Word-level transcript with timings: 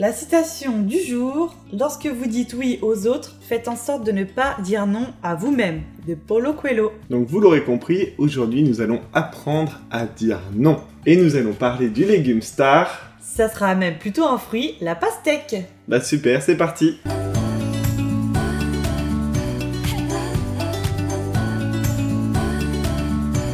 La 0.00 0.14
citation 0.14 0.80
du 0.80 0.98
jour 0.98 1.54
Lorsque 1.78 2.06
vous 2.06 2.24
dites 2.24 2.54
oui 2.54 2.78
aux 2.80 3.06
autres, 3.06 3.36
faites 3.42 3.68
en 3.68 3.76
sorte 3.76 4.02
de 4.02 4.12
ne 4.12 4.24
pas 4.24 4.56
dire 4.64 4.86
non 4.86 5.08
à 5.22 5.34
vous-même, 5.34 5.82
de 6.08 6.14
Paulo 6.14 6.54
Coelho. 6.54 6.92
Donc 7.10 7.26
vous 7.26 7.38
l'aurez 7.38 7.62
compris, 7.64 8.14
aujourd'hui 8.16 8.62
nous 8.62 8.80
allons 8.80 9.02
apprendre 9.12 9.78
à 9.90 10.06
dire 10.06 10.40
non. 10.54 10.80
Et 11.04 11.16
nous 11.16 11.36
allons 11.36 11.52
parler 11.52 11.90
du 11.90 12.06
légume 12.06 12.40
star. 12.40 13.10
Ça 13.20 13.50
sera 13.50 13.74
même 13.74 13.98
plutôt 13.98 14.24
un 14.24 14.38
fruit, 14.38 14.76
la 14.80 14.94
pastèque. 14.94 15.66
Bah 15.86 16.00
super, 16.00 16.40
c'est 16.40 16.56
parti 16.56 16.98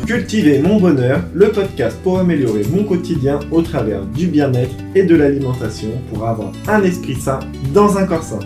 Cultiver 0.07 0.61
mon 0.63 0.79
bonheur, 0.79 1.21
le 1.35 1.51
podcast 1.51 1.99
pour 2.05 2.21
améliorer 2.21 2.63
mon 2.71 2.85
quotidien 2.85 3.41
au 3.51 3.61
travers 3.61 4.05
du 4.05 4.29
bien-être 4.29 4.77
et 4.95 5.03
de 5.03 5.17
l'alimentation 5.17 5.89
pour 6.13 6.29
avoir 6.29 6.53
un 6.69 6.85
esprit 6.85 7.17
sain 7.17 7.41
dans 7.75 7.99
un 7.99 8.07
corps 8.07 8.23
sain. 8.23 8.39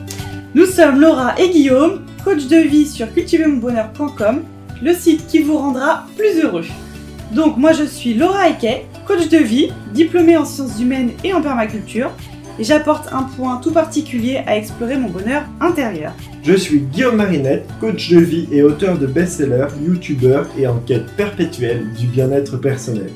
Nous 0.55 0.65
sommes 0.65 0.99
Laura 0.99 1.39
et 1.39 1.51
Guillaume, 1.51 2.01
coach 2.25 2.47
de 2.47 2.57
vie 2.57 2.87
sur 2.87 3.13
cultivermonbonheur.com, 3.13 4.43
le 4.83 4.95
site 4.95 5.27
qui 5.27 5.41
vous 5.41 5.59
rendra 5.59 6.07
plus 6.17 6.43
heureux. 6.43 6.65
Donc 7.33 7.59
moi 7.59 7.75
je 7.75 7.85
suis 7.85 8.15
Laura 8.15 8.49
Eke, 8.49 8.87
coach 9.07 9.29
de 9.29 9.39
vie, 9.39 9.71
diplômée 9.93 10.39
en 10.39 10.47
sciences 10.47 10.81
humaines 10.81 11.11
et 11.25 11.35
en 11.35 11.43
permaculture, 11.43 12.11
et 12.59 12.65
j'apporte 12.65 13.13
un 13.13 13.23
point 13.23 13.59
tout 13.59 13.73
particulier 13.73 14.43
à 14.47 14.57
explorer 14.57 14.97
mon 14.97 15.09
bonheur 15.09 15.43
intérieur. 15.61 16.13
Je 16.43 16.55
suis 16.55 16.81
Guillaume 16.81 17.17
Marinette, 17.17 17.69
coach 17.81 18.11
de 18.11 18.19
vie 18.19 18.49
et 18.51 18.63
auteur 18.63 18.99
de 18.99 19.07
best-sellers, 19.07 19.69
youtubeur 19.85 20.47
et 20.59 20.67
en 20.67 20.79
quête 20.79 21.07
perpétuelle 21.17 21.87
du 21.99 22.07
bien-être 22.07 22.57
personnel. 22.57 23.11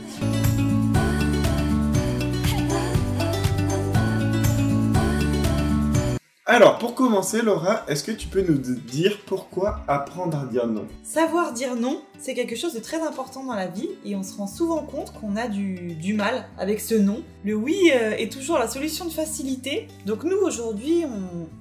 Alors, 6.54 6.78
pour 6.78 6.94
commencer, 6.94 7.42
Laura, 7.42 7.82
est-ce 7.88 8.04
que 8.04 8.12
tu 8.12 8.28
peux 8.28 8.40
nous 8.40 8.58
dire 8.58 9.18
pourquoi 9.26 9.80
apprendre 9.88 10.38
à 10.38 10.46
dire 10.46 10.68
non? 10.68 10.86
Savoir 11.02 11.52
dire 11.52 11.74
non, 11.74 12.00
c'est 12.20 12.32
quelque 12.32 12.54
chose 12.54 12.74
de 12.74 12.78
très 12.78 13.02
important 13.04 13.42
dans 13.42 13.56
la 13.56 13.66
vie 13.66 13.88
et 14.04 14.14
on 14.14 14.22
se 14.22 14.36
rend 14.36 14.46
souvent 14.46 14.84
compte 14.84 15.12
qu'on 15.14 15.34
a 15.34 15.48
du, 15.48 16.14
mal 16.16 16.46
avec 16.56 16.78
ce 16.78 16.94
non. 16.94 17.24
Le 17.44 17.54
oui 17.54 17.90
euh, 17.92 18.12
est 18.12 18.30
toujours 18.30 18.56
la 18.56 18.68
solution 18.68 19.04
de 19.04 19.10
facilité. 19.10 19.88
Donc 20.06 20.22
nous, 20.22 20.36
aujourd'hui, 20.36 21.04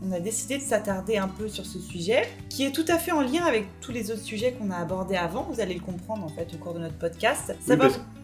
on, 0.03 0.11
a 0.11 0.19
décidé 0.19 0.59
de 0.59 0.61
s'attarder 0.61 1.17
un 1.17 1.27
peu 1.27 1.47
sur 1.47 1.65
ce 1.65 1.79
sujet 1.79 2.29
qui 2.49 2.63
est 2.63 2.71
tout 2.71 2.85
à 2.87 2.99
fait 2.99 3.11
en 3.11 3.21
lien 3.21 3.45
avec 3.45 3.65
tous 3.81 3.91
les 3.91 4.11
autres 4.11 4.21
sujets 4.21 4.51
qu'on 4.51 4.69
a 4.69 4.77
abordés 4.77 5.15
avant. 5.15 5.47
Vous 5.51 5.59
allez 5.59 5.73
le 5.73 5.81
comprendre 5.81 6.23
en 6.23 6.29
fait 6.29 6.53
au 6.53 6.57
cours 6.57 6.75
de 6.75 6.79
notre 6.79 6.99
podcast. 6.99 7.55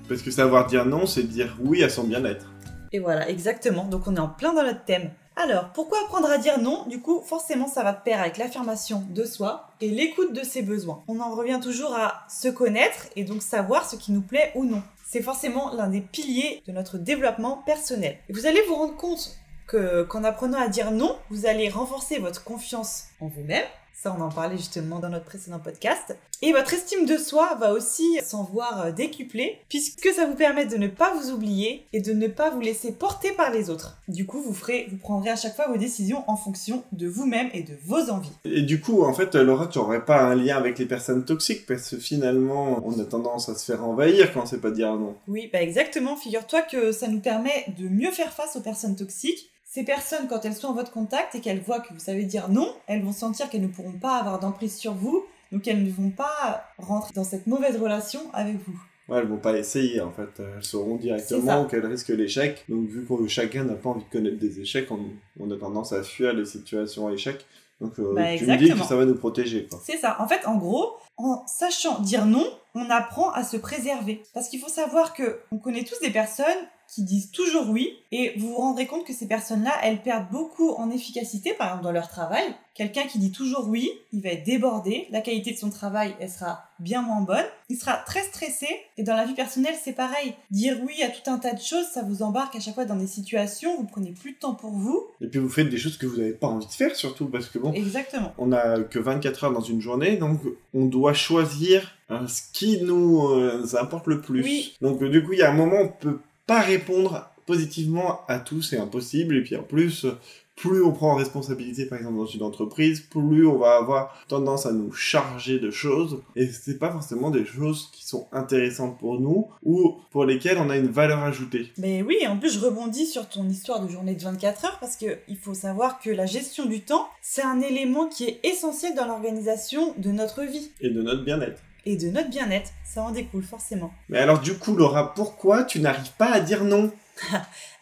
parce 0.08 0.22
que 0.22 0.30
savoir 0.30 0.67
dire 0.67 0.86
non, 0.86 1.08
c'est 1.08 1.23
dire 1.23 1.58
oui 1.64 1.83
à 1.83 1.89
son 1.89 2.04
bien-être. 2.04 2.45
Et 2.92 3.00
voilà, 3.00 3.28
exactement. 3.28 3.86
Donc 3.86 4.04
on 4.06 4.16
est 4.16 4.20
en 4.20 4.30
plein 4.30 4.54
dans 4.54 4.64
notre 4.64 4.86
thème. 4.86 5.09
Alors, 5.42 5.70
pourquoi 5.72 6.02
apprendre 6.04 6.30
à 6.30 6.38
dire 6.38 6.59
non? 6.59 6.84
Du 6.88 7.00
coup, 7.00 7.22
forcément, 7.22 7.70
ça 7.70 7.82
va 7.82 7.94
de 7.94 8.02
pair 8.04 8.20
avec 8.20 8.38
l'affirmation 8.38 9.06
de 9.09 9.23
soi 9.23 9.70
et 9.80 9.88
l'écoute 9.88 10.34
de 10.34 10.44
ses 10.44 10.62
besoins. 10.62 11.02
On 11.08 11.22
en 11.22 11.34
revient 11.34 11.62
toujours 11.64 11.95
à 11.95 12.26
se 12.28 12.50
connaître 12.50 13.08
et 13.16 13.23
donc 13.23 13.42
savoir 13.42 13.90
ce 13.90 13.95
qui 13.95 14.12
nous 14.12 14.22
plaît 14.22 14.52
ou 14.56 14.66
non. 14.66 14.84
C'est 15.08 15.22
forcément 15.22 15.73
l'un 15.73 15.88
des 15.88 16.02
piliers 16.02 16.62
de 16.67 16.73
notre 16.73 16.98
développement 16.98 17.64
personnel. 17.66 18.17
Et 18.28 18.34
vous 18.34 18.48
allez 18.48 18.62
vous 18.64 18.76
rendre 18.76 18.98
compte 18.98 19.38
que 19.66 20.04
qu'en 20.04 20.26
apprenant 20.26 20.60
à 20.60 20.67
dire 20.67 20.92
non, 20.92 21.17
vous 21.30 21.45
allez 21.45 21.70
renforcer 21.70 22.20
votre 22.20 22.44
confiance 22.44 23.06
en 23.22 23.30
vous-même, 23.30 23.64
ça, 24.02 24.16
on 24.17 24.22
en 24.22 24.30
parlait 24.30 24.55
justement 24.55 25.00
dans 25.00 25.09
notre 25.09 25.25
précédent 25.25 25.59
podcast. 25.59 26.16
Et 26.42 26.53
votre 26.53 26.73
estime 26.73 27.05
de 27.05 27.17
soi 27.17 27.55
va 27.59 27.73
aussi 27.73 28.17
s'en 28.23 28.45
voir 28.45 28.81
euh, 28.81 28.92
décuplée, 28.94 29.59
puisque 29.67 30.08
ça 30.16 30.25
vous 30.25 30.36
permet 30.36 30.66
de 30.66 30.78
ne 30.78 30.88
pas 30.88 31.14
vous 31.14 31.32
oublier 31.32 31.86
et 31.92 31.99
de 31.99 32.14
ne 32.14 32.27
pas 32.27 32.49
vous 32.49 32.61
laisser 32.61 32.93
porter 32.93 33.33
par 33.33 33.52
les 33.52 33.70
autres. 33.70 33.98
Du 34.08 34.26
coup, 34.26 34.42
vous 34.42 34.54
ferez, 34.54 34.87
vous 34.89 34.95
prendrez 34.95 35.32
à 35.32 35.36
chaque 35.36 35.54
fois 35.54 35.67
vos 35.67 35.76
décisions 35.76 36.23
en 36.27 36.37
fonction 36.37 36.86
de 36.93 37.10
vous-même 37.10 37.49
et 37.54 37.64
de 37.64 37.73
vos 37.83 38.10
envies. 38.10 38.32
Et 38.45 38.61
du 38.61 38.80
coup, 38.80 39.04
en 39.04 39.14
fait, 39.14 39.36
Laura, 39.36 39.67
tu 39.67 39.80
n'aurais 39.80 40.05
pas 40.05 40.21
un 40.21 40.36
lien 40.36 40.55
avec 40.55 40.80
les 40.80 40.86
personnes 40.86 41.26
toxiques, 41.26 41.66
parce 41.66 41.89
que 41.89 41.98
finalement, 41.98 42.81
on 42.86 42.98
a 43.02 43.04
tendance 43.04 43.49
à 43.49 43.55
se 43.55 43.66
faire 43.70 43.83
envahir 43.83 44.31
quand 44.33 44.43
on 44.43 44.45
sait 44.45 44.61
pas 44.61 44.71
dire 44.71 44.95
non. 44.95 45.17
Oui, 45.27 45.49
bah 45.52 45.61
exactement. 45.61 46.16
Figure-toi 46.16 46.61
que 46.61 46.93
ça 46.93 47.10
nous 47.10 47.20
permet 47.20 47.66
de 47.77 47.89
mieux 47.89 48.11
faire 48.11 48.31
face 48.31 48.55
aux 48.55 48.61
personnes 48.61 48.95
toxiques 48.95 49.52
ces 49.80 49.86
personnes, 49.86 50.28
quand 50.28 50.44
elles 50.44 50.56
sont 50.56 50.67
en 50.67 50.73
votre 50.73 50.92
contact 50.92 51.36
et 51.36 51.40
qu'elles 51.40 51.62
voient 51.62 51.80
que 51.80 51.94
vous 51.94 52.00
savez 52.00 52.26
dire 52.26 52.50
non, 52.50 52.73
elles 52.88 53.02
vont 53.02 53.14
sentir 53.14 53.50
qu'elles 53.50 53.62
ne 53.62 53.67
pourront 53.67 53.98
pas 53.98 54.17
avoir 54.17 54.40
d'emprise 54.40 54.76
sur 54.76 54.94
vous, 54.94 55.23
donc 55.54 55.67
elles 55.70 55.82
ne 55.82 55.90
vont 55.90 56.10
pas 56.10 56.66
rentrer 56.78 57.12
dans 57.16 57.23
cette 57.23 57.48
mauvaise 57.48 57.78
relation 57.78 58.20
avec 58.34 58.58
vous. 58.58 58.78
Ouais, 59.08 59.20
elles 59.20 59.28
vont 59.28 59.38
pas 59.38 59.58
essayer 59.58 60.02
en 60.02 60.12
fait. 60.12 60.30
Elles 60.40 60.64
sauront 60.64 60.98
directement 60.98 61.64
qu'elles 61.66 61.86
risquent 61.86 62.10
l'échec. 62.10 62.66
Donc 62.67 62.90
vu 62.90 63.06
que 63.06 63.28
chacun 63.28 63.64
n'a 63.64 63.76
pas 63.76 63.90
envie 63.90 64.04
de 64.04 64.10
connaître 64.10 64.38
des 64.38 64.60
échecs, 64.60 64.90
on, 64.92 65.50
a 65.50 65.56
tendance 65.56 65.94
à 65.94 66.04
fuir 66.04 66.34
les 66.34 66.46
situations 66.46 67.08
à 67.08 67.14
échec. 67.14 67.46
Donc 67.80 67.98
euh, 68.00 68.14
bah, 68.14 68.36
tu 68.38 68.46
me 68.46 68.58
dis 68.58 68.70
que 68.70 68.84
ça 68.84 68.98
va 68.98 69.06
nous 69.06 69.16
protéger. 69.16 69.66
C'est 69.82 69.98
ça. 69.98 70.17
En 70.20 70.28
fait, 70.28 70.46
en 70.46 70.58
gros, 70.58 70.98
en 71.16 71.48
sachant 71.48 72.02
dire 72.02 72.26
non, 72.26 72.46
on 72.76 72.90
apprend 72.90 73.32
à 73.32 73.46
se 73.46 73.56
préserver. 73.56 74.23
Parce 74.34 74.50
qu'il 74.50 74.60
faut 74.60 74.67
savoir 74.67 75.14
que 75.14 75.40
on 75.52 75.58
connaît 75.58 75.86
tous 75.86 76.00
des 76.02 76.11
personnes 76.11 76.67
qui 76.89 77.04
disent 77.04 77.32
toujours 77.32 77.70
oui 77.70 77.94
et 78.11 78.33
vous 78.38 78.50
vous 78.50 78.55
rendrez 78.58 78.88
compte 78.88 79.05
que 79.05 79.14
ces 79.14 79.27
personnes-là, 79.27 79.72
elles 79.83 80.02
perdent 80.02 80.30
beaucoup 80.32 80.72
en 80.72 80.89
efficacité, 80.89 81.54
par 81.54 81.67
exemple 81.67 81.83
dans 81.83 81.92
leur 81.92 82.08
travail. 82.08 82.44
Quelqu'un 82.73 83.04
qui 83.04 83.20
dit 83.20 83.32
toujours 83.32 83.67
oui, 83.67 83.92
il 84.14 84.22
va 84.22 84.30
être 84.30 84.45
débordé, 84.45 85.08
la 85.11 85.22
qualité 85.22 85.52
de 85.52 85.58
son 85.58 85.70
travail, 85.70 86.16
elle 86.20 86.30
sera 86.30 86.64
bien 86.80 87.02
moins 87.02 87.22
bonne, 87.22 87.45
il 87.70 87.76
sera 87.76 87.98
très 87.98 88.23
stressé 88.23 88.67
et 88.98 89.04
dans 89.04 89.16
la 89.16 89.26
vie 89.26 89.33
personnelle, 89.33 89.76
c'est 89.83 89.94
pareil. 89.94 90.33
Dire 90.49 90.78
oui 90.83 91.04
à 91.04 91.10
tout 91.10 91.30
un 91.30 91.38
tas 91.38 91.54
de 91.54 91.61
choses, 91.61 91.86
ça 91.94 92.02
vous 92.02 92.23
embarque 92.23 92.55
à 92.55 92.60
chaque 92.60 92.73
fois 92.73 92.86
dans 92.86 92.95
des 92.95 93.08
situations, 93.08 93.76
vous 93.76 93.86
prenez 93.86 94.11
plus 94.11 94.32
de 94.32 94.38
temps 94.38 94.55
pour 94.55 94.72
vous. 94.72 95.05
Et 95.22 95.28
puis 95.28 95.39
vous 95.39 95.49
faites 95.49 95.70
des 95.70 95.78
choses 95.78 95.98
que 95.98 96.08
vous 96.08 96.17
n'avez 96.17 96.33
pas 96.33 96.48
envie 96.48 96.66
de 96.66 96.72
faire 96.72 96.95
surtout 96.95 97.28
parce 97.28 97.48
que 97.48 97.60
bon, 97.60 97.73
Exactement. 97.73 98.33
on 98.38 98.52
a 98.52 98.82
que 98.82 98.98
24 98.98 99.44
heures 99.44 99.54
dans 99.54 99.61
une 99.61 99.82
journée, 99.82 100.17
donc 100.17 100.39
on 100.73 100.86
doit 100.86 101.14
choisir 101.14 101.95
hein, 102.10 102.26
ce 102.28 102.42
qui 102.54 102.82
nous 102.82 103.28
euh, 103.28 103.66
importe 103.80 104.08
le 104.08 104.22
plus. 104.22 104.42
Oui. 104.42 104.73
Donc 104.82 105.04
du 105.04 105.23
coup, 105.23 105.33
il 105.33 105.39
y 105.39 105.44
a 105.44 105.52
un 105.52 105.55
moment, 105.55 105.78
on 105.82 105.89
peut 105.89 106.20
pas 106.49 106.61
répondre 106.61 107.30
positivement 107.45 108.21
à 108.27 108.39
tout, 108.39 108.64
c'est 108.64 108.80
impossible. 108.80 109.36
Et 109.36 109.43
puis 109.43 109.55
en 109.55 109.61
plus, 109.61 110.08
plus 110.55 110.83
on 110.83 110.92
prend 110.92 111.14
responsabilité, 111.14 111.86
par 111.86 111.99
exemple, 111.99 112.17
dans 112.17 112.26
une 112.26 112.42
entreprise, 112.42 113.02
plus 113.02 113.45
on 113.45 113.60
va 113.60 113.76
avoir 113.76 114.26
tendance 114.27 114.65
à 114.65 114.71
nous 114.71 114.92
charger 114.92 115.60
de 115.60 115.70
choses. 115.70 116.23
Et 116.36 116.48
c'est 116.48 116.80
pas 116.80 116.92
forcément 116.92 117.30
des 117.30 117.45
choses 117.45 117.92
qui 117.93 118.04
sont 118.04 118.27
intéressantes 118.32 118.98
pour 118.98 119.20
nous 119.20 119.49
ou 119.61 119.98
pour 120.10 120.26
lesquelles 120.26 120.58
on 120.58 120.71
a 120.71 120.77
une 120.77 120.87
valeur 120.89 121.20
ajoutée. 121.20 121.71
Mais 121.77 122.02
oui, 122.02 122.17
en 122.27 122.39
plus, 122.39 122.55
je 122.55 122.60
rebondis 122.60 123.05
sur 123.05 123.30
ton 123.30 123.48
histoire 123.48 123.86
de 123.86 123.87
journée 123.87 124.16
de 124.16 124.23
24 124.23 124.66
heures 124.66 124.80
parce 124.80 124.95
que 124.95 125.20
il 125.27 125.37
faut 125.37 125.54
savoir 125.54 125.99
que 125.99 126.10
la 126.10 126.26
gestion 126.26 126.66
du 126.66 126.81
temps, 126.81 127.08
c'est 127.21 127.43
un 127.43 127.61
élément 127.61 128.07
qui 128.07 128.24
est 128.24 128.39
essentiel 128.44 128.95
dans 128.95 129.06
l'organisation 129.06 129.94
de 130.00 130.10
notre 130.10 130.42
vie. 130.42 130.71
Et 130.81 130.89
de 130.89 131.04
notre 131.04 131.24
bien-être 131.24 131.62
et 131.86 131.95
de 131.95 132.10
notre 132.10 132.30
bien-être. 132.30 132.72
Ça 132.86 133.04
en 133.04 133.12
découle 133.12 133.44
forcément. 133.44 133.92
Mais 134.10 134.19
alors 134.19 134.40
du 134.40 134.57
coup, 134.57 134.75
Laura, 134.75 135.13
pourquoi 135.13 135.63
tu 135.63 135.80
n'arrives 135.80 136.12
pas 136.18 136.31
à 136.31 136.40
dire 136.40 136.63
non? 136.63 136.92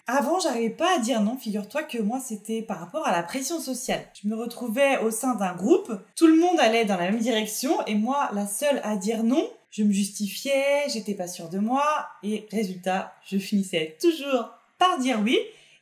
Avant, 0.09 0.39
j'arrivais 0.39 0.69
pas 0.69 0.95
à 0.95 0.99
dire 0.99 1.21
non. 1.21 1.37
Figure-toi 1.37 1.83
que 1.83 1.97
moi, 1.97 2.21
c'était 2.25 2.61
par 2.61 2.79
rapport 2.79 3.05
à 3.05 3.11
la 3.11 3.23
pression 3.23 3.59
sociale. 3.59 4.05
Je 4.21 4.29
me 4.29 4.35
retrouvais 4.35 4.99
au 4.99 5.11
sein 5.11 5.35
d'un 5.35 5.53
groupe, 5.53 5.91
tout 6.15 6.27
le 6.27 6.39
monde 6.39 6.59
allait 6.59 6.85
dans 6.85 6.95
la 6.95 7.11
même 7.11 7.19
direction, 7.19 7.85
et 7.87 7.95
moi, 7.95 8.29
la 8.33 8.47
seule 8.47 8.79
à 8.85 8.95
dire 8.95 9.23
non, 9.23 9.45
je 9.69 9.83
me 9.83 9.91
justifiais, 9.91 10.87
j'étais 10.87 11.13
pas 11.13 11.27
sûre 11.27 11.49
de 11.49 11.59
moi, 11.59 11.83
et 12.23 12.47
résultat, 12.51 13.13
je 13.25 13.37
finissais 13.37 13.97
toujours 14.01 14.49
par 14.79 14.97
dire 14.97 15.19
oui. 15.21 15.37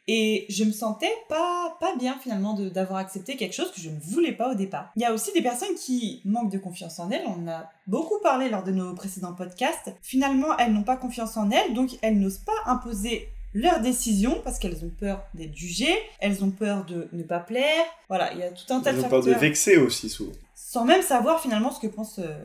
Et 0.08 0.46
je 0.50 0.64
me 0.64 0.72
sentais 0.72 1.12
pas, 1.30 1.76
pas 1.80 1.96
bien 1.96 2.16
finalement 2.22 2.54
d'avoir 2.54 3.00
accepté 3.00 3.36
quelque 3.36 3.54
chose 3.54 3.72
que 3.72 3.82
je 3.82 3.90
ne 3.90 4.00
voulais 4.00 4.34
pas 4.34 4.52
au 4.52 4.56
départ. 4.56 4.92
Il 4.96 5.02
y 5.02 5.06
a 5.06 5.14
aussi 5.14 5.32
des 5.34 5.42
personnes 5.42 5.76
qui 5.76 6.22
manquent 6.26 6.52
de 6.52 6.60
confiance 6.60 7.00
en 7.00 7.10
elles, 7.10 7.26
on 7.26 7.44
en 7.44 7.48
a 7.48 7.70
beaucoup 7.88 8.20
parlé 8.22 8.50
lors 8.50 8.64
de 8.64 8.72
nos 8.72 8.94
précédents 8.94 9.34
podcasts. 9.34 9.94
Finalement, 10.02 10.56
elles 10.58 10.74
n'ont 10.74 10.84
pas 10.84 10.98
confiance 10.98 11.38
en 11.38 11.50
elles, 11.50 11.74
donc 11.74 11.98
elles 12.02 12.20
n'osent 12.20 12.38
pas 12.38 12.54
imposer 12.72 13.30
leurs 13.56 13.80
décisions 13.80 14.42
parce 14.44 14.60
qu'elles 14.60 14.84
ont 14.84 14.92
peur 15.00 15.24
d'être 15.34 15.56
jugées, 15.56 15.98
elles 16.20 16.44
ont 16.44 16.52
peur 16.52 16.86
de 16.86 17.08
ne 17.14 17.24
pas 17.24 17.40
plaire. 17.40 17.86
Voilà, 18.10 18.34
il 18.34 18.40
y 18.40 18.44
a 18.44 18.52
tout 18.52 18.72
un 18.72 18.82
tas 18.82 18.92
de 18.92 18.98
facteurs. 19.00 19.00
Elles 19.00 19.06
ont 19.06 19.10
peur 19.10 19.24
de 19.24 19.40
vexer 19.40 19.78
aussi 19.78 20.10
souvent. 20.10 20.34
Sans 20.54 20.86
même 20.86 21.02
savoir 21.02 21.42
finalement 21.42 21.72
ce 21.72 21.80
que 21.80 21.88
pense 21.88 22.20
euh, 22.20 22.44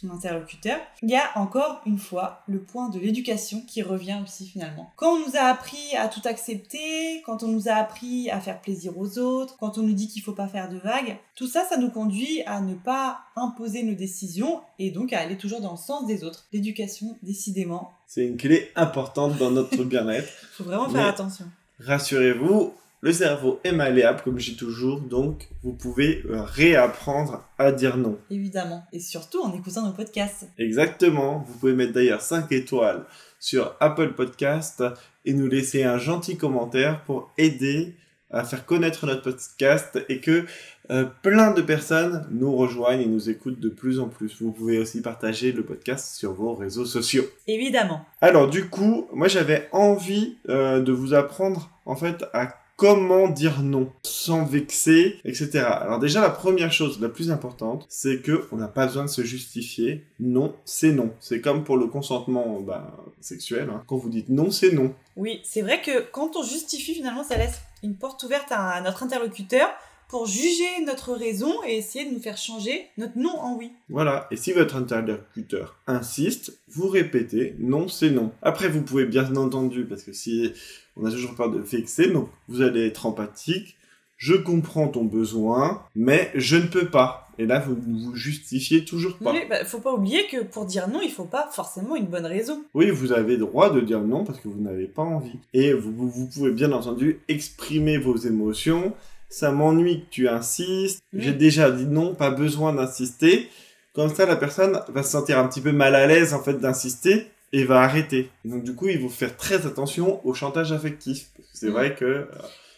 son 0.00 0.10
interlocuteur, 0.10 0.78
il 1.02 1.10
y 1.10 1.16
a 1.16 1.30
encore 1.36 1.82
une 1.86 1.98
fois 1.98 2.42
le 2.46 2.60
point 2.60 2.88
de 2.88 2.98
l'éducation 2.98 3.62
qui 3.66 3.82
revient 3.82 4.18
aussi 4.22 4.46
finalement. 4.46 4.90
Quand 4.96 5.14
on 5.14 5.26
nous 5.26 5.36
a 5.36 5.42
appris 5.42 5.96
à 5.96 6.08
tout 6.08 6.22
accepter, 6.24 7.22
quand 7.26 7.42
on 7.42 7.48
nous 7.48 7.68
a 7.68 7.72
appris 7.72 8.30
à 8.30 8.40
faire 8.40 8.60
plaisir 8.60 8.96
aux 8.96 9.18
autres, 9.18 9.56
quand 9.58 9.78
on 9.78 9.82
nous 9.82 9.92
dit 9.92 10.08
qu'il 10.08 10.22
faut 10.22 10.32
pas 10.32 10.48
faire 10.48 10.68
de 10.68 10.78
vagues, 10.78 11.16
tout 11.34 11.46
ça, 11.46 11.64
ça 11.68 11.76
nous 11.76 11.90
conduit 11.90 12.42
à 12.46 12.60
ne 12.60 12.74
pas 12.74 13.20
imposer 13.36 13.82
nos 13.82 13.94
décisions 13.94 14.60
et 14.78 14.90
donc 14.90 15.12
à 15.12 15.20
aller 15.20 15.36
toujours 15.36 15.60
dans 15.60 15.72
le 15.72 15.76
sens 15.76 16.06
des 16.06 16.24
autres. 16.24 16.46
L'éducation, 16.52 17.18
décidément. 17.22 17.92
C'est 18.06 18.26
une 18.26 18.36
clé 18.36 18.70
importante 18.76 19.36
dans 19.38 19.50
notre 19.50 19.84
bien-être. 19.84 20.28
faut 20.52 20.64
vraiment 20.64 20.88
faire 20.88 21.06
attention. 21.06 21.46
Rassurez-vous, 21.80 22.74
le 23.02 23.12
cerveau 23.12 23.60
est 23.64 23.72
malléable, 23.72 24.20
comme 24.22 24.38
je 24.38 24.50
dis 24.50 24.56
toujours, 24.56 25.00
donc 25.00 25.48
vous 25.62 25.72
pouvez 25.72 26.22
euh, 26.28 26.42
réapprendre 26.42 27.44
à 27.58 27.72
dire 27.72 27.96
non. 27.96 28.18
Évidemment. 28.30 28.84
Et 28.92 29.00
surtout 29.00 29.40
en 29.42 29.54
écoutant 29.54 29.86
nos 29.86 29.92
podcasts. 29.92 30.48
Exactement. 30.58 31.44
Vous 31.46 31.58
pouvez 31.58 31.72
mettre 31.72 31.92
d'ailleurs 31.92 32.20
5 32.20 32.52
étoiles 32.52 33.06
sur 33.38 33.74
Apple 33.80 34.12
Podcast 34.12 34.84
et 35.24 35.32
nous 35.32 35.48
laisser 35.48 35.82
un 35.82 35.96
gentil 35.96 36.36
commentaire 36.36 37.02
pour 37.04 37.32
aider 37.38 37.94
à 38.30 38.44
faire 38.44 38.64
connaître 38.64 39.06
notre 39.06 39.22
podcast 39.22 39.98
et 40.08 40.20
que 40.20 40.44
euh, 40.90 41.04
plein 41.22 41.52
de 41.52 41.62
personnes 41.62 42.26
nous 42.30 42.54
rejoignent 42.54 43.00
et 43.00 43.06
nous 43.06 43.28
écoutent 43.28 43.58
de 43.58 43.68
plus 43.68 43.98
en 43.98 44.08
plus. 44.08 44.40
Vous 44.40 44.52
pouvez 44.52 44.78
aussi 44.78 45.02
partager 45.02 45.52
le 45.52 45.64
podcast 45.64 46.14
sur 46.14 46.32
vos 46.32 46.54
réseaux 46.54 46.84
sociaux. 46.84 47.24
Évidemment. 47.46 48.04
Alors 48.20 48.48
du 48.48 48.68
coup, 48.68 49.08
moi 49.12 49.26
j'avais 49.26 49.68
envie 49.72 50.36
euh, 50.48 50.80
de 50.80 50.92
vous 50.92 51.14
apprendre 51.14 51.70
en 51.86 51.96
fait 51.96 52.24
à 52.32 52.59
comment 52.80 53.28
dire 53.28 53.62
non 53.62 53.92
sans 54.02 54.46
vexer, 54.46 55.20
etc. 55.26 55.58
Alors 55.58 55.98
déjà 55.98 56.22
la 56.22 56.30
première 56.30 56.72
chose, 56.72 56.98
la 56.98 57.10
plus 57.10 57.30
importante, 57.30 57.84
c'est 57.90 58.22
que 58.22 58.48
on 58.52 58.56
n'a 58.56 58.68
pas 58.68 58.86
besoin 58.86 59.04
de 59.04 59.10
se 59.10 59.20
justifier. 59.20 60.06
Non, 60.18 60.54
c'est 60.64 60.90
non. 60.90 61.12
C'est 61.20 61.42
comme 61.42 61.62
pour 61.62 61.76
le 61.76 61.88
consentement 61.88 62.58
bah, 62.60 62.96
sexuel. 63.20 63.68
Hein. 63.68 63.82
Quand 63.86 63.98
vous 63.98 64.08
dites 64.08 64.30
non, 64.30 64.50
c'est 64.50 64.72
non. 64.72 64.94
Oui, 65.16 65.42
c'est 65.44 65.60
vrai 65.60 65.82
que 65.82 66.00
quand 66.10 66.36
on 66.36 66.42
justifie, 66.42 66.94
finalement, 66.94 67.22
ça 67.22 67.36
laisse 67.36 67.60
une 67.82 67.96
porte 67.96 68.22
ouverte 68.22 68.50
à 68.50 68.80
notre 68.80 69.02
interlocuteur 69.02 69.68
pour 70.10 70.26
juger 70.26 70.84
notre 70.84 71.12
raison 71.12 71.54
et 71.66 71.76
essayer 71.76 72.04
de 72.04 72.12
nous 72.12 72.20
faire 72.20 72.36
changer 72.36 72.88
notre 72.98 73.16
non 73.16 73.38
en 73.38 73.56
oui. 73.56 73.70
Voilà, 73.88 74.26
et 74.32 74.36
si 74.36 74.52
votre 74.52 74.74
interlocuteur 74.74 75.78
insiste, 75.86 76.58
vous 76.68 76.88
répétez 76.88 77.54
non, 77.60 77.86
c'est 77.86 78.10
non. 78.10 78.32
Après, 78.42 78.68
vous 78.68 78.82
pouvez 78.82 79.06
bien 79.06 79.36
entendu, 79.36 79.84
parce 79.84 80.02
que 80.02 80.12
si 80.12 80.52
on 80.96 81.04
a 81.04 81.10
toujours 81.10 81.36
peur 81.36 81.50
de 81.50 81.60
vexer, 81.60 82.08
donc 82.08 82.28
vous 82.48 82.60
allez 82.60 82.88
être 82.88 83.06
empathique, 83.06 83.76
je 84.16 84.34
comprends 84.34 84.88
ton 84.88 85.04
besoin, 85.04 85.84
mais 85.94 86.30
je 86.34 86.56
ne 86.56 86.66
peux 86.66 86.90
pas. 86.90 87.28
Et 87.38 87.46
là, 87.46 87.60
vous 87.60 87.76
vous 87.76 88.14
justifiez 88.14 88.84
toujours 88.84 89.16
pas. 89.16 89.32
Oui, 89.32 89.38
bah, 89.48 89.64
faut 89.64 89.78
pas 89.78 89.94
oublier 89.94 90.26
que 90.26 90.42
pour 90.42 90.66
dire 90.66 90.88
non, 90.88 91.00
il 91.02 91.10
faut 91.10 91.24
pas 91.24 91.48
forcément 91.52 91.96
une 91.96 92.06
bonne 92.06 92.26
raison. 92.26 92.62
Oui, 92.74 92.90
vous 92.90 93.12
avez 93.12 93.38
droit 93.38 93.70
de 93.70 93.80
dire 93.80 94.00
non 94.00 94.24
parce 94.24 94.40
que 94.40 94.48
vous 94.48 94.60
n'avez 94.60 94.86
pas 94.86 95.02
envie. 95.02 95.38
Et 95.54 95.72
vous, 95.72 96.10
vous 96.10 96.26
pouvez 96.26 96.50
bien 96.50 96.72
entendu 96.72 97.20
exprimer 97.28 97.96
vos 97.96 98.16
émotions. 98.16 98.92
Ça 99.30 99.50
m'ennuie 99.52 100.00
que 100.02 100.10
tu 100.10 100.28
insistes. 100.28 101.02
Oui. 101.12 101.20
J'ai 101.22 101.32
déjà 101.32 101.70
dit 101.70 101.86
non, 101.86 102.14
pas 102.14 102.30
besoin 102.30 102.72
d'insister. 102.74 103.48
Comme 103.94 104.14
ça, 104.14 104.26
la 104.26 104.36
personne 104.36 104.80
va 104.88 105.02
se 105.02 105.10
sentir 105.10 105.38
un 105.38 105.48
petit 105.48 105.60
peu 105.60 105.72
mal 105.72 105.94
à 105.94 106.06
l'aise 106.06 106.34
en 106.34 106.42
fait 106.42 106.54
d'insister 106.54 107.26
et 107.52 107.64
va 107.64 107.80
arrêter. 107.80 108.30
Donc 108.44 108.62
du 108.62 108.74
coup, 108.74 108.88
il 108.88 109.00
faut 109.00 109.08
faire 109.08 109.36
très 109.36 109.66
attention 109.66 110.20
au 110.26 110.34
chantage 110.34 110.72
affectif. 110.72 111.28
C'est 111.52 111.68
Mm. 111.68 111.72
vrai 111.72 111.94
que 111.94 112.04
euh, 112.04 112.24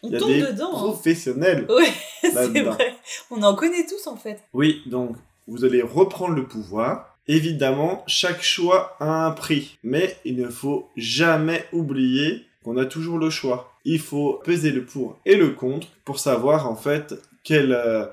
On 0.02 0.08
il 0.08 0.12
y 0.12 0.16
a 0.16 0.18
tombe 0.18 0.28
des 0.28 0.40
dedans. 0.42 0.70
hein. 0.74 0.78
professionnels. 0.92 1.66
Oui, 1.68 1.84
c'est 2.22 2.60
vrai. 2.62 2.94
On 3.30 3.42
en 3.42 3.54
connaît 3.54 3.86
tous 3.86 4.06
en 4.06 4.16
fait. 4.16 4.38
Oui, 4.52 4.82
donc 4.86 5.16
vous 5.46 5.64
allez 5.64 5.82
reprendre 5.82 6.34
le 6.34 6.44
pouvoir. 6.46 7.16
Évidemment, 7.28 8.02
chaque 8.06 8.42
choix 8.42 8.96
a 8.98 9.26
un 9.26 9.30
prix, 9.30 9.78
mais 9.84 10.16
il 10.24 10.36
ne 10.36 10.48
faut 10.48 10.88
jamais 10.96 11.64
oublier 11.72 12.44
qu'on 12.64 12.76
a 12.78 12.84
toujours 12.84 13.18
le 13.18 13.30
choix. 13.30 13.71
Il 13.84 13.98
faut 13.98 14.40
peser 14.44 14.70
le 14.70 14.84
pour 14.84 15.18
et 15.24 15.36
le 15.36 15.50
contre 15.50 15.88
pour 16.04 16.18
savoir 16.18 16.70
en 16.70 16.76
fait 16.76 17.14
quel, 17.42 17.72
euh, 17.72 18.06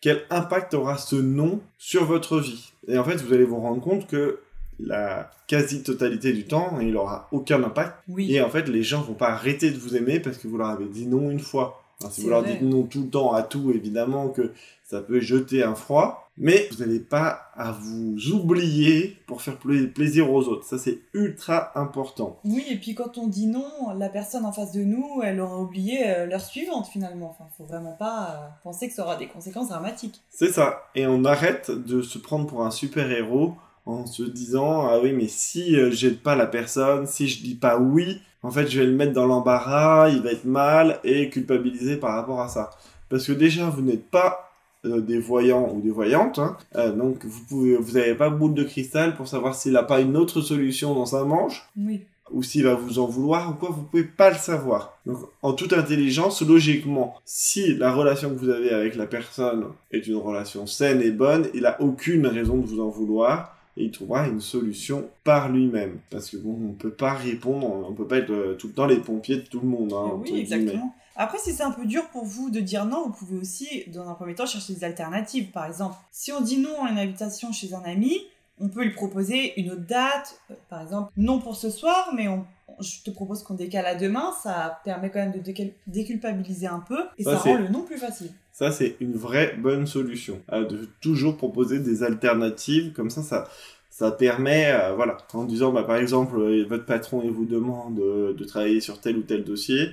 quel 0.00 0.22
impact 0.30 0.74
aura 0.74 0.98
ce 0.98 1.16
non 1.16 1.60
sur 1.78 2.04
votre 2.04 2.38
vie. 2.38 2.72
Et 2.88 2.98
en 2.98 3.04
fait, 3.04 3.16
vous 3.16 3.32
allez 3.32 3.44
vous 3.44 3.60
rendre 3.60 3.80
compte 3.80 4.06
que 4.06 4.40
la 4.78 5.30
quasi-totalité 5.46 6.32
du 6.32 6.44
temps, 6.44 6.78
il 6.80 6.96
aura 6.96 7.28
aucun 7.32 7.62
impact. 7.62 7.94
Oui. 8.08 8.32
Et 8.32 8.42
en 8.42 8.50
fait, 8.50 8.68
les 8.68 8.82
gens 8.82 9.02
vont 9.02 9.14
pas 9.14 9.28
arrêter 9.28 9.70
de 9.70 9.78
vous 9.78 9.96
aimer 9.96 10.20
parce 10.20 10.38
que 10.38 10.48
vous 10.48 10.58
leur 10.58 10.68
avez 10.68 10.86
dit 10.86 11.06
non 11.06 11.30
une 11.30 11.40
fois. 11.40 11.82
Alors, 12.00 12.12
si 12.12 12.22
vous 12.22 12.28
leur 12.28 12.42
dites 12.42 12.62
non 12.62 12.82
tout 12.82 13.02
le 13.02 13.08
temps 13.08 13.32
à 13.32 13.42
tout, 13.42 13.70
évidemment 13.72 14.28
que 14.28 14.52
ça 14.82 15.00
peut 15.00 15.20
jeter 15.20 15.62
un 15.62 15.74
froid, 15.74 16.23
mais 16.36 16.68
vous 16.72 16.78
n'allez 16.78 17.00
pas 17.00 17.50
à 17.54 17.70
vous 17.72 18.16
oublier 18.32 19.18
pour 19.26 19.40
faire 19.42 19.56
pla- 19.56 19.86
plaisir 19.94 20.32
aux 20.32 20.48
autres. 20.48 20.64
Ça, 20.66 20.78
c'est 20.78 20.98
ultra 21.14 21.70
important. 21.78 22.40
Oui, 22.44 22.64
et 22.68 22.76
puis 22.76 22.94
quand 22.94 23.18
on 23.18 23.26
dit 23.28 23.46
non, 23.46 23.92
la 23.96 24.08
personne 24.08 24.44
en 24.44 24.52
face 24.52 24.72
de 24.72 24.82
nous, 24.82 25.20
elle 25.22 25.40
aura 25.40 25.60
oublié 25.60 26.08
euh, 26.08 26.26
l'heure 26.26 26.40
suivante 26.40 26.86
finalement. 26.88 27.30
Enfin, 27.30 27.48
faut 27.56 27.64
vraiment 27.64 27.92
pas 27.92 28.30
euh, 28.30 28.48
penser 28.64 28.88
que 28.88 28.94
ça 28.94 29.04
aura 29.04 29.16
des 29.16 29.28
conséquences 29.28 29.68
dramatiques. 29.68 30.20
C'est 30.30 30.52
ça. 30.52 30.82
Et 30.94 31.06
on 31.06 31.24
arrête 31.24 31.70
de 31.70 32.02
se 32.02 32.18
prendre 32.18 32.46
pour 32.46 32.64
un 32.64 32.70
super-héros 32.70 33.54
en 33.86 34.06
se 34.06 34.22
disant 34.22 34.86
ah 34.88 34.98
oui 35.02 35.12
mais 35.12 35.28
si 35.28 35.76
euh, 35.76 35.90
j'aide 35.90 36.20
pas 36.20 36.34
la 36.36 36.46
personne, 36.46 37.06
si 37.06 37.28
je 37.28 37.42
dis 37.42 37.54
pas 37.54 37.78
oui, 37.78 38.20
en 38.42 38.50
fait 38.50 38.66
je 38.66 38.80
vais 38.80 38.86
le 38.86 38.96
mettre 38.96 39.12
dans 39.12 39.26
l'embarras, 39.26 40.08
il 40.08 40.22
va 40.22 40.32
être 40.32 40.46
mal 40.46 41.00
et 41.04 41.28
culpabilisé 41.28 41.96
par 41.98 42.14
rapport 42.14 42.40
à 42.40 42.48
ça. 42.48 42.70
Parce 43.10 43.26
que 43.26 43.32
déjà 43.32 43.68
vous 43.68 43.82
n'êtes 43.82 44.10
pas 44.10 44.43
euh, 44.84 45.00
des 45.00 45.18
voyants 45.18 45.70
ou 45.74 45.80
des 45.80 45.90
voyantes, 45.90 46.38
hein. 46.38 46.56
Euh, 46.76 46.92
donc 46.92 47.24
vous 47.24 47.40
pouvez, 47.48 47.76
vous 47.76 47.92
n'avez 47.92 48.14
pas 48.14 48.30
boule 48.30 48.54
de 48.54 48.64
cristal 48.64 49.14
pour 49.16 49.28
savoir 49.28 49.54
s'il 49.54 49.72
n'a 49.72 49.82
pas 49.82 50.00
une 50.00 50.16
autre 50.16 50.40
solution 50.40 50.94
dans 50.94 51.06
sa 51.06 51.24
manche 51.24 51.66
Oui. 51.76 52.02
ou 52.32 52.42
s'il 52.42 52.64
va 52.64 52.74
vous 52.74 52.98
en 52.98 53.06
vouloir 53.06 53.50
ou 53.50 53.54
quoi, 53.54 53.70
vous 53.70 53.82
pouvez 53.82 54.04
pas 54.04 54.30
le 54.30 54.36
savoir. 54.36 54.98
Donc, 55.06 55.18
en 55.42 55.52
toute 55.52 55.72
intelligence, 55.72 56.42
logiquement, 56.42 57.14
si 57.24 57.74
la 57.74 57.92
relation 57.92 58.30
que 58.30 58.36
vous 58.36 58.48
avez 58.50 58.70
avec 58.70 58.96
la 58.96 59.06
personne 59.06 59.66
est 59.92 60.06
une 60.06 60.16
relation 60.16 60.66
saine 60.66 61.02
et 61.02 61.10
bonne, 61.10 61.48
il 61.54 61.66
a 61.66 61.80
aucune 61.80 62.26
raison 62.26 62.56
de 62.56 62.66
vous 62.66 62.80
en 62.80 62.88
vouloir 62.88 63.50
et 63.76 63.84
il 63.84 63.90
trouvera 63.90 64.28
une 64.28 64.40
solution 64.40 65.08
par 65.24 65.50
lui-même. 65.50 65.98
Parce 66.10 66.30
que 66.30 66.36
bon, 66.36 66.56
on 66.70 66.72
peut 66.72 66.90
pas 66.90 67.12
répondre, 67.12 67.66
on 67.88 67.92
peut 67.92 68.06
pas 68.06 68.18
être 68.18 68.30
euh, 68.30 68.54
tout 68.54 68.68
le 68.68 68.72
temps 68.72 68.86
les 68.86 68.98
pompiers 68.98 69.36
de 69.36 69.42
tout 69.42 69.60
le 69.60 69.66
monde. 69.68 69.92
Hein, 69.92 70.12
oui, 70.22 70.44
guillemets. 70.44 70.78
Après, 71.16 71.38
si 71.38 71.52
c'est 71.52 71.62
un 71.62 71.70
peu 71.70 71.86
dur 71.86 72.08
pour 72.08 72.24
vous 72.24 72.50
de 72.50 72.60
dire 72.60 72.86
non, 72.86 73.04
vous 73.04 73.12
pouvez 73.12 73.38
aussi, 73.38 73.84
dans 73.88 74.08
un 74.08 74.14
premier 74.14 74.34
temps, 74.34 74.46
chercher 74.46 74.74
des 74.74 74.84
alternatives. 74.84 75.50
Par 75.50 75.66
exemple, 75.66 75.96
si 76.10 76.32
on 76.32 76.40
dit 76.40 76.58
non 76.58 76.84
à 76.84 76.90
une 76.90 76.98
invitation 76.98 77.52
chez 77.52 77.72
un 77.74 77.82
ami, 77.82 78.20
on 78.60 78.68
peut 78.68 78.82
lui 78.82 78.90
proposer 78.90 79.58
une 79.60 79.70
autre 79.72 79.86
date. 79.86 80.40
Euh, 80.50 80.54
Par 80.68 80.82
exemple, 80.82 81.12
non 81.16 81.38
pour 81.40 81.56
ce 81.56 81.70
soir, 81.70 82.12
mais 82.16 82.28
on, 82.28 82.44
je 82.80 83.02
te 83.04 83.10
propose 83.10 83.42
qu'on 83.42 83.54
décale 83.54 83.86
à 83.86 83.94
demain. 83.94 84.32
Ça 84.42 84.80
permet 84.84 85.10
quand 85.10 85.20
même 85.20 85.32
de 85.32 85.52
déculpabiliser 85.86 86.66
un 86.66 86.80
peu 86.80 86.98
et 87.18 87.24
Ça, 87.24 87.36
rend 87.36 87.56
le 87.56 87.68
non 87.68 87.82
plus 87.82 87.98
facile. 87.98 88.30
Ça, 88.52 88.70
c'est 88.70 88.96
une 89.00 89.16
vraie 89.16 89.54
bonne 89.56 89.86
solution. 89.86 90.40
Euh, 90.52 90.64
de 90.66 90.88
toujours 91.00 91.36
proposer 91.36 91.78
des 91.78 92.02
alternatives, 92.02 92.92
comme 92.92 93.10
ça, 93.10 93.22
ça, 93.22 93.48
ça 93.90 94.10
permet, 94.10 94.72
euh, 94.72 94.94
voilà, 94.94 95.16
en 95.32 95.44
disant, 95.44 95.72
bah, 95.72 95.82
par 95.84 95.96
exemple, 95.96 96.40
votre 96.64 96.86
patron, 96.86 97.22
il 97.24 97.30
vous 97.30 97.46
demande 97.46 97.96
de 97.96 98.44
travailler 98.44 98.80
sur 98.80 99.00
tel 99.00 99.16
ou 99.16 99.22
tel 99.22 99.44
dossier. 99.44 99.90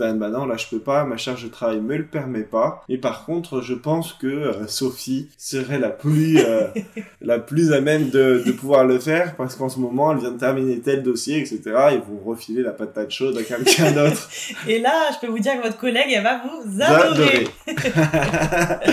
Ah, 0.00 0.12
bah 0.14 0.30
non, 0.30 0.46
là, 0.46 0.56
je 0.56 0.66
peux 0.68 0.78
pas, 0.78 1.04
ma 1.04 1.16
charge 1.16 1.44
de 1.44 1.48
travail 1.48 1.80
me 1.80 1.96
le 1.96 2.06
permet 2.06 2.42
pas. 2.42 2.82
Et 2.88 2.98
par 2.98 3.26
contre, 3.26 3.60
je 3.60 3.74
pense 3.74 4.14
que 4.14 4.26
euh, 4.26 4.66
Sophie 4.66 5.28
serait 5.36 5.78
la 5.78 5.90
plus, 5.90 6.38
euh, 6.38 6.68
la 7.20 7.38
plus 7.38 7.72
à 7.72 7.80
même 7.80 8.08
de, 8.08 8.42
de 8.44 8.52
pouvoir 8.52 8.84
le 8.84 8.98
faire, 8.98 9.36
parce 9.36 9.54
qu'en 9.54 9.68
ce 9.68 9.78
moment, 9.78 10.12
elle 10.12 10.18
vient 10.18 10.30
de 10.30 10.38
terminer 10.38 10.80
tel 10.80 11.02
dossier, 11.02 11.38
etc. 11.38 11.60
Et 11.92 11.98
vous 11.98 12.18
refilez 12.24 12.62
la 12.62 12.72
patate 12.72 13.10
chaude 13.10 13.36
à 13.36 13.42
quelqu'un 13.42 13.92
d'autre. 13.92 14.28
Et 14.66 14.78
là, 14.78 15.10
je 15.12 15.26
peux 15.26 15.30
vous 15.30 15.38
dire 15.38 15.56
que 15.58 15.62
votre 15.66 15.78
collègue, 15.78 16.10
elle 16.10 16.22
va 16.22 16.42
vous 16.42 16.70
Vous 16.70 16.82
adorer. 16.82 17.46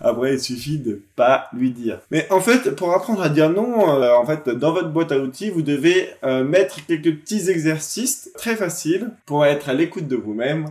Après, 0.00 0.34
il 0.34 0.40
suffit 0.40 0.78
de 0.78 1.02
pas 1.16 1.48
lui 1.52 1.70
dire. 1.70 2.00
Mais 2.10 2.26
en 2.30 2.40
fait, 2.40 2.74
pour 2.74 2.92
apprendre 2.92 3.22
à 3.22 3.28
dire 3.28 3.50
non, 3.50 3.90
euh, 3.90 4.14
en 4.14 4.24
fait, 4.24 4.48
dans 4.48 4.72
votre 4.72 4.90
boîte 4.90 5.12
à 5.12 5.18
outils, 5.18 5.50
vous 5.50 5.62
devez 5.62 6.08
euh, 6.24 6.44
mettre 6.44 6.84
quelques 6.86 7.16
petits 7.16 7.50
exercices 7.50 8.30
très 8.36 8.56
faciles 8.56 9.10
pour 9.26 9.44
être 9.44 9.68
à 9.68 9.74
l'écoute 9.74 10.06
de 10.06 10.16
vous-même. 10.16 10.66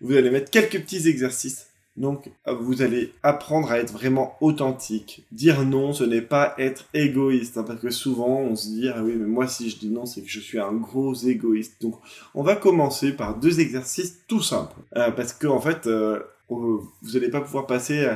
Vous 0.00 0.16
allez 0.16 0.30
mettre 0.30 0.50
quelques 0.50 0.80
petits 0.82 1.08
exercices. 1.08 1.68
Donc, 1.96 2.30
vous 2.46 2.82
allez 2.82 3.14
apprendre 3.22 3.70
à 3.70 3.78
être 3.78 3.90
vraiment 3.90 4.36
authentique. 4.42 5.24
Dire 5.32 5.62
non, 5.64 5.94
ce 5.94 6.04
n'est 6.04 6.20
pas 6.20 6.54
être 6.58 6.84
égoïste, 6.92 7.56
hein, 7.56 7.64
parce 7.66 7.80
que 7.80 7.88
souvent, 7.88 8.40
on 8.40 8.54
se 8.54 8.68
dit, 8.68 8.90
ah 8.94 9.02
oui, 9.02 9.14
mais 9.16 9.24
moi, 9.24 9.48
si 9.48 9.70
je 9.70 9.78
dis 9.78 9.88
non, 9.88 10.04
c'est 10.04 10.20
que 10.20 10.28
je 10.28 10.40
suis 10.40 10.58
un 10.58 10.74
gros 10.74 11.14
égoïste. 11.14 11.80
Donc, 11.80 11.94
on 12.34 12.42
va 12.42 12.54
commencer 12.54 13.12
par 13.12 13.36
deux 13.36 13.60
exercices 13.60 14.18
tout 14.28 14.42
simples. 14.42 14.76
Euh, 14.94 15.10
parce 15.10 15.32
que, 15.32 15.46
en 15.46 15.58
fait, 15.58 15.86
euh, 15.86 16.20
vous 16.50 16.86
n'allez 17.14 17.30
pas 17.30 17.40
pouvoir 17.40 17.66
passer 17.66 18.06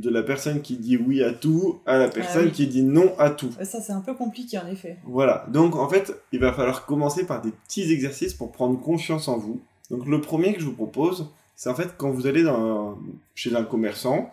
de 0.00 0.10
la 0.10 0.22
personne 0.22 0.60
qui 0.60 0.76
dit 0.76 0.96
oui 0.96 1.22
à 1.22 1.32
tout 1.32 1.80
à 1.86 1.98
la 1.98 2.08
personne 2.08 2.46
oui. 2.46 2.52
qui 2.52 2.66
dit 2.66 2.82
non 2.82 3.14
à 3.18 3.30
tout. 3.30 3.50
Ça, 3.62 3.80
c'est 3.80 3.92
un 3.92 4.00
peu 4.00 4.14
compliqué 4.14 4.58
en 4.58 4.66
effet. 4.66 4.98
Voilà. 5.04 5.46
Donc, 5.52 5.76
en 5.76 5.88
fait, 5.88 6.14
il 6.32 6.40
va 6.40 6.52
falloir 6.52 6.84
commencer 6.84 7.26
par 7.26 7.40
des 7.40 7.50
petits 7.50 7.92
exercices 7.92 8.34
pour 8.34 8.52
prendre 8.52 8.80
confiance 8.80 9.28
en 9.28 9.38
vous. 9.38 9.60
Donc, 9.90 10.06
le 10.06 10.20
premier 10.20 10.52
que 10.52 10.60
je 10.60 10.66
vous 10.66 10.72
propose, 10.72 11.30
c'est 11.54 11.70
en 11.70 11.74
fait 11.74 11.94
quand 11.96 12.10
vous 12.10 12.26
allez 12.26 12.42
dans, 12.42 12.98
chez 13.34 13.54
un 13.54 13.64
commerçant, 13.64 14.30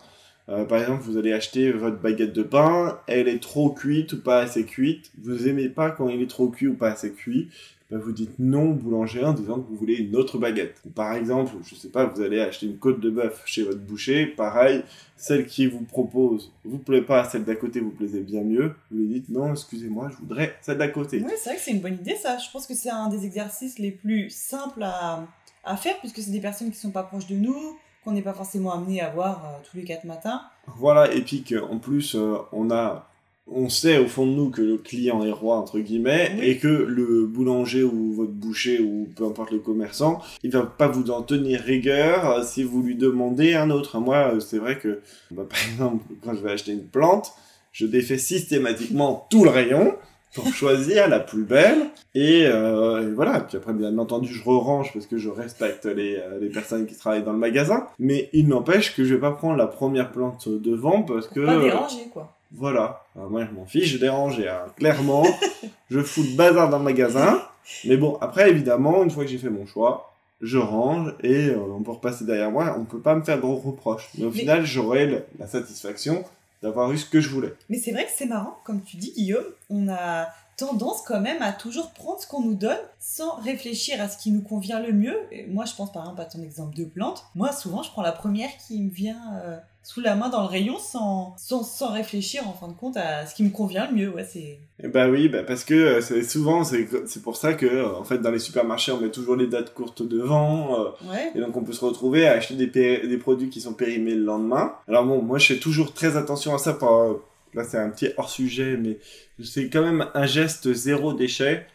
euh, 0.48 0.64
par 0.64 0.80
exemple, 0.80 1.02
vous 1.04 1.16
allez 1.16 1.32
acheter 1.32 1.70
votre 1.70 2.00
baguette 2.00 2.32
de 2.32 2.42
pain, 2.42 2.98
elle 3.06 3.28
est 3.28 3.40
trop 3.40 3.70
cuite 3.70 4.14
ou 4.14 4.20
pas 4.20 4.40
assez 4.40 4.64
cuite, 4.64 5.12
vous 5.22 5.46
aimez 5.46 5.68
pas 5.68 5.90
quand 5.90 6.08
il 6.08 6.20
est 6.20 6.30
trop 6.30 6.48
cuit 6.48 6.66
ou 6.66 6.74
pas 6.74 6.90
assez 6.90 7.12
cuit, 7.12 7.48
ben 7.92 8.00
vous 8.00 8.12
dites 8.12 8.38
non 8.38 8.70
au 8.70 8.72
boulanger 8.72 9.22
en 9.22 9.34
disant 9.34 9.56
que 9.56 9.68
vous 9.68 9.76
voulez 9.76 9.96
une 9.96 10.16
autre 10.16 10.38
baguette. 10.38 10.80
Ou 10.86 10.88
par 10.88 11.12
exemple, 11.12 11.52
je 11.62 11.74
sais 11.74 11.90
pas, 11.90 12.06
vous 12.06 12.22
allez 12.22 12.40
acheter 12.40 12.64
une 12.64 12.78
côte 12.78 13.00
de 13.00 13.10
bœuf 13.10 13.42
chez 13.44 13.64
votre 13.64 13.80
boucher, 13.80 14.24
pareil, 14.24 14.82
celle 15.18 15.46
qui 15.46 15.66
vous 15.66 15.82
propose 15.82 16.50
vous 16.64 16.78
plaît 16.78 17.02
pas, 17.02 17.24
celle 17.24 17.44
d'à 17.44 17.54
côté 17.54 17.80
vous 17.80 17.90
plaisait 17.90 18.20
bien 18.20 18.40
mieux, 18.40 18.74
vous 18.90 18.96
lui 18.96 19.08
dites 19.08 19.28
non, 19.28 19.52
excusez-moi, 19.52 20.08
je 20.10 20.16
voudrais 20.16 20.56
celle 20.62 20.78
d'à 20.78 20.88
côté. 20.88 21.22
Oui, 21.22 21.32
c'est 21.36 21.50
vrai 21.50 21.58
que 21.58 21.62
c'est 21.62 21.72
une 21.72 21.82
bonne 21.82 21.96
idée 21.96 22.16
ça. 22.16 22.38
Je 22.38 22.50
pense 22.50 22.66
que 22.66 22.74
c'est 22.74 22.88
un 22.88 23.10
des 23.10 23.26
exercices 23.26 23.78
les 23.78 23.90
plus 23.90 24.30
simples 24.30 24.82
à, 24.82 25.26
à 25.62 25.76
faire 25.76 25.98
puisque 25.98 26.22
c'est 26.22 26.30
des 26.30 26.40
personnes 26.40 26.70
qui 26.70 26.78
sont 26.78 26.92
pas 26.92 27.02
proches 27.02 27.26
de 27.26 27.36
nous, 27.36 27.76
qu'on 28.04 28.12
n'est 28.12 28.22
pas 28.22 28.32
forcément 28.32 28.72
amené 28.72 29.02
à 29.02 29.10
voir 29.10 29.44
euh, 29.44 29.58
tous 29.70 29.76
les 29.76 29.84
quatre 29.84 30.04
matins. 30.04 30.40
Voilà, 30.66 31.12
et 31.12 31.20
puis 31.20 31.44
qu'en 31.44 31.78
plus, 31.78 32.14
euh, 32.14 32.38
on 32.52 32.70
a 32.70 33.11
on 33.50 33.68
sait 33.68 33.98
au 33.98 34.06
fond 34.06 34.24
de 34.26 34.32
nous 34.32 34.50
que 34.50 34.62
le 34.62 34.78
client 34.78 35.24
est 35.24 35.30
roi 35.32 35.56
entre 35.56 35.78
guillemets 35.80 36.32
Oui. 36.38 36.46
et 36.46 36.58
que 36.58 36.68
le 36.68 37.26
boulanger 37.26 37.82
ou 37.82 38.12
votre 38.12 38.30
boucher 38.32 38.80
ou 38.80 39.08
peu 39.16 39.24
importe 39.26 39.50
le 39.50 39.58
commerçant, 39.58 40.20
il 40.42 40.50
va 40.50 40.62
pas 40.62 40.88
vous 40.88 41.10
en 41.10 41.22
tenir 41.22 41.60
rigueur 41.60 42.30
euh, 42.30 42.42
si 42.44 42.62
vous 42.62 42.82
lui 42.82 42.94
demandez 42.94 43.54
un 43.54 43.70
autre. 43.70 43.98
Moi, 43.98 44.32
euh, 44.34 44.40
c'est 44.40 44.58
vrai 44.58 44.78
que 44.78 45.00
bah, 45.30 45.42
par 45.48 45.58
exemple, 45.70 46.04
quand 46.24 46.34
je 46.34 46.40
vais 46.40 46.52
acheter 46.52 46.72
une 46.72 46.84
plante, 46.86 47.32
je 47.72 47.86
défais 47.86 48.18
systématiquement 48.18 49.26
tout 49.30 49.44
le 49.44 49.50
rayon 49.50 49.94
pour 50.34 50.46
choisir 50.48 51.08
la 51.10 51.20
plus 51.20 51.42
belle 51.44 51.90
et, 52.14 52.46
euh, 52.46 53.06
et 53.06 53.12
voilà. 53.12 53.40
Puis 53.40 53.56
après, 53.58 53.74
bien 53.74 53.98
entendu, 53.98 54.32
je 54.32 54.42
re-range 54.42 54.92
parce 54.94 55.06
que 55.06 55.18
je 55.18 55.28
respecte 55.28 55.84
les, 55.84 56.16
euh, 56.16 56.38
les 56.40 56.48
personnes 56.48 56.86
qui 56.86 56.94
travaillent 56.94 57.22
dans 57.24 57.32
le 57.32 57.38
magasin. 57.38 57.86
Mais 57.98 58.30
il 58.32 58.48
n'empêche 58.48 58.94
que 58.96 59.04
je 59.04 59.14
vais 59.14 59.20
pas 59.20 59.32
prendre 59.32 59.56
la 59.56 59.66
première 59.66 60.10
plante 60.10 60.48
devant 60.48 61.02
parce 61.02 61.28
que 61.28 61.40
Pas 61.44 61.58
déranger, 61.58 62.08
quoi. 62.12 62.34
Voilà. 62.54 63.04
Alors 63.16 63.30
moi, 63.30 63.44
je 63.44 63.54
m'en 63.54 63.66
fiche, 63.66 63.88
je 63.92 63.98
dérange, 63.98 64.38
hein. 64.40 64.66
clairement. 64.76 65.24
je 65.90 66.00
fous 66.02 66.22
le 66.22 66.36
bazar 66.36 66.68
dans 66.70 66.78
le 66.78 66.84
magasin. 66.84 67.42
Mais 67.84 67.96
bon, 67.96 68.18
après, 68.20 68.50
évidemment, 68.50 69.02
une 69.04 69.10
fois 69.10 69.24
que 69.24 69.30
j'ai 69.30 69.38
fait 69.38 69.50
mon 69.50 69.66
choix, 69.66 70.12
je 70.40 70.58
range 70.58 71.14
et 71.22 71.50
euh, 71.50 71.58
on 71.58 71.82
peut 71.82 71.92
repasser 71.92 72.24
derrière 72.24 72.50
moi. 72.50 72.76
On 72.78 72.84
peut 72.84 73.00
pas 73.00 73.14
me 73.14 73.22
faire 73.22 73.36
de 73.36 73.42
gros 73.42 73.56
reproches. 73.56 74.08
Mais 74.18 74.24
au 74.24 74.30
Mais- 74.30 74.38
final, 74.40 74.66
j'aurai 74.66 75.24
la 75.38 75.46
satisfaction 75.46 76.24
d'avoir 76.62 76.90
eu 76.92 76.98
ce 76.98 77.06
que 77.08 77.20
je 77.20 77.28
voulais. 77.28 77.54
Mais 77.68 77.78
c'est 77.78 77.92
vrai 77.92 78.04
que 78.04 78.10
c'est 78.14 78.26
marrant, 78.26 78.58
comme 78.64 78.82
tu 78.82 78.96
dis, 78.96 79.12
Guillaume, 79.12 79.44
on 79.70 79.88
a 79.88 80.28
tendance 80.66 81.02
quand 81.02 81.20
même 81.20 81.42
à 81.42 81.52
toujours 81.52 81.90
prendre 81.90 82.20
ce 82.20 82.26
qu'on 82.26 82.42
nous 82.42 82.54
donne 82.54 82.78
sans 83.00 83.34
réfléchir 83.40 84.00
à 84.00 84.08
ce 84.08 84.16
qui 84.16 84.30
nous 84.30 84.42
convient 84.42 84.80
le 84.80 84.92
mieux. 84.92 85.16
Et 85.32 85.46
moi, 85.46 85.64
je 85.64 85.74
pense 85.74 85.92
par 85.92 86.02
exemple 86.04 86.20
à 86.20 86.24
ton 86.24 86.40
exemple 86.42 86.76
de 86.76 86.84
plante. 86.84 87.24
Moi, 87.34 87.50
souvent, 87.52 87.82
je 87.82 87.90
prends 87.90 88.02
la 88.02 88.12
première 88.12 88.50
qui 88.64 88.80
me 88.80 88.90
vient 88.90 89.20
euh, 89.44 89.56
sous 89.82 90.00
la 90.00 90.14
main 90.14 90.28
dans 90.28 90.42
le 90.42 90.46
rayon 90.46 90.78
sans, 90.78 91.34
sans, 91.36 91.64
sans 91.64 91.90
réfléchir 91.92 92.46
en 92.48 92.52
fin 92.52 92.68
de 92.68 92.74
compte 92.74 92.96
à 92.96 93.26
ce 93.26 93.34
qui 93.34 93.42
me 93.42 93.50
convient 93.50 93.88
le 93.88 93.96
mieux. 93.96 94.08
Ouais, 94.14 94.24
c'est... 94.24 94.60
Bah 94.88 95.08
oui, 95.08 95.28
bah 95.28 95.42
parce 95.42 95.64
que 95.64 95.74
euh, 95.74 96.00
c'est 96.00 96.22
souvent, 96.22 96.62
c'est 96.62 96.88
c'est 97.06 97.22
pour 97.22 97.36
ça 97.36 97.54
que, 97.54 97.66
euh, 97.66 97.98
en 97.98 98.04
fait, 98.04 98.18
dans 98.18 98.30
les 98.30 98.38
supermarchés, 98.38 98.92
on 98.92 99.00
met 99.00 99.10
toujours 99.10 99.34
les 99.34 99.48
dates 99.48 99.74
courtes 99.74 100.06
devant. 100.06 100.78
Ouais. 101.10 101.32
Et 101.34 101.40
donc 101.40 101.56
on 101.56 101.64
peut 101.64 101.72
se 101.72 101.84
retrouver 101.84 102.28
à 102.28 102.32
acheter 102.32 102.54
des, 102.54 102.68
des 102.68 103.18
produits 103.18 103.50
qui 103.50 103.60
sont 103.60 103.74
périmés 103.74 104.14
le 104.14 104.24
lendemain. 104.24 104.74
Alors 104.86 105.04
bon, 105.04 105.22
moi 105.22 105.38
je 105.38 105.54
fais 105.54 105.58
toujours 105.58 105.92
très 105.92 106.16
attention 106.16 106.54
à 106.54 106.58
ça. 106.58 106.74
Pour, 106.74 107.20
là 107.54 107.64
c'est 107.64 107.78
un 107.78 107.90
petit 107.90 108.10
hors 108.16 108.30
sujet, 108.30 108.76
mais 108.76 108.98
c'est 109.42 109.68
quand 109.68 109.82
même 109.82 110.08
un 110.14 110.26
geste 110.26 110.72
zéro 110.72 111.12
déchet. 111.12 111.66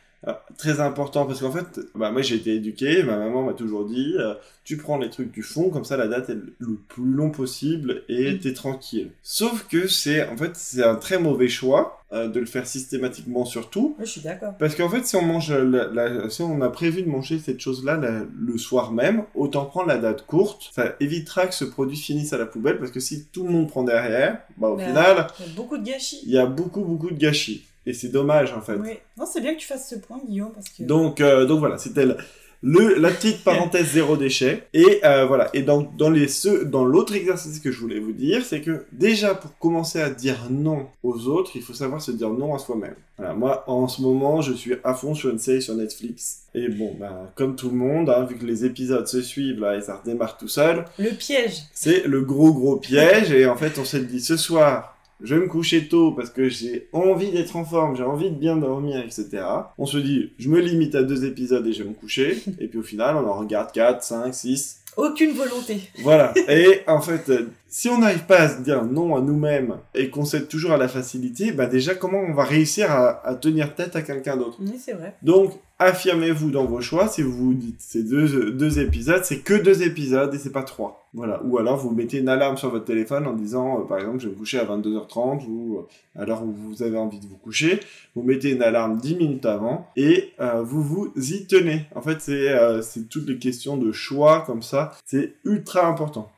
Très 0.58 0.80
important 0.80 1.26
parce 1.26 1.40
qu'en 1.42 1.52
fait, 1.52 1.80
bah, 1.96 2.12
moi 2.12 2.22
j'ai 2.22 2.36
été 2.36 2.54
éduqué, 2.56 3.04
ma 3.04 3.18
maman 3.18 3.44
m'a 3.44 3.54
toujours 3.54 3.86
dit, 3.86 4.14
euh, 4.18 4.34
tu 4.64 4.76
prends 4.78 4.98
les 4.98 5.10
trucs 5.10 5.32
du 5.32 5.44
fond, 5.44 5.70
comme 5.70 5.86
ça 5.86 5.96
la 5.98 6.08
date 6.08 6.30
est 6.30 6.38
le 6.60 6.76
plus 6.88 7.04
long 7.12 7.30
possible 7.30 8.04
et 8.10 8.38
t'es 8.40 8.54
tranquille. 8.54 9.12
Sauf 9.24 9.68
que 9.70 9.88
c'est 9.88 10.28
en 10.28 10.36
fait 10.36 10.52
c'est 10.56 10.84
un 10.84 10.96
très 10.96 11.20
mauvais 11.20 11.48
choix 11.48 12.02
euh, 12.14 12.28
de 12.28 12.40
le 12.40 12.46
faire 12.46 12.66
systématiquement 12.68 13.44
sur 13.46 13.70
tout, 13.70 13.96
je 14.00 14.06
suis 14.06 14.22
d'accord. 14.22 14.54
parce 14.58 14.76
qu'en 14.76 14.88
fait, 14.90 15.06
si 15.06 15.16
on 15.18 15.22
mange, 15.22 15.52
la- 15.52 15.88
la- 15.88 16.30
si 16.30 16.42
on 16.42 16.62
a 16.62 16.70
prévu 16.70 17.02
de 17.04 17.10
manger 17.10 17.38
cette 17.40 17.60
chose-là 17.60 18.00
le 18.38 18.58
soir 18.58 18.92
même, 18.94 19.24
autant 19.36 19.66
prendre 19.66 19.88
la 19.88 19.98
date 19.98 20.26
courte. 20.26 20.70
Ça 20.74 20.96
évitera 21.02 21.48
que 21.48 21.54
ce 21.56 21.66
produit 21.66 21.98
finisse 21.98 22.32
à 22.34 22.38
la 22.38 22.46
poubelle, 22.46 22.78
parce 22.80 22.92
que 22.92 23.00
si 23.02 23.26
tout 23.26 23.44
le 23.46 23.52
monde 23.52 23.68
prend 23.68 23.84
derrière, 23.84 24.40
bah 24.58 24.70
au 24.70 24.78
final, 24.78 25.28
Il 25.40 25.44
y 25.46 25.50
a 25.50 25.56
beaucoup 25.56 25.78
de 25.78 25.84
gâchis. 25.86 26.20
il 26.26 26.32
y 26.32 26.38
a 26.38 26.46
beaucoup 26.46 26.82
beaucoup 26.84 27.10
de 27.12 27.18
gâchis. 27.20 27.66
Et 27.88 27.94
c'est 27.94 28.10
dommage 28.10 28.52
en 28.54 28.62
fait. 28.62 28.76
Oui. 28.76 28.92
Non, 29.18 29.26
c'est 29.26 29.42
bien 29.42 29.54
que 29.56 29.60
tu 29.60 29.68
fasses 29.68 29.90
ce 29.90 29.96
point, 29.96 30.20
Guillaume, 30.28 30.52
parce 30.54 30.70
que... 30.70 30.84
Donc, 30.84 31.22
euh, 31.22 31.46
donc 31.46 31.60
voilà, 31.60 31.78
c'était 31.78 32.06
le, 32.06 32.18
le- 32.62 32.96
la 32.96 33.10
petite 33.12 33.44
parenthèse 33.44 33.88
zéro 33.94 34.18
déchet. 34.18 34.64
Et 34.74 35.00
euh, 35.06 35.26
voilà. 35.26 35.50
Et 35.54 35.62
dans, 35.62 35.82
dans 35.98 36.10
les 36.10 36.28
ceux, 36.28 36.66
dans 36.66 36.84
l'autre 36.84 37.16
exercice 37.16 37.60
que 37.60 37.72
je 37.72 37.80
voulais 37.80 38.00
vous 38.00 38.12
dire, 38.12 38.44
c'est 38.46 38.62
que 38.62 38.86
déjà 38.92 39.34
pour 39.36 39.58
commencer 39.58 40.02
à 40.02 40.10
dire 40.10 40.36
non 40.50 40.88
aux 41.02 41.28
autres, 41.28 41.52
il 41.56 41.62
faut 41.62 41.74
savoir 41.74 42.02
se 42.02 42.12
dire 42.12 42.30
non 42.30 42.54
à 42.54 42.60
soi-même. 42.60 42.96
Voilà, 43.18 43.34
moi 43.34 43.64
en 43.68 43.88
ce 43.88 44.02
moment, 44.02 44.42
je 44.42 44.54
suis 44.54 44.74
à 44.84 44.94
fond 44.94 45.16
sur 45.16 45.30
une 45.30 45.40
série 45.40 45.62
sur 45.62 45.74
Netflix. 45.76 46.42
Et 46.54 46.68
bon, 46.68 46.94
bah, 47.00 47.32
comme 47.36 47.56
tout 47.56 47.70
le 47.70 47.76
monde, 47.78 48.10
hein, 48.10 48.26
vu 48.26 48.36
que 48.38 48.46
les 48.46 48.66
épisodes 48.66 49.08
se 49.08 49.22
suivent 49.22 49.60
là 49.62 49.78
et 49.78 49.82
ça 49.82 49.96
redémarre 50.04 50.38
tout 50.38 50.48
seul, 50.50 50.84
Le 51.00 51.12
piège. 51.12 51.62
c'est 51.74 52.06
le 52.06 52.22
gros 52.22 52.52
gros 52.54 52.76
piège. 52.78 53.32
Et 53.32 53.46
en 53.48 53.56
fait, 53.56 53.78
on 53.80 53.86
s'est 53.86 54.02
dit 54.04 54.20
ce 54.20 54.36
soir, 54.38 54.97
je 55.22 55.36
vais 55.36 55.42
me 55.42 55.48
coucher 55.48 55.88
tôt 55.88 56.12
parce 56.12 56.30
que 56.30 56.50
j'ai 56.50 56.88
envie 56.94 57.32
d'être 57.32 57.56
en 57.56 57.66
forme, 57.66 57.96
j'ai 57.96 58.04
envie 58.04 58.30
de 58.30 58.36
bien 58.36 58.58
dormir, 58.58 59.00
etc. 59.00 59.44
On 59.78 59.86
se 59.86 59.98
dit, 59.98 60.32
je 60.38 60.50
me 60.50 60.60
limite 60.60 60.96
à 60.96 61.04
deux 61.04 61.26
épisodes 61.26 61.66
et 61.66 61.74
je 61.74 61.84
vais 61.84 61.90
me 61.90 61.96
coucher. 61.96 62.42
et 62.60 62.68
puis 62.68 62.80
au 62.80 62.84
final, 62.84 63.16
on 63.16 63.28
en 63.28 63.38
regarde 63.38 63.72
4, 63.72 64.04
5, 64.04 64.34
6. 64.34 64.82
Aucune 64.98 65.32
volonté. 65.32 65.80
Voilà. 66.02 66.34
Et 66.50 66.82
en 66.88 67.02
fait, 67.02 67.32
si 67.70 67.90
on 67.90 68.00
n'arrive 68.00 68.26
pas 68.26 68.40
à 68.40 68.50
se 68.50 68.62
dire 68.62 68.84
non 68.86 69.16
à 69.16 69.22
nous-mêmes 69.22 69.78
et 69.94 70.10
qu'on 70.10 70.26
cède 70.26 70.48
toujours 70.48 70.72
à 70.72 70.78
la 70.78 70.88
facilité, 70.88 71.52
bah 71.52 71.66
déjà, 71.66 71.96
comment 71.96 72.20
on 72.20 72.34
va 72.34 72.44
réussir 72.44 72.92
à, 72.92 73.26
à 73.28 73.36
tenir 73.36 73.76
tête 73.76 73.96
à 73.96 74.02
quelqu'un 74.02 74.38
d'autre? 74.38 74.58
Oui, 74.62 74.80
c'est 74.80 74.94
vrai. 74.94 75.16
donc, 75.22 75.54
affirmez-vous 75.80 76.52
dans 76.52 76.66
vos 76.66 76.82
choix. 76.82 77.08
Si 77.08 77.22
vous 77.22 77.32
vous 77.32 77.54
dites 77.54 77.80
ces 77.80 78.04
deux, 78.04 78.52
deux 78.52 78.80
épisodes, 78.80 79.24
c'est 79.24 79.40
que 79.40 79.54
deux 79.54 79.84
épisodes 79.84 80.34
et 80.34 80.38
c'est 80.38 80.52
pas 80.52 80.64
trois. 80.64 81.08
Voilà. 81.14 81.42
Ou 81.44 81.58
alors 81.58 81.78
vous 81.78 81.92
mettez 81.92 82.18
une 82.18 82.30
alarme 82.30 82.58
sur 82.58 82.70
votre 82.70 82.86
téléphone 82.86 83.28
en 83.28 83.34
disant, 83.34 83.80
euh, 83.80 83.84
par 83.84 84.00
exemple, 84.00 84.20
je 84.20 84.28
vais 84.28 84.34
me 84.34 84.38
coucher 84.38 84.60
à 84.60 84.66
22h30 84.66 85.46
ou 85.48 85.78
euh, 85.78 86.22
à 86.22 86.26
l'heure 86.26 86.44
où 86.44 86.52
vous 86.52 86.84
avez 86.84 86.98
envie 86.98 87.20
de 87.20 87.28
vous 87.28 87.38
coucher. 87.38 87.80
Vous 88.16 88.24
mettez 88.24 88.52
une 88.52 88.62
alarme 88.62 88.98
10 88.98 89.16
minutes 89.16 89.46
avant 89.46 89.88
et 89.96 90.32
euh, 90.40 90.62
vous 90.64 90.84
vous 90.84 91.14
y 91.16 91.46
tenez. 91.46 91.86
En 91.96 92.02
fait, 92.02 92.22
c'est 92.22 92.48
c'est 92.82 93.10
toutes 93.10 93.28
les 93.28 93.38
questions 93.38 93.78
de 93.78 93.92
choix 93.92 94.44
comme 94.46 94.62
ça. 94.62 94.94
C'est 95.06 95.36
ultra 95.46 95.88
important. 95.88 96.32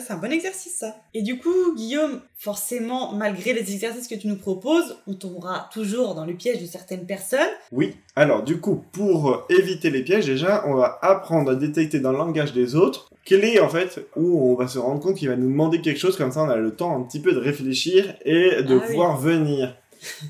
C'est 0.00 0.12
un 0.12 0.16
bon 0.16 0.32
exercice, 0.32 0.76
ça. 0.78 0.96
Et 1.14 1.22
du 1.22 1.38
coup, 1.38 1.74
Guillaume, 1.76 2.20
forcément, 2.36 3.12
malgré 3.12 3.52
les 3.52 3.72
exercices 3.72 4.08
que 4.08 4.14
tu 4.14 4.26
nous 4.26 4.36
proposes, 4.36 4.96
on 5.06 5.14
tombera 5.14 5.68
toujours 5.72 6.14
dans 6.14 6.24
le 6.24 6.34
piège 6.34 6.60
de 6.60 6.66
certaines 6.66 7.06
personnes. 7.06 7.40
Oui. 7.72 7.94
Alors, 8.16 8.42
du 8.42 8.58
coup, 8.58 8.84
pour 8.92 9.30
euh, 9.30 9.44
éviter 9.50 9.90
les 9.90 10.02
pièges, 10.02 10.26
déjà, 10.26 10.64
on 10.66 10.74
va 10.74 10.98
apprendre 11.02 11.52
à 11.52 11.54
détecter 11.54 12.00
dans 12.00 12.12
le 12.12 12.18
langage 12.18 12.52
des 12.52 12.74
autres 12.74 13.08
quel 13.24 13.44
est, 13.44 13.60
en 13.60 13.68
fait, 13.68 14.06
où 14.16 14.50
on 14.50 14.54
va 14.54 14.68
se 14.68 14.78
rendre 14.78 15.00
compte 15.00 15.16
qu'il 15.16 15.28
va 15.28 15.36
nous 15.36 15.48
demander 15.48 15.80
quelque 15.80 15.98
chose, 15.98 16.16
comme 16.16 16.30
ça, 16.32 16.42
on 16.42 16.50
a 16.50 16.56
le 16.56 16.74
temps 16.74 16.94
un 16.96 17.02
petit 17.04 17.20
peu 17.20 17.32
de 17.32 17.38
réfléchir 17.38 18.14
et 18.24 18.62
de 18.62 18.78
Ah 18.78 18.84
oui. 18.88 18.94
voir 18.94 19.16
venir. 19.16 19.74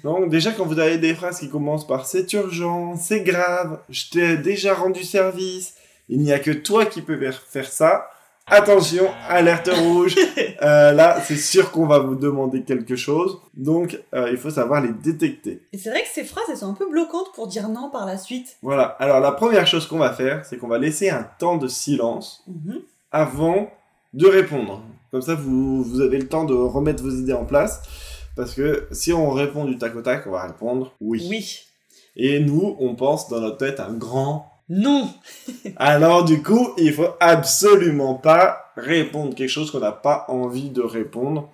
Donc, 0.05 0.31
déjà, 0.31 0.53
quand 0.53 0.65
vous 0.65 0.79
avez 0.79 0.99
des 0.99 1.15
phrases 1.15 1.41
qui 1.41 1.49
commencent 1.49 1.87
par 1.87 2.07
c'est 2.07 2.33
urgent, 2.35 2.97
c'est 2.97 3.23
grave, 3.23 3.81
je 3.89 4.11
t'ai 4.11 4.37
déjà 4.37 4.75
rendu 4.75 5.03
service, 5.03 5.75
il 6.09 6.21
n'y 6.21 6.33
a 6.33 6.39
que 6.39 6.51
toi 6.53 6.87
qui 6.87 7.03
peux 7.03 7.19
faire 7.49 7.71
ça. 7.73 8.11
Attention, 8.47 9.07
alerte 9.29 9.69
rouge. 9.73 10.17
Euh, 10.63 10.93
là, 10.93 11.21
c'est 11.23 11.37
sûr 11.37 11.71
qu'on 11.73 11.87
va 11.87 11.99
vous 11.99 12.15
demander 12.15 12.63
quelque 12.63 12.97
chose. 12.97 13.39
Donc, 13.55 14.01
euh, 14.15 14.29
il 14.31 14.39
faut 14.39 14.49
savoir 14.51 14.81
les 14.81 14.93
détecter. 14.93 15.61
Et 15.75 15.79
c'est 15.79 15.91
vrai 15.91 16.01
que 16.03 16.09
ces 16.11 16.25
phrases, 16.25 16.45
elles 16.49 16.57
sont 16.57 16.71
un 16.71 16.75
peu 16.75 16.89
bloquantes 16.89 17.33
pour 17.35 17.49
dire 17.49 17.69
non 17.69 17.91
par 17.91 18.07
la 18.07 18.17
suite. 18.17 18.57
Voilà, 18.63 18.85
alors 18.99 19.21
la 19.21 19.33
première 19.33 19.67
chose 19.67 19.87
qu'on 19.87 19.99
va 19.99 20.13
faire, 20.13 20.45
c'est 20.47 20.57
qu'on 20.57 20.69
va 20.69 20.79
laisser 20.79 21.11
un 21.11 21.27
temps 21.39 21.57
de 21.59 21.69
silence 21.69 22.45
Mhm. 22.47 22.81
avant 23.13 23.69
de 24.15 24.27
répondre. 24.27 24.81
Comme 25.11 25.21
ça, 25.23 25.35
vous, 25.35 25.83
vous 25.83 26.01
avez 26.01 26.17
le 26.19 26.29
temps 26.29 26.45
de 26.45 26.55
remettre 26.55 27.03
vos 27.03 27.11
idées 27.11 27.35
en 27.35 27.45
place. 27.45 27.83
Parce 28.37 28.55
que 28.55 28.87
si 28.91 29.13
on 29.13 29.31
répond 29.31 29.65
du 29.67 29.77
tac 29.77 29.95
au 29.97 30.01
tac, 30.01 30.27
on 30.27 30.31
va 30.31 30.45
répondre 30.47 30.95
oui. 31.01 31.27
Oui. 31.29 31.61
Et 32.17 32.41
nous, 32.41 32.77
on 32.81 32.95
pense 32.95 33.29
dans 33.29 33.41
notre 33.41 33.59
tête 33.59 33.81
un 33.81 33.93
grand. 33.93 34.51
Non. 34.69 35.09
Alors 35.77 36.25
du 36.25 36.43
coup, 36.43 36.71
il 36.79 36.93
faut 36.93 37.15
absolument 37.21 38.15
pas 38.15 38.73
répondre 38.77 39.35
quelque 39.35 39.49
chose 39.49 39.71
qu'on 39.71 39.81
n'a 39.81 39.93
pas 39.93 40.25
envie 40.29 40.71
de 40.71 40.83
répondre. 40.83 41.51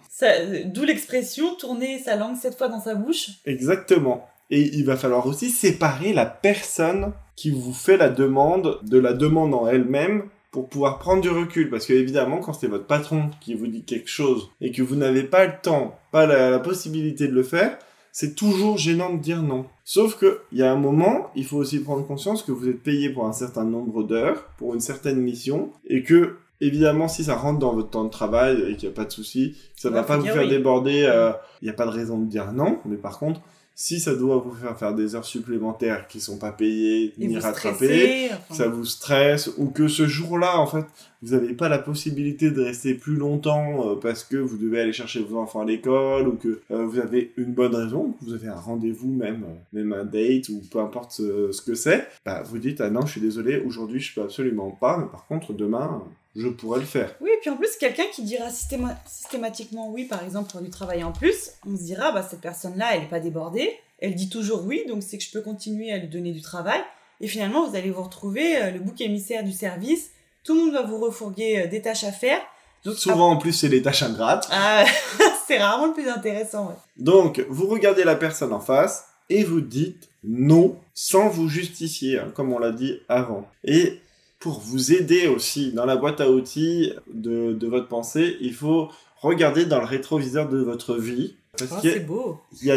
D'où 0.66 0.84
l'expression 0.84 1.54
tourner 1.54 1.98
sa 1.98 2.16
langue 2.16 2.36
sept 2.36 2.56
fois 2.56 2.68
dans 2.68 2.80
sa 2.80 2.94
bouche. 2.94 3.30
Exactement. 3.46 4.28
Et 4.50 4.62
il 4.74 4.84
va 4.84 4.96
falloir 4.96 5.26
aussi 5.26 5.50
séparer 5.50 6.12
la 6.12 6.26
personne 6.26 7.12
qui 7.36 7.50
vous 7.50 7.72
fait 7.72 7.96
la 7.96 8.08
demande 8.08 8.78
de 8.82 8.98
la 8.98 9.12
demande 9.12 9.54
en 9.54 9.66
elle-même 9.66 10.24
pour 10.50 10.68
pouvoir 10.68 10.98
prendre 10.98 11.22
du 11.22 11.30
recul. 11.30 11.70
Parce 11.70 11.86
que 11.86 11.92
évidemment, 11.92 12.38
quand 12.38 12.52
c'est 12.52 12.66
votre 12.66 12.86
patron 12.86 13.30
qui 13.40 13.54
vous 13.54 13.68
dit 13.68 13.82
quelque 13.82 14.10
chose 14.10 14.50
et 14.60 14.72
que 14.72 14.82
vous 14.82 14.96
n'avez 14.96 15.22
pas 15.22 15.46
le 15.46 15.54
temps, 15.62 15.98
pas 16.10 16.26
la, 16.26 16.50
la 16.50 16.58
possibilité 16.58 17.28
de 17.28 17.32
le 17.34 17.44
faire, 17.44 17.78
c'est 18.12 18.34
toujours 18.34 18.78
gênant 18.78 19.12
de 19.14 19.18
dire 19.18 19.42
non. 19.42 19.66
Sauf 19.84 20.16
que 20.16 20.40
il 20.52 20.58
y 20.58 20.62
a 20.62 20.70
un 20.72 20.76
moment, 20.76 21.30
il 21.36 21.44
faut 21.44 21.56
aussi 21.58 21.80
prendre 21.80 22.06
conscience 22.06 22.42
que 22.42 22.52
vous 22.52 22.68
êtes 22.68 22.82
payé 22.82 23.10
pour 23.10 23.26
un 23.26 23.32
certain 23.32 23.64
nombre 23.64 24.02
d'heures, 24.02 24.44
pour 24.58 24.74
une 24.74 24.80
certaine 24.80 25.18
mission, 25.20 25.70
et 25.86 26.02
que 26.02 26.36
Évidemment, 26.62 27.08
si 27.08 27.24
ça 27.24 27.36
rentre 27.36 27.58
dans 27.58 27.72
votre 27.72 27.88
temps 27.88 28.04
de 28.04 28.10
travail 28.10 28.62
et 28.68 28.76
qu'il 28.76 28.86
n'y 28.86 28.92
a 28.92 28.96
pas 28.96 29.06
de 29.06 29.10
souci, 29.10 29.56
ça 29.76 29.88
ne 29.88 29.94
va 29.94 30.02
pas 30.02 30.18
vous 30.18 30.26
faire 30.26 30.42
oui. 30.42 30.48
déborder. 30.50 31.04
euh, 31.08 31.32
Il 31.62 31.64
n'y 31.64 31.70
a 31.70 31.72
pas 31.72 31.86
de 31.86 31.90
raison 31.90 32.18
de 32.18 32.26
dire 32.26 32.52
non. 32.52 32.80
Mais 32.84 32.98
par 32.98 33.18
contre, 33.18 33.40
si 33.82 33.98
ça 33.98 34.14
doit 34.14 34.36
vous 34.36 34.52
faire 34.52 34.78
faire 34.78 34.94
des 34.94 35.14
heures 35.14 35.24
supplémentaires 35.24 36.06
qui 36.06 36.20
sont 36.20 36.36
pas 36.36 36.52
payées 36.52 37.14
Et 37.18 37.26
ni 37.28 37.38
rattrapées, 37.38 38.26
stressez. 38.26 38.30
enfin. 38.50 38.54
ça 38.54 38.68
vous 38.68 38.84
stresse 38.84 39.50
ou 39.56 39.68
que 39.70 39.88
ce 39.88 40.06
jour-là, 40.06 40.58
en 40.60 40.66
fait, 40.66 40.84
vous 41.22 41.34
n'avez 41.34 41.54
pas 41.54 41.70
la 41.70 41.78
possibilité 41.78 42.50
de 42.50 42.60
rester 42.60 42.92
plus 42.92 43.16
longtemps 43.16 43.88
euh, 43.88 43.94
parce 43.94 44.22
que 44.22 44.36
vous 44.36 44.58
devez 44.58 44.82
aller 44.82 44.92
chercher 44.92 45.20
vos 45.22 45.38
enfants 45.38 45.62
à 45.62 45.64
l'école 45.64 46.28
ou 46.28 46.32
que 46.32 46.60
euh, 46.70 46.84
vous 46.84 46.98
avez 46.98 47.32
une 47.38 47.54
bonne 47.54 47.74
raison, 47.74 48.14
vous 48.20 48.34
avez 48.34 48.48
un 48.48 48.60
rendez-vous 48.60 49.14
même, 49.14 49.44
euh, 49.44 49.54
même 49.72 49.94
un 49.94 50.04
date 50.04 50.50
ou 50.50 50.60
peu 50.70 50.80
importe 50.80 51.12
ce, 51.12 51.50
ce 51.50 51.62
que 51.62 51.72
c'est, 51.74 52.06
bah, 52.26 52.42
vous 52.42 52.58
dites 52.58 52.82
ah 52.82 52.90
non, 52.90 53.06
je 53.06 53.12
suis 53.12 53.20
désolé, 53.22 53.62
aujourd'hui 53.64 54.00
je 54.00 54.14
peux 54.14 54.20
absolument 54.20 54.72
pas, 54.72 54.98
mais 54.98 55.06
par 55.10 55.26
contre 55.26 55.54
demain, 55.54 56.02
je 56.36 56.48
pourrais 56.48 56.80
le 56.80 56.84
faire. 56.86 57.14
Oui, 57.20 57.30
et 57.30 57.38
puis 57.40 57.50
en 57.50 57.56
plus, 57.56 57.76
quelqu'un 57.78 58.04
qui 58.12 58.22
dira 58.22 58.48
systéma- 58.48 58.96
systématiquement 59.06 59.90
oui, 59.90 60.04
par 60.04 60.22
exemple, 60.24 60.50
pour 60.50 60.60
du 60.60 60.70
travail 60.70 61.02
en 61.04 61.12
plus, 61.12 61.50
on 61.66 61.76
se 61.76 61.82
dira, 61.82 62.12
bah, 62.12 62.26
cette 62.28 62.40
personne-là, 62.40 62.94
elle 62.94 63.00
n'est 63.02 63.08
pas 63.08 63.20
débordée, 63.20 63.70
elle 63.98 64.14
dit 64.14 64.28
toujours 64.28 64.64
oui, 64.64 64.84
donc 64.88 65.02
c'est 65.02 65.18
que 65.18 65.24
je 65.24 65.30
peux 65.30 65.40
continuer 65.42 65.92
à 65.92 65.98
lui 65.98 66.08
donner 66.08 66.32
du 66.32 66.40
travail. 66.42 66.80
Et 67.20 67.28
finalement, 67.28 67.68
vous 67.68 67.76
allez 67.76 67.90
vous 67.90 68.02
retrouver 68.02 68.56
euh, 68.56 68.70
le 68.70 68.78
bouc 68.78 69.00
émissaire 69.00 69.44
du 69.44 69.52
service, 69.52 70.10
tout 70.44 70.54
le 70.54 70.60
monde 70.64 70.72
va 70.72 70.82
vous 70.82 70.98
refourguer 70.98 71.62
euh, 71.62 71.66
des 71.66 71.82
tâches 71.82 72.04
à 72.04 72.12
faire. 72.12 72.40
Donc, 72.84 72.94
Souvent, 72.96 73.30
en 73.32 73.36
plus, 73.36 73.52
c'est 73.52 73.68
les 73.68 73.82
tâches 73.82 74.02
ingrates. 74.02 74.48
ah, 74.50 74.84
c'est 75.46 75.58
rarement 75.58 75.88
le 75.88 75.92
plus 75.92 76.08
intéressant. 76.08 76.68
ouais. 76.68 76.74
Donc, 76.96 77.44
vous 77.50 77.66
regardez 77.66 78.04
la 78.04 78.16
personne 78.16 78.54
en 78.54 78.60
face 78.60 79.04
et 79.28 79.44
vous 79.44 79.60
dites 79.60 80.08
non 80.24 80.76
sans 80.94 81.28
vous 81.28 81.48
justifier, 81.48 82.18
hein, 82.18 82.32
comme 82.34 82.52
on 82.54 82.58
l'a 82.58 82.72
dit 82.72 83.00
avant. 83.08 83.46
Et 83.64 84.00
pour 84.40 84.58
vous 84.60 84.92
aider 84.92 85.28
aussi 85.28 85.72
dans 85.72 85.84
la 85.86 85.96
boîte 85.96 86.20
à 86.20 86.30
outils 86.30 86.92
de, 87.12 87.52
de 87.52 87.66
votre 87.68 87.88
pensée, 87.88 88.36
il 88.40 88.54
faut 88.54 88.88
regarder 89.20 89.66
dans 89.66 89.78
le 89.78 89.86
rétroviseur 89.86 90.48
de 90.48 90.58
votre 90.58 90.96
vie. 90.96 91.34
Parce 91.58 91.70
Oh, 91.76 91.80
qu'il 91.80 91.90
y 91.90 91.92
a- 91.92 91.96
c'est 91.96 92.06
beau. 92.06 92.38
il 92.60 92.66
y 92.66 92.70
a, 92.72 92.76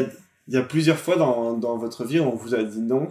il 0.50 0.54
y 0.54 0.58
a 0.58 0.62
plusieurs 0.62 0.98
fois 0.98 1.16
dans, 1.16 1.54
dans 1.58 1.78
votre 1.78 2.04
vie 2.04 2.20
où 2.20 2.24
on 2.24 2.36
vous 2.36 2.54
a 2.54 2.64
dit 2.64 2.82
non. 2.82 3.08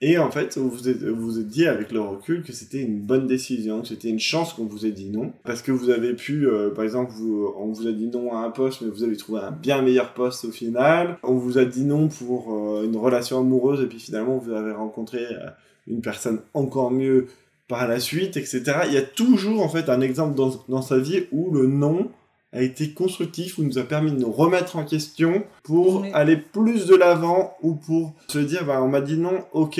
Et 0.00 0.16
en 0.16 0.30
fait, 0.30 0.56
vous 0.58 0.70
vous 0.70 0.88
êtes, 0.88 1.02
vous 1.02 1.24
vous 1.24 1.38
êtes 1.40 1.48
dit 1.48 1.66
avec 1.66 1.90
le 1.90 2.00
recul 2.00 2.44
que 2.44 2.52
c'était 2.52 2.80
une 2.80 3.00
bonne 3.00 3.26
décision, 3.26 3.80
que 3.82 3.88
c'était 3.88 4.08
une 4.10 4.20
chance 4.20 4.52
qu'on 4.52 4.66
vous 4.66 4.86
ait 4.86 4.92
dit 4.92 5.06
non. 5.10 5.32
Parce 5.44 5.60
que 5.60 5.72
vous 5.72 5.90
avez 5.90 6.12
pu, 6.14 6.46
euh, 6.46 6.70
par 6.70 6.84
exemple, 6.84 7.10
vous, 7.12 7.52
on 7.58 7.72
vous 7.72 7.88
a 7.88 7.92
dit 7.92 8.06
non 8.06 8.32
à 8.32 8.38
un 8.44 8.50
poste, 8.50 8.82
mais 8.82 8.90
vous 8.90 9.02
avez 9.02 9.16
trouvé 9.16 9.40
un 9.40 9.50
bien 9.50 9.82
meilleur 9.82 10.12
poste 10.14 10.44
au 10.44 10.52
final. 10.52 11.18
On 11.24 11.34
vous 11.34 11.58
a 11.58 11.64
dit 11.64 11.82
non 11.84 12.06
pour 12.06 12.54
euh, 12.54 12.84
une 12.84 12.96
relation 12.96 13.40
amoureuse, 13.40 13.80
et 13.82 13.86
puis 13.86 13.98
finalement, 13.98 14.36
vous 14.36 14.52
avez 14.52 14.70
rencontré 14.72 15.18
euh, 15.24 15.48
une 15.88 16.00
personne 16.00 16.40
encore 16.54 16.92
mieux 16.92 17.26
par 17.68 17.86
la 17.86 18.00
suite, 18.00 18.36
etc. 18.36 18.62
Il 18.86 18.92
y 18.94 18.96
a 18.98 19.02
toujours, 19.02 19.62
en 19.62 19.68
fait, 19.68 19.88
un 19.88 20.00
exemple 20.00 20.34
dans, 20.34 20.52
dans 20.68 20.82
sa 20.82 20.98
vie 20.98 21.26
où 21.32 21.50
le 21.52 21.66
non 21.66 22.10
a 22.52 22.62
été 22.62 22.94
constructif, 22.94 23.58
ou 23.58 23.62
nous 23.62 23.76
a 23.78 23.82
permis 23.84 24.10
de 24.10 24.16
nous 24.18 24.32
remettre 24.32 24.76
en 24.76 24.84
question 24.84 25.44
pour 25.62 26.00
Oui. 26.00 26.10
aller 26.14 26.38
plus 26.38 26.86
de 26.86 26.94
l'avant 26.96 27.54
ou 27.62 27.74
pour 27.74 28.14
se 28.28 28.38
dire, 28.38 28.64
bah, 28.64 28.82
on 28.82 28.88
m'a 28.88 29.02
dit 29.02 29.18
non, 29.18 29.44
ok, 29.52 29.78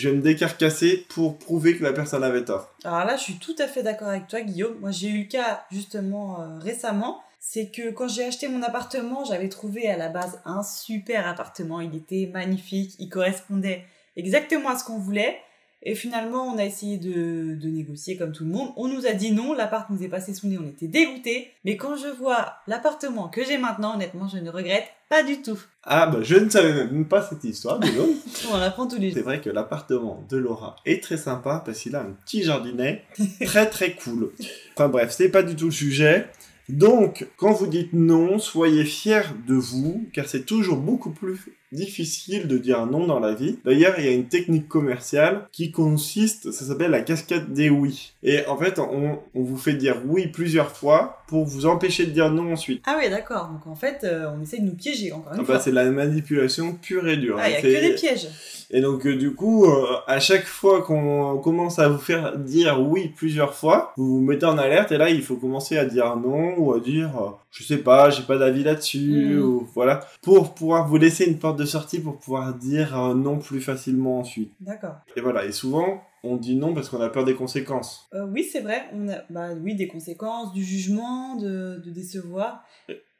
je 0.00 0.08
vais 0.08 0.16
me 0.16 0.20
décarcasser 0.22 1.06
pour 1.10 1.38
prouver 1.38 1.76
que 1.76 1.84
la 1.84 1.92
personne 1.92 2.24
avait 2.24 2.44
tort. 2.44 2.74
Alors 2.84 3.04
là, 3.04 3.16
je 3.16 3.22
suis 3.22 3.34
tout 3.38 3.54
à 3.60 3.68
fait 3.68 3.84
d'accord 3.84 4.08
avec 4.08 4.26
toi, 4.26 4.40
Guillaume. 4.40 4.74
Moi, 4.80 4.90
j'ai 4.90 5.08
eu 5.08 5.18
le 5.22 5.28
cas 5.28 5.62
justement 5.70 6.40
euh, 6.40 6.58
récemment. 6.58 7.20
C'est 7.40 7.70
que 7.70 7.90
quand 7.92 8.08
j'ai 8.08 8.24
acheté 8.24 8.48
mon 8.48 8.62
appartement, 8.62 9.24
j'avais 9.24 9.48
trouvé 9.48 9.88
à 9.88 9.96
la 9.96 10.08
base 10.08 10.40
un 10.44 10.64
super 10.64 11.26
appartement. 11.28 11.80
Il 11.80 11.94
était 11.94 12.28
magnifique, 12.32 12.96
il 12.98 13.08
correspondait 13.08 13.84
exactement 14.16 14.70
à 14.70 14.76
ce 14.76 14.82
qu'on 14.84 14.98
voulait. 14.98 15.38
Et 15.82 15.94
finalement, 15.94 16.52
on 16.52 16.58
a 16.58 16.64
essayé 16.64 16.98
de, 16.98 17.54
de 17.54 17.68
négocier 17.68 18.16
comme 18.16 18.32
tout 18.32 18.44
le 18.44 18.50
monde. 18.50 18.70
On 18.76 18.88
nous 18.88 19.06
a 19.06 19.12
dit 19.12 19.30
non, 19.32 19.52
l'appart 19.54 19.88
nous 19.90 20.02
est 20.02 20.08
passé 20.08 20.34
sous 20.34 20.46
le 20.46 20.52
nez, 20.52 20.58
on 20.58 20.68
était 20.68 20.88
dégoûtés. 20.88 21.52
Mais 21.64 21.76
quand 21.76 21.96
je 21.96 22.08
vois 22.08 22.54
l'appartement 22.66 23.28
que 23.28 23.44
j'ai 23.44 23.58
maintenant, 23.58 23.94
honnêtement, 23.94 24.26
je 24.28 24.38
ne 24.38 24.50
regrette 24.50 24.88
pas 25.08 25.22
du 25.22 25.40
tout. 25.40 25.58
Ah, 25.84 26.06
bah, 26.08 26.18
je 26.22 26.34
ne 26.34 26.48
savais 26.50 26.72
même 26.74 27.06
pas 27.06 27.22
cette 27.22 27.44
histoire, 27.44 27.78
mais 27.80 27.92
non. 27.92 28.08
On 28.50 28.54
en 28.54 28.60
apprend 28.60 28.86
tous 28.88 28.98
les 28.98 29.10
C'est 29.10 29.18
jours. 29.20 29.24
vrai 29.28 29.40
que 29.40 29.50
l'appartement 29.50 30.24
de 30.28 30.36
Laura 30.36 30.76
est 30.84 31.02
très 31.02 31.16
sympa 31.16 31.62
parce 31.64 31.78
qu'il 31.78 31.94
a 31.94 32.00
un 32.02 32.10
petit 32.24 32.42
jardinet 32.42 33.04
très 33.44 33.70
très 33.70 33.94
cool. 33.94 34.32
Enfin 34.74 34.88
bref, 34.88 35.14
c'est 35.16 35.30
pas 35.30 35.42
du 35.44 35.54
tout 35.54 35.66
le 35.66 35.70
sujet. 35.70 36.26
Donc, 36.68 37.26
quand 37.38 37.52
vous 37.52 37.66
dites 37.66 37.94
non, 37.94 38.38
soyez 38.38 38.84
fiers 38.84 39.22
de 39.46 39.54
vous, 39.54 40.06
car 40.12 40.28
c'est 40.28 40.44
toujours 40.44 40.76
beaucoup 40.76 41.12
plus 41.12 41.38
difficile 41.72 42.48
de 42.48 42.58
dire 42.58 42.86
non 42.86 43.06
dans 43.06 43.20
la 43.20 43.34
vie. 43.34 43.58
D'ailleurs, 43.64 43.94
il 43.98 44.04
y 44.04 44.08
a 44.08 44.12
une 44.12 44.26
technique 44.28 44.68
commerciale 44.68 45.46
qui 45.52 45.70
consiste, 45.70 46.50
ça 46.52 46.64
s'appelle 46.64 46.90
la 46.90 47.00
cascade 47.02 47.52
des 47.52 47.70
oui. 47.70 48.12
Et 48.22 48.46
en 48.46 48.56
fait, 48.56 48.78
on, 48.78 49.18
on 49.34 49.42
vous 49.42 49.56
fait 49.58 49.74
dire 49.74 49.96
oui 50.06 50.26
plusieurs 50.28 50.72
fois 50.76 51.22
pour 51.28 51.44
vous 51.44 51.66
empêcher 51.66 52.06
de 52.06 52.10
dire 52.10 52.30
non 52.30 52.52
ensuite. 52.52 52.82
Ah 52.86 52.96
oui, 53.02 53.10
d'accord. 53.10 53.48
Donc 53.52 53.66
en 53.66 53.74
fait, 53.76 54.00
euh, 54.04 54.26
on 54.36 54.42
essaye 54.42 54.60
de 54.60 54.66
nous 54.66 54.74
piéger 54.74 55.12
encore 55.12 55.32
une 55.34 55.40
Ah 55.40 55.42
bah, 55.42 55.54
fois. 55.54 55.60
c'est 55.60 55.72
la 55.72 55.84
manipulation 55.90 56.72
pure 56.74 57.06
et 57.08 57.16
dure. 57.16 57.36
Ah, 57.38 57.48
il 57.48 57.52
n'y 57.52 57.56
a 57.58 57.80
que 57.80 57.86
des 57.88 57.94
pièges. 57.94 58.28
et 58.70 58.80
donc 58.80 59.06
euh, 59.06 59.16
du 59.16 59.34
coup, 59.34 59.66
euh, 59.66 59.84
à 60.06 60.20
chaque 60.20 60.46
fois 60.46 60.82
qu'on 60.82 61.38
commence 61.38 61.78
à 61.78 61.88
vous 61.88 61.98
faire 61.98 62.38
dire 62.38 62.80
oui 62.80 63.12
plusieurs 63.14 63.54
fois, 63.54 63.92
vous 63.96 64.18
vous 64.18 64.20
mettez 64.24 64.46
en 64.46 64.56
alerte 64.56 64.90
et 64.92 64.96
là 64.96 65.10
il 65.10 65.22
faut 65.22 65.36
commencer 65.36 65.76
à 65.76 65.84
dire 65.84 66.16
non 66.16 66.54
ou 66.58 66.72
à 66.72 66.80
dire 66.80 67.10
je 67.50 67.62
sais 67.64 67.78
pas, 67.78 68.10
j'ai 68.10 68.22
pas 68.22 68.36
d'avis 68.38 68.62
là-dessus 68.64 68.98
Mm. 69.36 69.42
ou 69.42 69.68
voilà 69.74 70.00
pour 70.22 70.54
pouvoir 70.54 70.86
vous 70.88 70.96
laisser 70.96 71.24
une 71.24 71.38
porte 71.38 71.57
de 71.58 71.66
sortie 71.66 72.00
pour 72.00 72.18
pouvoir 72.18 72.54
dire 72.54 72.98
euh, 72.98 73.14
non 73.14 73.38
plus 73.38 73.60
facilement 73.60 74.20
ensuite. 74.20 74.52
D'accord. 74.60 74.96
Et 75.16 75.20
voilà, 75.20 75.44
et 75.44 75.52
souvent 75.52 76.02
on 76.24 76.36
dit 76.36 76.56
non 76.56 76.74
parce 76.74 76.88
qu'on 76.88 77.00
a 77.00 77.08
peur 77.10 77.24
des 77.24 77.34
conséquences. 77.34 78.08
Euh, 78.14 78.26
oui, 78.26 78.44
c'est 78.44 78.60
vrai. 78.60 78.84
On 78.92 79.08
a, 79.08 79.22
bah, 79.30 79.50
oui, 79.54 79.74
des 79.74 79.88
conséquences, 79.88 80.52
du 80.52 80.64
jugement, 80.64 81.36
de, 81.36 81.80
de 81.84 81.90
décevoir. 81.90 82.64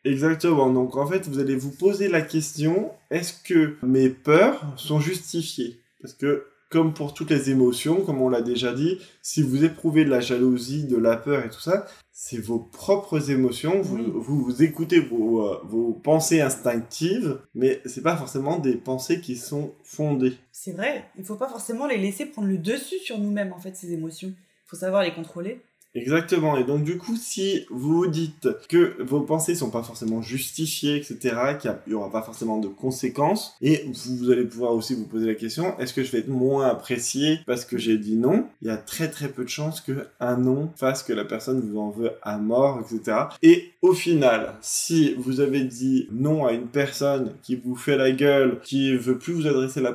Exactement. 0.05 0.71
Donc 0.73 0.97
en 0.97 1.07
fait, 1.07 1.29
vous 1.29 1.39
allez 1.39 1.57
vous 1.57 1.71
poser 1.71 2.09
la 2.09 2.23
question 2.23 2.91
est-ce 3.11 3.35
que 3.43 3.77
mes 3.83 4.09
peurs 4.09 4.65
sont 4.77 5.01
justifiées? 5.01 5.81
Parce 6.01 6.15
que 6.15 6.47
comme 6.69 6.93
pour 6.95 7.15
toutes 7.15 7.31
les 7.31 7.51
émotions, 7.51 8.03
comme 8.03 8.21
on 8.21 8.29
l'a 8.29 8.43
déjà 8.43 8.73
dit, 8.75 8.99
si 9.23 9.43
vous 9.43 9.65
éprouvez 9.65 10.05
de 10.05 10.11
la 10.11 10.21
jalousie, 10.21 10.85
de 10.85 10.97
la 10.97 11.17
peur 11.17 11.45
et 11.45 11.49
tout 11.49 11.61
ça, 11.61 11.87
c'est 12.13 12.39
vos 12.41 12.59
propres 12.59 13.31
émotions. 13.31 13.81
Vous, 13.81 13.97
Oui. 13.97 14.13
vous, 14.15 14.43
vous 14.43 14.63
écoutez 14.63 15.01
vos, 15.01 15.47
euh, 15.47 15.61
vos 15.65 15.93
pensées 15.93 16.41
instinctives, 16.41 17.39
mais 17.55 17.81
c'est 17.87 18.03
pas 18.03 18.17
forcément 18.17 18.59
des 18.59 18.75
pensées 18.75 19.21
qui 19.21 19.37
sont 19.37 19.73
fondées. 19.85 20.35
C'est 20.53 20.73
vrai. 20.73 21.05
Il 21.17 21.25
faut 21.25 21.37
pas 21.37 21.49
forcément 21.49 21.87
les 21.87 21.97
laisser 21.99 22.27
prendre 22.27 22.49
le 22.49 22.59
dessus 22.59 22.99
sur 22.99 23.19
nous-mêmes, 23.19 23.53
en 23.53 23.61
fait, 23.61 23.75
ces 23.77 23.93
émotions. 23.93 24.29
Il 24.29 24.69
faut 24.69 24.77
savoir 24.77 25.03
les 25.03 25.15
contrôler. 25.15 25.61
Exactement. 26.01 26.57
Et 26.57 26.65
donc, 26.65 26.85
du 26.85 26.99
coup, 26.99 27.17
si 27.17 27.67
vous 27.71 27.99
vous 27.99 28.07
dites 28.07 28.49
que 28.69 29.03
vos 29.03 29.21
pensées 29.21 29.55
sont 29.55 29.71
pas 29.71 29.83
forcément 29.83 30.23
justifiées, 30.23 30.97
etc., 30.97 31.37
qu'il 31.61 31.75
n'y 31.89 31.95
aura 31.95 32.11
pas 32.11 32.23
forcément 32.23 32.59
de 32.59 32.69
conséquences, 32.69 33.57
et 33.61 33.87
vous, 34.07 34.31
allez 34.31 34.45
pouvoir 34.45 34.73
aussi 34.73 34.95
vous 34.95 35.07
poser 35.07 35.27
la 35.27 35.35
question, 35.35 35.79
est-ce 35.79 35.95
que 35.95 36.03
je 36.03 36.11
vais 36.13 36.19
être 36.19 36.29
moins 36.29 36.67
apprécié 36.67 37.41
parce 37.47 37.65
que 37.65 37.79
j'ai 37.79 37.99
dit 37.99 38.17
non? 38.17 38.47
Il 38.63 38.69
y 38.69 38.71
a 38.71 38.77
très 38.77 39.09
très 39.09 39.29
peu 39.29 39.45
de 39.45 39.49
chances 39.49 39.81
que 39.81 40.07
un 40.21 40.37
non 40.37 40.71
fasse 40.77 41.03
que 41.03 41.13
la 41.13 41.25
personne 41.25 41.61
vous 41.61 41.79
en 41.79 41.91
veut 41.91 42.13
à 42.23 42.39
mort, 42.39 42.81
etc. 42.81 43.19
Et 43.43 43.73
au 43.83 43.93
final, 43.93 44.55
si 44.61 45.15
vous 45.19 45.41
avez 45.41 45.63
dit 45.63 46.09
non 46.13 46.47
à 46.47 46.53
une 46.53 46.67
personne 46.67 47.33
qui 47.43 47.57
vous 47.57 47.77
fait 47.77 47.97
la 47.97 48.11
gueule, 48.13 48.61
qui 48.63 48.95
veut 48.97 49.19
plus 49.19 49.33
vous 49.33 49.47
adresser 49.47 49.81
la, 49.81 49.93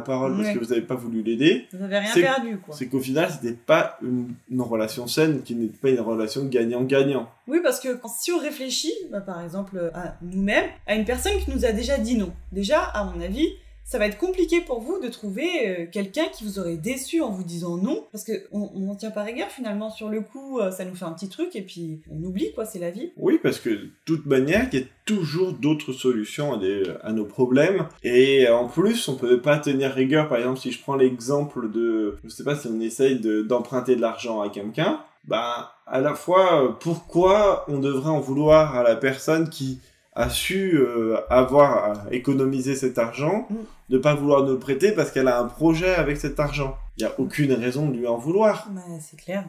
parole 0.00 0.36
parce 0.36 0.54
que 0.54 0.58
vous 0.58 0.70
n'avez 0.70 0.82
pas 0.82 0.94
voulu 0.94 1.22
l'aider, 1.22 1.66
Vous 1.72 1.78
n'avez 1.78 1.98
rien 1.98 2.14
perdu, 2.14 2.58
quoi. 2.58 2.74
c'est 2.74 2.86
qu'au 2.86 3.00
final, 3.00 3.30
c'était 3.30 3.56
pas 3.56 3.98
une, 4.02 4.28
une 4.50 4.60
relation 4.60 5.06
saine, 5.06 5.31
qui 5.40 5.54
n'est 5.54 5.68
pas 5.68 5.90
une 5.90 6.00
relation 6.00 6.44
gagnant-gagnant. 6.44 7.28
Oui, 7.48 7.60
parce 7.62 7.80
que 7.80 7.88
si 8.18 8.32
on 8.32 8.38
réfléchit, 8.38 8.92
bah, 9.10 9.20
par 9.20 9.42
exemple, 9.42 9.90
à 9.94 10.16
nous-mêmes, 10.22 10.70
à 10.86 10.94
une 10.94 11.04
personne 11.04 11.32
qui 11.44 11.50
nous 11.50 11.64
a 11.64 11.72
déjà 11.72 11.98
dit 11.98 12.16
non, 12.16 12.32
déjà, 12.52 12.80
à 12.82 13.04
mon 13.04 13.20
avis, 13.20 13.48
ça 13.84 13.98
va 13.98 14.06
être 14.06 14.16
compliqué 14.16 14.60
pour 14.60 14.80
vous 14.80 15.00
de 15.00 15.08
trouver 15.08 15.48
euh, 15.66 15.86
quelqu'un 15.90 16.26
qui 16.32 16.44
vous 16.44 16.60
aurait 16.60 16.76
déçu 16.76 17.20
en 17.20 17.30
vous 17.30 17.42
disant 17.42 17.76
non, 17.76 18.06
parce 18.12 18.22
que 18.22 18.32
on 18.52 18.70
n'en 18.78 18.94
tient 18.94 19.10
pas 19.10 19.24
rigueur 19.24 19.48
finalement 19.48 19.90
sur 19.90 20.08
le 20.08 20.20
coup, 20.20 20.60
euh, 20.60 20.70
ça 20.70 20.84
nous 20.84 20.94
fait 20.94 21.04
un 21.04 21.10
petit 21.12 21.28
truc 21.28 21.56
et 21.56 21.62
puis 21.62 22.00
on 22.08 22.22
oublie 22.22 22.52
quoi, 22.54 22.64
c'est 22.64 22.78
la 22.78 22.90
vie. 22.90 23.10
Oui, 23.16 23.40
parce 23.42 23.58
que 23.58 23.70
de 23.70 23.90
toute 24.04 24.24
manière, 24.24 24.68
il 24.72 24.78
y 24.78 24.82
a 24.82 24.86
toujours 25.04 25.52
d'autres 25.52 25.92
solutions 25.92 26.54
à, 26.54 26.58
des- 26.58 26.84
à 27.02 27.12
nos 27.12 27.24
problèmes. 27.24 27.86
Et 28.04 28.48
en 28.48 28.68
plus, 28.68 29.08
on 29.08 29.16
peut 29.16 29.42
pas 29.42 29.58
tenir 29.58 29.90
rigueur. 29.90 30.28
Par 30.28 30.38
exemple, 30.38 30.60
si 30.60 30.70
je 30.70 30.80
prends 30.80 30.94
l'exemple 30.96 31.68
de, 31.70 32.16
je 32.22 32.28
sais 32.30 32.44
pas, 32.44 32.54
si 32.54 32.68
on 32.68 32.80
essaye 32.80 33.18
de- 33.18 33.42
d'emprunter 33.42 33.96
de, 33.96 34.00
l'argent 34.00 34.40
à 34.40 34.48
quelqu'un, 34.48 35.00
bah, 35.24 35.72
à 35.86 36.00
la 36.00 36.14
fois, 36.14 36.64
euh, 36.64 36.68
pourquoi 36.80 37.64
on 37.68 37.78
devrait 37.78 38.10
en 38.10 38.20
vouloir 38.20 38.76
à 38.76 38.82
la 38.82 38.96
personne 38.96 39.48
qui 39.48 39.80
a 40.14 40.28
su 40.28 40.76
euh, 40.76 41.16
avoir 41.30 42.12
économisé 42.12 42.74
cet 42.74 42.98
argent, 42.98 43.46
Mm. 43.48 43.54
de 43.90 43.98
pas 43.98 44.14
vouloir 44.14 44.42
nous 44.44 44.52
le 44.52 44.58
prêter 44.58 44.92
parce 44.92 45.10
qu'elle 45.10 45.28
a 45.28 45.38
un 45.38 45.46
projet 45.46 45.94
avec 45.94 46.16
cet 46.16 46.38
argent? 46.40 46.76
Il 46.98 47.02
y 47.02 47.06
a 47.06 47.12
aucune 47.18 47.52
raison 47.52 47.88
de 47.88 47.96
lui 47.96 48.06
en 48.06 48.18
vouloir. 48.18 48.68
Bah, 48.70 48.82
c'est 49.00 49.16
clair. 49.16 49.44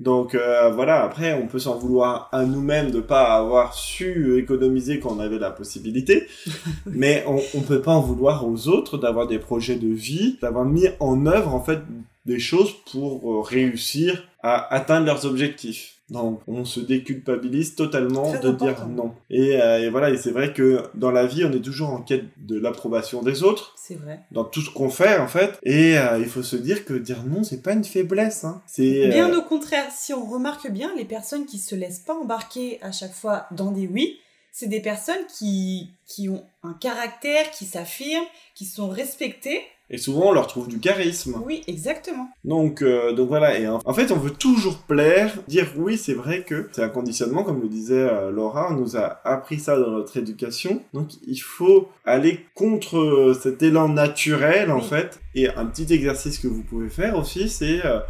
Donc 0.00 0.34
euh, 0.34 0.70
voilà, 0.70 1.04
après 1.04 1.32
on 1.34 1.46
peut 1.46 1.60
s'en 1.60 1.78
vouloir 1.78 2.28
à 2.32 2.44
nous-mêmes 2.44 2.90
de 2.90 3.00
pas 3.00 3.34
avoir 3.36 3.74
su 3.74 4.36
économiser 4.36 4.98
quand 4.98 5.10
on 5.12 5.20
avait 5.20 5.38
la 5.38 5.50
possibilité, 5.50 6.26
mais 6.86 7.24
on, 7.28 7.40
on 7.54 7.60
peut 7.60 7.80
pas 7.80 7.92
en 7.92 8.00
vouloir 8.00 8.46
aux 8.46 8.66
autres 8.68 8.98
d'avoir 8.98 9.28
des 9.28 9.38
projets 9.38 9.76
de 9.76 9.86
vie, 9.88 10.38
d'avoir 10.42 10.64
mis 10.64 10.88
en 10.98 11.26
œuvre 11.26 11.54
en 11.54 11.62
fait 11.62 11.78
des 12.26 12.40
choses 12.40 12.72
pour 12.90 13.32
euh, 13.32 13.40
réussir 13.42 14.24
à 14.42 14.74
atteindre 14.74 15.06
leurs 15.06 15.24
objectifs. 15.24 15.98
Donc 16.10 16.40
on 16.46 16.64
se 16.66 16.80
déculpabilise 16.80 17.74
totalement 17.74 18.32
de 18.38 18.50
dire 18.50 18.86
non. 18.86 19.14
Et, 19.30 19.60
euh, 19.60 19.80
et 19.80 19.88
voilà, 19.88 20.10
et 20.10 20.18
c'est 20.18 20.30
vrai 20.30 20.52
que 20.52 20.82
dans 20.94 21.10
la 21.10 21.26
vie 21.26 21.44
on 21.44 21.52
est 21.52 21.60
toujours 21.60 21.88
en 21.88 22.02
quête 22.02 22.24
de 22.36 22.58
l'approbation 22.58 23.22
des 23.22 23.42
autres 23.42 23.74
C'est 23.76 23.94
vrai. 23.94 24.20
dans 24.30 24.44
tout 24.44 24.60
ce 24.60 24.68
qu'on 24.70 24.90
fait 24.90 25.16
en 25.18 25.26
fait. 25.26 25.58
Et 25.62 25.96
euh, 25.96 26.18
il 26.18 26.26
faut 26.26 26.42
se 26.42 26.56
dire 26.56 26.84
que 26.84 26.92
dire 26.92 27.22
non 27.26 27.44
c'est 27.44 27.62
pas 27.62 27.72
une 27.72 27.84
faiblesse. 27.84 28.44
Hein. 28.44 28.60
C'est 28.66 29.08
Bien 29.08 29.32
euh, 29.32 29.38
au 29.38 29.42
contraire, 29.42 29.86
si 29.90 30.12
on 30.12 30.26
remarque 30.26 30.70
bien, 30.70 30.90
les 30.96 31.06
personnes 31.06 31.46
qui 31.46 31.58
se 31.58 31.74
laissent 31.74 32.00
pas 32.00 32.14
embarquer 32.14 32.78
à 32.82 32.92
chaque 32.92 33.14
fois 33.14 33.46
dans 33.50 33.70
des 33.70 33.86
oui, 33.86 34.18
c'est 34.52 34.68
des 34.68 34.80
personnes 34.80 35.24
qui, 35.36 35.90
qui 36.06 36.28
ont 36.28 36.44
un 36.62 36.74
caractère, 36.74 37.50
qui 37.50 37.64
s'affirment, 37.64 38.26
qui 38.54 38.66
sont 38.66 38.88
respectées. 38.88 39.62
Et 39.90 39.98
souvent, 39.98 40.28
on 40.28 40.32
leur 40.32 40.46
trouve 40.46 40.68
du 40.68 40.78
charisme. 40.78 41.42
Oui, 41.44 41.62
exactement. 41.66 42.28
Donc, 42.44 42.80
euh, 42.80 43.12
donc 43.12 43.28
voilà. 43.28 43.58
Et 43.58 43.66
en, 43.68 43.92
fait, 43.92 44.10
on 44.10 44.16
veut 44.16 44.30
toujours 44.30 44.78
plaire, 44.78 45.34
dire 45.48 45.66
oui, 45.76 45.98
c'est 45.98 46.14
vrai 46.14 46.44
que 46.44 46.68
c'est 46.72 46.82
un 46.82 46.88
conditionnement, 46.88 47.42
comme 47.44 47.60
le 47.60 47.68
disait 47.68 47.94
euh, 47.96 48.30
Laura, 48.30 48.68
on 48.70 48.74
nous 48.76 48.96
a 48.96 49.20
appris 49.24 49.58
ça 49.58 49.78
dans 49.78 49.90
notre 49.90 50.16
éducation. 50.16 50.82
Donc, 50.94 51.08
il 51.26 51.36
faut 51.38 51.88
aller 52.06 52.46
contre 52.54 53.34
cet 53.42 53.62
élan 53.62 53.88
naturel, 53.90 54.70
en 54.70 54.78
Oui. 54.78 54.84
fait. 54.88 55.20
Et 55.34 55.48
un 55.48 55.66
petit 55.66 55.92
exercice 55.92 56.38
que 56.38 56.48
vous 56.48 56.62
pouvez 56.62 56.88
faire 56.88 57.18
aussi, 57.18 57.50
c'est 57.50 57.84
euh, 57.84 58.00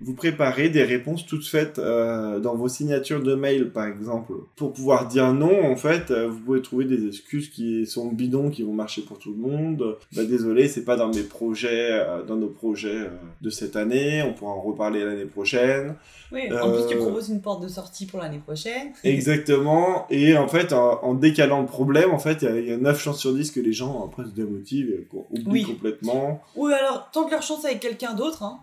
vous 0.00 0.12
préparer 0.12 0.68
des 0.68 0.82
réponses 0.82 1.24
toutes 1.24 1.46
faites 1.46 1.78
euh, 1.78 2.38
dans 2.38 2.54
vos 2.54 2.68
signatures 2.68 3.22
de 3.22 3.34
mail, 3.34 3.70
par 3.70 3.86
exemple. 3.86 4.34
Pour 4.54 4.74
pouvoir 4.74 5.08
dire 5.08 5.32
non, 5.32 5.64
en 5.64 5.76
fait, 5.76 6.10
euh, 6.10 6.28
vous 6.28 6.38
pouvez 6.40 6.60
trouver 6.60 6.84
des 6.84 7.06
excuses 7.06 7.48
qui 7.48 7.86
sont 7.86 8.08
bidons, 8.08 8.50
qui 8.50 8.62
vont 8.62 8.74
marcher 8.74 9.00
pour 9.02 9.18
tout 9.18 9.30
le 9.32 9.38
monde. 9.38 9.96
Bah, 10.14 10.24
désolé, 10.24 10.68
c'est 10.68 10.84
pas 10.84 10.96
dans 10.96 11.08
mes 11.08 11.22
projets, 11.22 11.88
euh, 11.92 12.22
dans 12.24 12.36
nos 12.36 12.48
projets 12.48 13.00
euh, 13.04 13.08
de 13.40 13.48
cette 13.48 13.74
année. 13.74 14.22
On 14.22 14.34
pourra 14.34 14.52
en 14.52 14.60
reparler 14.60 15.02
l'année 15.02 15.24
prochaine. 15.24 15.94
Oui, 16.30 16.42
en 16.52 16.72
plus, 16.72 16.86
tu 16.88 16.96
proposes 16.96 17.30
une 17.30 17.40
porte 17.40 17.62
de 17.62 17.68
sortie 17.68 18.04
pour 18.04 18.20
l'année 18.20 18.40
prochaine. 18.44 18.92
Exactement. 19.04 20.06
Et 20.10 20.36
en 20.36 20.48
fait, 20.48 20.72
en, 20.74 21.02
en 21.04 21.14
décalant 21.14 21.60
le 21.60 21.66
problème, 21.66 22.10
en 22.12 22.18
fait, 22.18 22.42
il 22.42 22.44
y 22.44 22.48
a- 22.48 22.58
il 22.58 22.68
y, 22.68 22.72
a 22.72 22.76
9 22.76 23.00
chances 23.00 23.20
sur 23.20 23.32
10 23.32 23.50
que 23.50 23.60
les 23.60 23.72
gens 23.72 24.04
après 24.04 24.24
se 24.24 24.30
démotivent, 24.34 24.90
et 24.90 25.04
qu'on 25.10 25.24
oublie 25.30 25.46
Oui. 25.50 25.62
complètement. 25.64 26.42
Ou 26.56 26.66
alors, 26.66 27.08
tente 27.12 27.30
leur 27.30 27.42
chance 27.42 27.64
avec 27.64 27.80
quelqu'un 27.80 28.14
d'autre, 28.14 28.42
hein, 28.42 28.58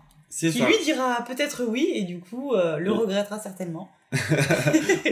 qui 0.50 0.58
ça. 0.58 0.66
lui 0.66 0.74
dira 0.84 1.24
peut-être 1.26 1.64
oui, 1.68 1.90
et 1.94 2.02
du 2.02 2.20
coup, 2.20 2.52
euh, 2.54 2.78
le 2.78 2.90
Oui. 2.92 2.98
regrettera 2.98 3.38
certainement. 3.38 3.88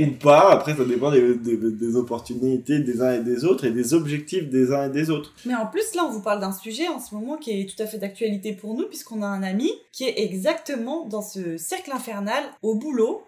Ou 0.00 0.06
pas. 0.20 0.50
Après, 0.52 0.76
ça 0.76 0.84
dépend 0.84 1.10
des, 1.10 1.34
des, 1.34 1.56
des 1.56 1.96
opportunités 1.96 2.78
des 2.80 3.00
uns 3.02 3.14
et 3.14 3.20
des 3.20 3.44
autres 3.44 3.64
et 3.64 3.70
des 3.70 3.94
objectifs 3.94 4.48
des 4.48 4.72
uns 4.72 4.86
et 4.86 4.90
des 4.90 5.10
autres. 5.10 5.32
Mais 5.44 5.54
en 5.54 5.66
plus, 5.66 5.94
là, 5.94 6.04
on 6.06 6.10
vous 6.10 6.22
parle 6.22 6.40
d'un 6.40 6.52
sujet 6.52 6.88
en 6.88 7.00
ce 7.00 7.14
moment 7.14 7.36
qui 7.36 7.50
est 7.60 7.66
tout 7.68 7.80
à 7.82 7.86
fait 7.86 7.98
d'actualité 7.98 8.52
pour 8.52 8.74
nous, 8.74 8.86
puisqu'on 8.86 9.22
a 9.22 9.26
un 9.26 9.42
ami 9.42 9.70
qui 9.92 10.04
est 10.04 10.20
exactement 10.22 11.06
dans 11.06 11.22
ce 11.22 11.56
cercle 11.56 11.90
infernal 11.92 12.44
au 12.62 12.74
boulot. 12.74 13.22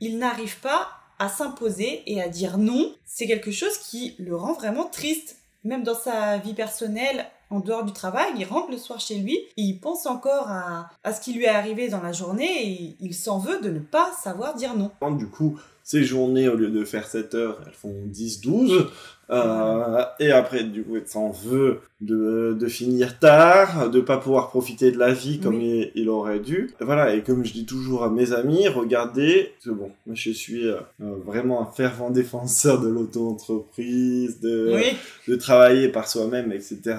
Il 0.00 0.18
n'arrive 0.18 0.58
pas 0.60 0.88
à 1.18 1.28
s'imposer 1.28 2.02
et 2.06 2.20
à 2.20 2.28
dire 2.28 2.58
non. 2.58 2.92
C'est 3.06 3.26
quelque 3.26 3.50
chose 3.50 3.78
qui 3.78 4.14
le 4.18 4.36
rend 4.36 4.52
vraiment 4.52 4.84
triste. 4.84 5.36
Même 5.64 5.82
dans 5.84 5.94
sa 5.94 6.36
vie 6.38 6.52
personnelle, 6.52 7.24
en 7.50 7.60
dehors 7.60 7.84
du 7.84 7.92
travail, 7.92 8.26
il 8.36 8.44
rentre 8.44 8.70
le 8.70 8.78
soir 8.78 9.00
chez 9.00 9.16
lui 9.16 9.34
et 9.34 9.62
il 9.62 9.78
pense 9.78 10.06
encore 10.06 10.48
à, 10.48 10.88
à 11.04 11.12
ce 11.12 11.20
qui 11.20 11.32
lui 11.32 11.44
est 11.44 11.48
arrivé 11.48 11.88
dans 11.88 12.02
la 12.02 12.12
journée 12.12 12.66
et 12.66 12.96
il 13.00 13.14
s'en 13.14 13.38
veut 13.38 13.60
de 13.60 13.70
ne 13.70 13.80
pas 13.80 14.10
savoir 14.22 14.54
dire 14.54 14.74
non. 14.76 14.90
Du 15.16 15.28
coup, 15.28 15.58
ces 15.82 16.02
journées, 16.02 16.48
au 16.48 16.56
lieu 16.56 16.70
de 16.70 16.84
faire 16.84 17.06
7 17.06 17.34
heures, 17.34 17.60
elles 17.66 17.74
font 17.74 17.94
10-12. 18.10 18.86
Euh, 19.30 20.04
et 20.18 20.32
après, 20.32 20.64
du 20.64 20.82
coup, 20.82 20.96
elle 20.96 21.06
s'en 21.06 21.30
veut 21.30 21.80
de, 22.00 22.56
de 22.58 22.66
finir 22.66 23.18
tard, 23.18 23.90
de 23.90 24.00
pas 24.00 24.18
pouvoir 24.18 24.48
profiter 24.48 24.92
de 24.92 24.98
la 24.98 25.12
vie 25.12 25.40
comme 25.40 25.60
il, 25.60 25.90
il 25.94 26.08
aurait 26.08 26.40
dû. 26.40 26.70
Voilà, 26.80 27.14
et 27.14 27.22
comme 27.22 27.44
je 27.44 27.52
dis 27.52 27.66
toujours 27.66 28.04
à 28.04 28.10
mes 28.10 28.32
amis, 28.32 28.68
regardez, 28.68 29.52
c'est 29.60 29.70
bon, 29.70 29.90
moi 30.06 30.14
je 30.14 30.30
suis 30.30 30.66
euh, 30.66 30.76
euh, 31.02 31.16
vraiment 31.24 31.62
un 31.62 31.72
fervent 31.72 32.10
défenseur 32.10 32.80
de 32.80 32.88
l'auto-entreprise, 32.88 34.40
de, 34.40 34.72
Oui, 34.74 34.96
de 35.28 35.36
travailler 35.36 35.88
par 35.88 36.08
soi-même, 36.08 36.52
etc. 36.52 36.96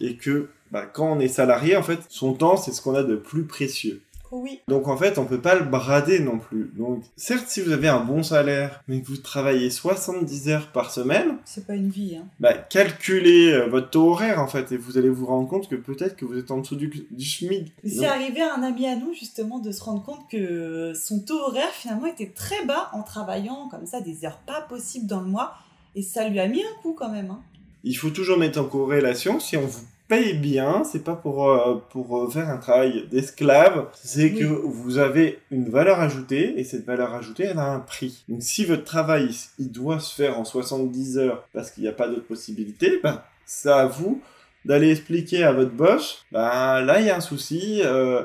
Et 0.00 0.16
que 0.16 0.48
bah, 0.70 0.84
quand 0.86 1.12
on 1.12 1.20
est 1.20 1.28
salarié, 1.28 1.76
en 1.76 1.82
fait, 1.82 2.00
son 2.08 2.34
temps, 2.34 2.56
c'est 2.56 2.72
ce 2.72 2.82
qu'on 2.82 2.94
a 2.94 3.02
de 3.02 3.16
plus 3.16 3.44
précieux. 3.44 4.02
oui. 4.30 4.60
Donc 4.68 4.86
en 4.88 4.96
fait, 4.98 5.16
on 5.16 5.24
peut 5.24 5.40
pas 5.40 5.54
le 5.54 5.64
brader 5.64 6.20
non 6.20 6.38
plus. 6.38 6.70
Donc 6.76 7.02
certes, 7.16 7.46
si 7.48 7.62
vous 7.62 7.72
avez 7.72 7.88
un 7.88 8.00
bon 8.00 8.22
salaire, 8.22 8.82
mais 8.86 9.00
que 9.00 9.06
vous 9.06 9.16
travaillez 9.16 9.70
70 9.70 10.48
heures 10.50 10.70
par 10.72 10.90
semaine, 10.90 11.38
C'est 11.46 11.66
pas 11.66 11.74
une 11.74 11.88
vie, 11.88 12.16
hein. 12.16 12.26
bah, 12.38 12.52
calculez 12.52 13.52
euh, 13.52 13.66
votre 13.66 13.88
taux 13.88 14.10
horaire 14.10 14.40
en 14.40 14.46
fait, 14.46 14.70
et 14.72 14.76
vous 14.76 14.98
allez 14.98 15.08
vous 15.08 15.24
rendre 15.24 15.48
compte 15.48 15.68
que 15.68 15.76
peut-être 15.76 16.16
que 16.16 16.26
vous 16.26 16.36
êtes 16.36 16.50
en 16.50 16.58
dessous 16.58 16.76
du, 16.76 16.88
du 17.10 17.24
SMIC. 17.24 17.72
C'est 17.86 18.04
arrivé 18.04 18.42
à 18.42 18.54
un 18.54 18.62
ami 18.62 18.86
à 18.86 18.96
nous 18.96 19.14
justement 19.14 19.58
de 19.58 19.72
se 19.72 19.82
rendre 19.82 20.04
compte 20.04 20.28
que 20.30 20.92
son 20.94 21.20
taux 21.20 21.38
horaire 21.38 21.70
finalement 21.72 22.06
était 22.06 22.30
très 22.34 22.66
bas 22.66 22.90
en 22.92 23.02
travaillant 23.02 23.68
comme 23.70 23.86
ça 23.86 24.02
des 24.02 24.26
heures 24.26 24.40
pas 24.46 24.60
possibles 24.60 25.06
dans 25.06 25.20
le 25.20 25.28
mois 25.28 25.54
et 25.94 26.02
ça 26.02 26.28
lui 26.28 26.38
a 26.38 26.46
mis 26.46 26.60
un 26.60 26.82
coup 26.82 26.92
quand 26.92 27.08
même. 27.08 27.30
Hein. 27.30 27.40
Il 27.84 27.94
faut 27.94 28.10
toujours 28.10 28.38
mettre 28.38 28.60
en 28.60 28.64
corrélation 28.64 29.40
si 29.40 29.56
on 29.56 29.66
vous 29.66 29.82
paye 30.08 30.32
bien, 30.38 30.84
c'est 30.84 31.04
pas 31.04 31.14
pour 31.14 31.50
euh, 31.50 31.74
pour 31.90 32.16
euh, 32.24 32.30
faire 32.30 32.48
un 32.48 32.56
travail 32.56 33.06
d'esclave, 33.10 33.88
c'est 33.92 34.24
Oui. 34.32 34.38
que 34.38 34.44
vous 34.44 34.96
avez 34.98 35.38
une 35.50 35.68
valeur 35.68 36.00
ajoutée 36.00 36.58
et 36.58 36.64
cette 36.64 36.86
valeur 36.86 37.12
ajoutée 37.14 37.44
elle 37.44 37.58
a 37.58 37.70
un 37.72 37.80
prix. 37.80 38.24
Donc 38.28 38.42
si 38.42 38.64
votre 38.64 38.84
travail 38.84 39.28
il 39.58 39.70
doit 39.70 40.00
se 40.00 40.14
faire 40.14 40.38
en 40.38 40.44
70 40.46 41.18
heures 41.18 41.46
parce 41.52 41.70
qu'il 41.70 41.82
n'y 41.82 41.88
a 41.90 41.92
pas 41.92 42.08
d'autre 42.08 42.26
possibilité, 42.26 43.00
bah 43.02 43.26
c'est 43.44 43.68
à 43.70 43.84
vous 43.86 44.22
d'aller 44.64 44.90
expliquer 44.90 45.44
à 45.44 45.52
votre 45.52 45.72
boss, 45.72 46.24
bah 46.32 46.80
là 46.80 47.00
il 47.00 47.06
y 47.06 47.10
a 47.10 47.16
un 47.16 47.20
souci. 47.20 47.80
euh, 47.84 48.22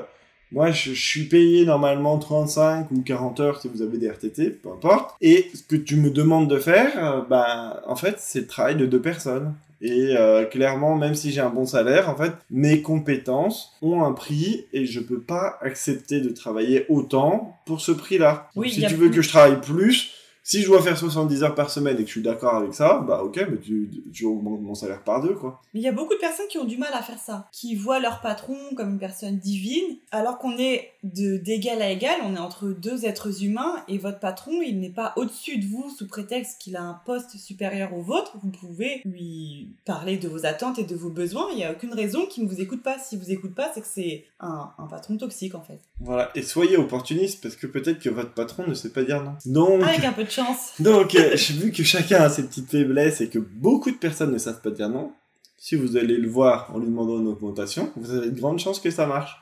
moi, 0.54 0.70
je, 0.70 0.94
je 0.94 1.04
suis 1.06 1.24
payé 1.24 1.64
normalement 1.66 2.16
35 2.18 2.90
ou 2.92 3.02
40 3.02 3.40
heures 3.40 3.60
si 3.60 3.68
vous 3.68 3.82
avez 3.82 3.98
des 3.98 4.08
RTT, 4.08 4.50
peu 4.62 4.70
importe. 4.70 5.14
Et 5.20 5.50
ce 5.54 5.62
que 5.62 5.76
tu 5.76 5.96
me 5.96 6.10
demandes 6.10 6.48
de 6.48 6.58
faire, 6.58 6.92
euh, 7.04 7.20
bah, 7.28 7.82
en 7.86 7.96
fait, 7.96 8.16
c'est 8.18 8.40
le 8.40 8.46
travail 8.46 8.76
de 8.76 8.86
deux 8.86 9.00
personnes. 9.02 9.54
Et 9.80 10.16
euh, 10.16 10.44
clairement, 10.46 10.94
même 10.96 11.14
si 11.14 11.30
j'ai 11.30 11.40
un 11.42 11.50
bon 11.50 11.66
salaire, 11.66 12.08
en 12.08 12.16
fait, 12.16 12.32
mes 12.50 12.80
compétences 12.80 13.74
ont 13.82 14.02
un 14.02 14.12
prix 14.12 14.64
et 14.72 14.86
je 14.86 15.00
peux 15.00 15.20
pas 15.20 15.58
accepter 15.60 16.20
de 16.20 16.30
travailler 16.30 16.86
autant 16.88 17.58
pour 17.66 17.80
ce 17.82 17.92
prix-là. 17.92 18.48
Donc, 18.54 18.64
Oui, 18.64 18.70
si 18.70 18.80
tu 18.86 18.94
veux 18.94 19.08
plus- 19.08 19.16
que 19.16 19.22
je 19.22 19.28
travaille 19.28 19.60
plus, 19.60 20.12
si 20.46 20.60
je 20.60 20.66
dois 20.66 20.82
faire 20.82 20.96
70 20.98 21.42
heures 21.42 21.54
par 21.54 21.70
semaine 21.70 21.94
et 21.98 22.02
que 22.02 22.06
je 22.06 22.12
suis 22.12 22.22
d'accord 22.22 22.54
avec 22.54 22.74
ça, 22.74 23.02
bah 23.08 23.22
ok, 23.22 23.46
mais 23.50 23.58
tu, 23.58 23.90
tu 24.12 24.26
augmentes 24.26 24.60
mon 24.60 24.74
salaire 24.74 25.02
par 25.02 25.22
deux, 25.22 25.34
quoi. 25.34 25.62
Mais 25.72 25.80
il 25.80 25.82
y 25.82 25.88
a 25.88 25.92
beaucoup 25.92 26.12
de 26.12 26.18
personnes 26.18 26.46
qui 26.50 26.58
ont 26.58 26.66
du 26.66 26.76
mal 26.76 26.92
à 26.92 27.00
faire 27.00 27.18
ça, 27.18 27.48
qui 27.50 27.74
voient 27.74 27.98
leur 27.98 28.20
patron 28.20 28.54
comme 28.76 28.90
une 28.90 28.98
personne 28.98 29.38
divine, 29.38 29.96
alors 30.12 30.36
qu'on 30.36 30.58
est 30.58 30.90
de 31.02 31.38
d'égal 31.38 31.80
à 31.80 31.90
égal, 31.90 32.18
on 32.24 32.36
est 32.36 32.38
entre 32.38 32.68
deux 32.68 33.06
êtres 33.06 33.42
humains 33.42 33.82
et 33.88 33.96
votre 33.96 34.20
patron, 34.20 34.60
il 34.62 34.80
n'est 34.80 34.90
pas 34.90 35.14
au-dessus 35.16 35.58
de 35.58 35.66
vous 35.66 35.88
sous 35.96 36.06
prétexte 36.06 36.60
qu'il 36.60 36.76
a 36.76 36.82
un 36.82 37.00
poste 37.06 37.36
supérieur 37.38 37.94
au 37.94 38.02
vôtre. 38.02 38.36
Vous 38.42 38.50
pouvez 38.50 39.00
lui 39.06 39.70
parler 39.86 40.18
de 40.18 40.28
vos 40.28 40.44
attentes 40.44 40.78
et 40.78 40.84
de 40.84 40.94
vos 40.94 41.10
besoins. 41.10 41.48
Il 41.52 41.56
n'y 41.56 41.64
a 41.64 41.72
aucune 41.72 41.94
raison 41.94 42.26
qu'il 42.26 42.44
ne 42.44 42.48
vous 42.48 42.60
écoute 42.60 42.82
pas. 42.82 42.98
Si 42.98 43.16
vous 43.16 43.30
écoute 43.30 43.54
pas, 43.54 43.70
c'est 43.72 43.80
que 43.80 43.86
c'est 43.86 44.24
un, 44.40 44.70
un 44.78 44.86
patron 44.86 45.16
toxique 45.16 45.54
en 45.54 45.62
fait. 45.62 45.80
Voilà. 46.00 46.30
Et 46.34 46.42
soyez 46.42 46.76
opportuniste 46.76 47.42
parce 47.42 47.56
que 47.56 47.66
peut-être 47.66 47.98
que 47.98 48.10
votre 48.10 48.34
patron 48.34 48.66
ne 48.66 48.74
sait 48.74 48.90
pas 48.90 49.02
dire 49.02 49.22
non. 49.22 49.34
Donc, 49.46 49.82
Avec 49.82 50.04
un 50.04 50.12
peu 50.12 50.24
de 50.24 50.30
chance. 50.34 50.72
Donc, 50.80 51.14
euh, 51.14 51.36
vu 51.54 51.72
que 51.72 51.82
chacun 51.82 52.22
a 52.22 52.28
ses 52.28 52.44
petites 52.44 52.70
faiblesses 52.70 53.20
et 53.20 53.28
que 53.28 53.38
beaucoup 53.38 53.90
de 53.90 53.96
personnes 53.96 54.32
ne 54.32 54.38
savent 54.38 54.60
pas 54.60 54.70
dire 54.70 54.88
non. 54.88 55.12
Si 55.58 55.76
vous 55.76 55.96
allez 55.96 56.16
le 56.16 56.28
voir 56.28 56.70
en 56.74 56.78
lui 56.78 56.88
demandant 56.88 57.18
une 57.18 57.28
augmentation, 57.28 57.90
vous 57.96 58.12
avez 58.12 58.30
de 58.30 58.38
grandes 58.38 58.58
chances 58.58 58.80
que 58.80 58.90
ça 58.90 59.06
marche. 59.06 59.40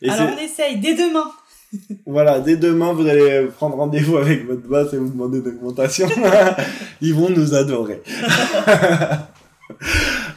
Et 0.00 0.08
Alors 0.08 0.30
on 0.34 0.38
essaye 0.38 0.78
dès 0.78 0.94
demain. 0.94 1.30
voilà, 2.06 2.40
dès 2.40 2.56
demain, 2.56 2.92
vous 2.92 3.06
allez 3.06 3.48
prendre 3.56 3.76
rendez-vous 3.76 4.16
avec 4.16 4.46
votre 4.46 4.66
boss 4.66 4.92
et 4.94 4.96
vous 4.96 5.10
demander 5.10 5.38
une 5.38 5.48
augmentation. 5.48 6.08
Ils 7.00 7.14
vont 7.14 7.30
nous 7.30 7.54
adorer. 7.54 8.02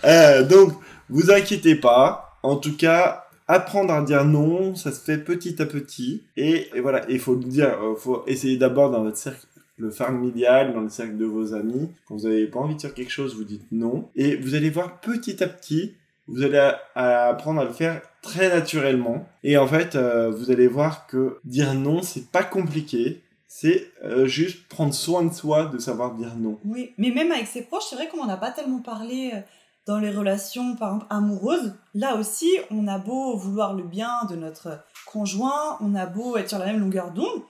Euh, 0.04 0.44
donc, 0.44 0.74
vous 1.10 1.32
inquiétez 1.32 1.76
pas. 1.76 2.38
En 2.44 2.58
tout 2.58 2.76
cas, 2.76 3.28
apprendre 3.48 3.94
à 3.94 4.02
dire 4.02 4.26
non, 4.26 4.76
ça 4.76 4.92
se 4.92 5.00
fait 5.00 5.18
petit 5.18 5.62
à 5.62 5.66
petit. 5.66 6.24
Et, 6.36 6.70
et 6.74 6.80
voilà, 6.80 7.06
il 7.10 7.20
faut 7.20 7.36
le 7.36 7.44
dire, 7.44 7.78
euh, 7.82 7.96
faut 7.96 8.24
essayer 8.28 8.58
d'abord 8.58 8.92
dans 8.92 9.04
votre 9.04 9.18
cercle 9.18 9.46
familial, 9.90 10.74
dans 10.74 10.82
le 10.82 10.90
cercle 10.90 11.18
de 11.18 11.26
vos 11.26 11.54
amis. 11.54 11.90
Quand 12.08 12.16
vous 12.16 12.28
n'avez 12.28 12.48
pas 12.48 12.60
envie 12.60 12.76
de 12.76 12.80
dire 12.80 12.94
quelque 12.94 13.12
chose, 13.12 13.36
vous 13.36 13.44
dites 13.44 13.66
non. 13.72 14.10
Et 14.16 14.36
vous 14.36 14.56
allez 14.56 14.70
voir 14.70 15.00
petit 15.00 15.44
à 15.44 15.48
petit, 15.48 15.96
vous 16.28 16.44
allez 16.44 16.72
apprendre 16.96 17.62
à 17.62 17.66
le 17.66 17.74
faire 17.74 18.02
très 18.22 18.50
naturellement. 18.50 19.28
Et 19.44 19.58
en 19.58 19.68
fait, 19.68 19.96
euh, 19.96 20.30
vous 20.30 20.52
allez 20.52 20.68
voir 20.68 21.08
que 21.08 21.40
dire 21.44 21.74
non, 21.74 22.02
c'est 22.02 22.32
pas 22.32 22.44
compliqué. 22.44 23.22
C'est 23.48 23.92
euh, 24.06 24.28
juste 24.28 24.68
prendre 24.70 24.94
soin 24.94 25.24
de 25.24 25.34
soi, 25.34 25.66
de 25.66 25.78
savoir 25.78 26.14
dire 26.14 26.36
non. 26.38 26.58
Oui, 26.64 26.94
mais 26.98 27.12
même 27.12 27.32
avec 27.32 27.48
ses 27.48 27.64
proches, 27.64 27.84
c'est 27.90 27.96
vrai 27.96 28.08
qu'on 28.08 28.26
n'en 28.26 28.30
a 28.30 28.38
pas 28.38 28.52
tellement 28.52 28.80
parlé 28.80 29.32
euh, 29.34 29.40
dans 29.88 30.00
les 30.00 30.10
relations, 30.10 30.76
par 30.78 30.94
exemple, 30.94 31.08
amoureuses. 31.10 31.74
Là 31.94 32.16
aussi, 32.16 32.50
on 32.70 32.88
a 32.88 32.98
beau 32.98 33.36
vouloir 33.36 33.74
le 33.74 33.84
bien 33.84 34.12
de 34.30 34.36
notre 34.36 34.80
conjoint, 35.06 35.78
on 35.82 35.96
a 35.96 36.06
beau 36.06 36.38
être 36.38 36.50
sur 36.50 36.60
la 36.60 36.68
même 36.68 36.80
longueur 36.80 37.12
d'onde, 37.12 37.42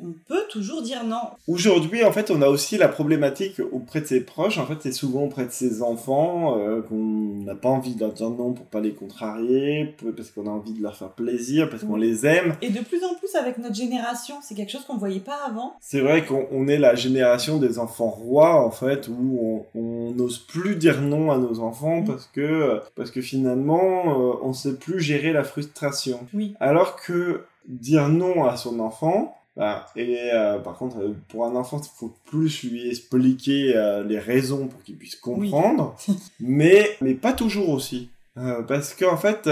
on 0.00 0.12
peut 0.28 0.42
toujours 0.50 0.82
dire 0.82 1.04
non. 1.04 1.20
Aujourd'hui, 1.48 2.04
en 2.04 2.12
fait, 2.12 2.30
on 2.30 2.42
a 2.42 2.48
aussi 2.48 2.76
la 2.76 2.88
problématique 2.88 3.60
auprès 3.72 4.00
de 4.00 4.06
ses 4.06 4.20
proches. 4.20 4.58
En 4.58 4.66
fait, 4.66 4.74
c'est 4.80 4.92
souvent 4.92 5.22
auprès 5.24 5.46
de 5.46 5.50
ses 5.52 5.82
enfants 5.82 6.58
euh, 6.58 6.82
qu'on 6.82 7.44
n'a 7.44 7.54
pas 7.54 7.68
envie 7.68 7.94
de 7.94 8.00
leur 8.00 8.12
dire 8.12 8.28
non 8.30 8.52
pour 8.52 8.66
pas 8.66 8.80
les 8.80 8.92
contrarier, 8.92 9.94
parce 10.16 10.30
qu'on 10.30 10.46
a 10.46 10.50
envie 10.50 10.72
de 10.72 10.82
leur 10.82 10.96
faire 10.96 11.10
plaisir, 11.10 11.70
parce 11.70 11.84
qu'on 11.84 11.94
Oui. 11.94 12.00
les 12.00 12.26
aime. 12.26 12.56
Et 12.62 12.70
de 12.70 12.80
plus 12.80 13.02
en 13.04 13.14
plus 13.14 13.34
avec 13.36 13.58
notre 13.58 13.74
génération, 13.76 14.36
c'est 14.42 14.54
quelque 14.54 14.70
chose 14.72 14.84
qu'on 14.84 14.94
ne 14.94 14.98
voyait 14.98 15.20
pas 15.20 15.38
avant. 15.46 15.74
C'est 15.80 16.00
vrai 16.00 16.24
qu'on 16.26 16.46
on 16.52 16.66
est 16.68 16.78
la 16.78 16.94
génération 16.94 17.58
des 17.58 17.78
enfants 17.78 18.10
rois, 18.10 18.64
en 18.64 18.70
fait, 18.70 19.08
où 19.08 19.38
on 19.74 19.80
on 19.80 20.10
n'ose 20.12 20.38
plus 20.38 20.76
dire 20.76 21.00
non 21.00 21.30
à 21.30 21.38
nos 21.38 21.60
enfants 21.60 22.00
Mm. 22.00 22.04
parce 22.06 22.26
que 22.26 22.80
parce 22.96 23.10
que 23.10 23.20
finalement, 23.20 23.80
euh, 24.06 24.32
on 24.42 24.52
sait 24.52 24.74
plus 24.76 25.00
gérer 25.00 25.32
la 25.32 25.44
frustration. 25.44 26.20
Oui. 26.34 26.54
Alors 26.60 26.96
que 26.96 27.44
dire 27.68 28.08
non 28.08 28.44
à 28.44 28.56
son 28.56 28.80
enfant, 28.80 29.36
Voilà. 29.60 29.84
Et 29.94 30.30
euh, 30.32 30.58
par 30.58 30.78
contre, 30.78 30.96
euh, 31.00 31.14
pour 31.28 31.44
un 31.44 31.54
enfant, 31.54 31.82
il 31.84 31.98
faut 31.98 32.14
plus 32.24 32.62
lui 32.62 32.88
expliquer 32.88 33.76
euh, 33.76 34.02
les 34.02 34.18
raisons 34.18 34.68
pour 34.68 34.82
qu'il 34.82 34.96
puisse 34.96 35.16
comprendre, 35.16 35.94
mais, 36.40 36.88
mais 37.02 37.12
pas 37.12 37.34
toujours 37.34 37.68
aussi. 37.68 38.08
Parce 38.66 38.94
qu'en 38.94 39.18
fait, 39.18 39.50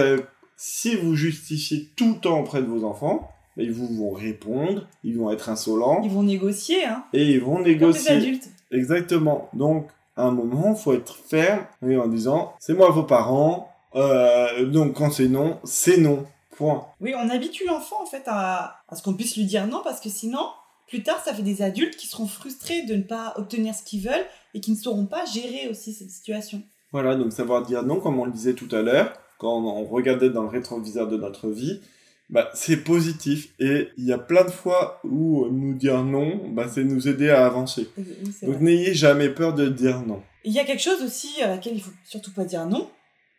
si 0.57 0.97
vous 0.97 1.15
justifiez 1.15 1.91
tout 1.95 2.15
le 2.15 2.21
temps 2.21 2.41
auprès 2.41 2.63
de 2.63 2.67
vos 2.67 2.87
enfants, 2.87 3.29
bah, 3.55 3.63
ils 3.63 3.71
vous 3.71 3.87
vont 3.87 4.13
répondre, 4.13 4.87
ils 5.05 5.19
vont 5.19 5.31
être 5.31 5.51
insolents, 5.51 6.01
Ils 6.03 6.11
vont 6.11 6.23
négocier, 6.23 6.87
hein. 6.87 7.05
et 7.13 7.33
ils 7.33 7.41
vont 7.41 7.57
Comme 7.57 7.65
négocier. 7.65 8.13
adultes. 8.13 8.49
Exactement. 8.71 9.51
Donc, 9.53 9.89
à 10.17 10.23
un 10.23 10.31
moment, 10.31 10.75
faut 10.75 10.95
être 10.95 11.17
ferme 11.17 11.67
en 11.83 12.07
disant, 12.09 12.55
c'est 12.61 12.73
moi 12.73 12.89
vos 12.89 13.03
parents, 13.03 13.71
donc 13.95 14.95
quand 14.95 15.11
c'est 15.11 15.29
non, 15.29 15.59
c'est 15.65 15.99
non. 15.99 16.25
Point. 16.59 16.89
Oui, 17.01 17.15
on 17.17 17.31
habitue 17.31 17.65
l'enfant 17.67 18.03
en 18.03 18.07
fait 18.07 18.25
à, 18.27 18.81
à 18.89 18.97
ce 18.97 19.03
qu'on 19.03 19.15
puisse 19.15 19.37
lui 19.37 19.45
dire 19.45 19.69
non 19.69 19.81
parce 19.85 20.01
que 20.01 20.09
sinon, 20.09 20.45
plus 20.89 21.05
tard, 21.05 21.23
ça 21.25 21.33
fait 21.33 21.43
des 21.43 21.63
adultes 21.63 21.97
qui 21.97 22.09
seront 22.09 22.27
frustrés 22.27 22.83
de 22.83 22.97
ne 22.97 23.03
pas 23.03 23.33
obtenir 23.37 23.77
ce 23.77 23.85
qu'ils 23.85 24.03
veulent 24.03 24.27
et 24.55 24.61
qui 24.61 24.73
ne 24.73 24.77
sauront 24.77 25.07
pas 25.07 25.25
gérer 25.25 25.69
aussi 25.69 25.93
cette 25.93 26.11
situation. 26.11 26.61
Voilà, 26.91 27.15
donc 27.15 27.33
savoir 27.33 27.63
dire 27.63 27.85
non, 27.85 28.01
comme 28.01 28.19
on 28.19 28.25
le 28.25 28.33
disait 28.33 28.55
tout 28.55 28.69
à 28.75 28.83
l'heure, 28.83 29.13
quand 29.39 29.57
on 29.57 29.85
regardait 29.85 30.31
dans 30.31 30.43
le 30.43 30.49
rétroviseur 30.49 31.07
de 31.07 31.17
notre 31.17 31.49
vie, 31.49 31.81
bah, 32.29 32.51
c'est 32.55 32.79
positif. 32.79 33.51
Et 33.61 33.89
il 33.97 34.05
y 34.05 34.13
a 34.13 34.19
plein 34.19 34.45
de 34.45 34.51
fois 34.51 35.01
où 35.05 35.47
nous 35.47 35.75
dire 35.75 36.03
non, 36.03 36.49
bah, 36.51 36.67
c'est 36.69 36.83
nous 36.83 37.07
aider 37.07 37.31
à 37.31 37.47
avancer. 37.47 37.89
Oui, 37.97 38.05
Donc 38.43 38.61
n'ayez 38.61 38.95
jamais 38.95 39.29
peur 39.29 39.55
de 39.55 39.69
dire 39.69 40.01
non. 40.01 40.23
Il 40.45 40.53
y 40.53 40.59
a 40.59 40.65
quelque 40.65 40.83
chose 40.83 41.03
aussi 41.03 41.41
à 41.41 41.49
laquelle 41.49 41.75
il 41.75 41.83
faut 41.83 41.93
surtout 42.05 42.33
pas 42.33 42.45
dire 42.45 42.67
non, 42.67 42.91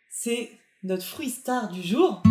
c'est 0.09 0.51
notre 0.83 1.03
fruit 1.03 1.29
star 1.29 1.69
du 1.69 1.81
jour. 1.81 2.23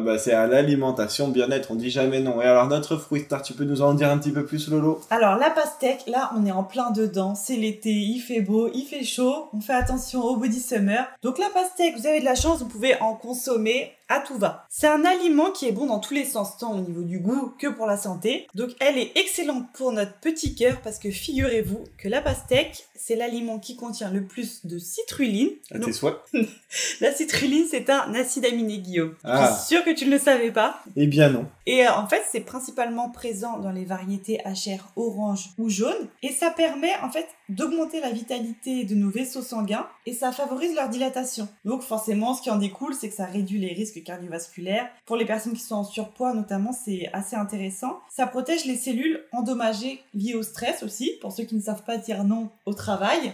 Ah 0.00 0.02
bah 0.02 0.18
c'est 0.18 0.32
à 0.32 0.46
l'alimentation, 0.46 1.28
bien-être, 1.28 1.70
on 1.70 1.74
dit 1.74 1.90
jamais 1.90 2.20
non. 2.20 2.40
Et 2.40 2.46
alors 2.46 2.68
notre 2.68 2.96
fruit 2.96 3.20
star, 3.20 3.42
tu 3.42 3.52
peux 3.52 3.64
nous 3.64 3.82
en 3.82 3.92
dire 3.92 4.10
un 4.10 4.16
petit 4.16 4.30
peu 4.30 4.46
plus 4.46 4.70
Lolo? 4.70 4.98
Alors 5.10 5.36
la 5.36 5.50
pastèque, 5.50 6.04
là 6.06 6.30
on 6.34 6.46
est 6.46 6.52
en 6.52 6.64
plein 6.64 6.90
dedans, 6.90 7.34
c'est 7.34 7.56
l'été, 7.56 7.90
il 7.90 8.18
fait 8.20 8.40
beau, 8.40 8.70
il 8.72 8.84
fait 8.84 9.04
chaud, 9.04 9.50
on 9.52 9.60
fait 9.60 9.74
attention 9.74 10.24
au 10.24 10.36
body 10.36 10.58
summer. 10.58 11.06
Donc 11.22 11.38
la 11.38 11.50
pastèque, 11.52 11.98
vous 11.98 12.06
avez 12.06 12.20
de 12.20 12.24
la 12.24 12.34
chance, 12.34 12.60
vous 12.60 12.68
pouvez 12.68 12.98
en 13.02 13.12
consommer 13.14 13.92
à 14.10 14.20
tout 14.20 14.36
va. 14.36 14.66
C'est 14.68 14.88
un 14.88 15.04
aliment 15.04 15.52
qui 15.52 15.66
est 15.66 15.72
bon 15.72 15.86
dans 15.86 16.00
tous 16.00 16.12
les 16.12 16.24
sens, 16.24 16.58
tant 16.58 16.72
au 16.72 16.80
niveau 16.80 17.02
du 17.02 17.20
goût 17.20 17.54
que 17.58 17.68
pour 17.68 17.86
la 17.86 17.96
santé. 17.96 18.46
Donc 18.54 18.70
elle 18.80 18.98
est 18.98 19.12
excellente 19.16 19.72
pour 19.72 19.92
notre 19.92 20.14
petit 20.20 20.54
cœur 20.54 20.80
parce 20.82 20.98
que 20.98 21.10
figurez-vous 21.10 21.84
que 21.96 22.08
la 22.08 22.20
pastèque, 22.20 22.86
c'est 22.96 23.16
l'aliment 23.16 23.58
qui 23.58 23.76
contient 23.76 24.10
le 24.10 24.24
plus 24.24 24.66
de 24.66 24.78
citrulline. 24.78 25.50
À 25.70 25.78
Donc, 25.78 25.86
tes 25.86 25.92
souhaits 25.92 26.16
la 27.00 27.14
citrulline, 27.14 27.66
c'est 27.70 27.88
un 27.88 28.12
acide 28.14 28.44
aminé, 28.44 28.78
Guillaume. 28.78 29.14
Ah. 29.24 29.48
Je 29.48 29.58
suis 29.58 29.76
sûre 29.76 29.84
que 29.84 29.94
tu 29.94 30.04
ne 30.06 30.10
le 30.10 30.18
savais 30.18 30.50
pas. 30.50 30.82
Eh 30.96 31.06
bien 31.06 31.30
non. 31.30 31.46
Et 31.66 31.86
euh, 31.86 31.92
en 31.94 32.06
fait, 32.06 32.22
c'est 32.30 32.40
principalement 32.40 33.10
présent 33.10 33.58
dans 33.58 33.72
les 33.72 33.84
variétés 33.84 34.44
à 34.44 34.54
chair 34.54 34.88
orange 34.96 35.50
ou 35.56 35.70
jaune. 35.70 36.08
Et 36.22 36.32
ça 36.32 36.50
permet 36.50 36.94
en 37.02 37.10
fait 37.10 37.26
d'augmenter 37.48 38.00
la 38.00 38.10
vitalité 38.10 38.84
de 38.84 38.94
nos 38.94 39.10
vaisseaux 39.10 39.42
sanguins 39.42 39.86
et 40.06 40.12
ça 40.12 40.32
favorise 40.32 40.74
leur 40.74 40.88
dilatation. 40.88 41.48
Donc 41.64 41.82
forcément, 41.82 42.34
ce 42.34 42.42
qui 42.42 42.50
en 42.50 42.56
découle, 42.56 42.94
c'est 42.94 43.08
que 43.08 43.14
ça 43.14 43.24
réduit 43.24 43.58
les 43.58 43.72
risques 43.72 43.99
cardiovasculaires. 44.02 44.88
Pour 45.06 45.16
les 45.16 45.24
personnes 45.24 45.52
qui 45.52 45.60
sont 45.60 45.76
en 45.76 45.84
surpoids 45.84 46.34
notamment, 46.34 46.72
c'est 46.72 47.08
assez 47.12 47.36
intéressant. 47.36 48.00
Ça 48.08 48.26
protège 48.26 48.64
les 48.64 48.76
cellules 48.76 49.24
endommagées 49.32 50.02
liées 50.14 50.34
au 50.34 50.42
stress 50.42 50.82
aussi, 50.82 51.12
pour 51.20 51.32
ceux 51.32 51.44
qui 51.44 51.54
ne 51.54 51.60
savent 51.60 51.84
pas 51.84 51.96
dire 51.96 52.24
non 52.24 52.50
au 52.66 52.74
travail. 52.74 53.32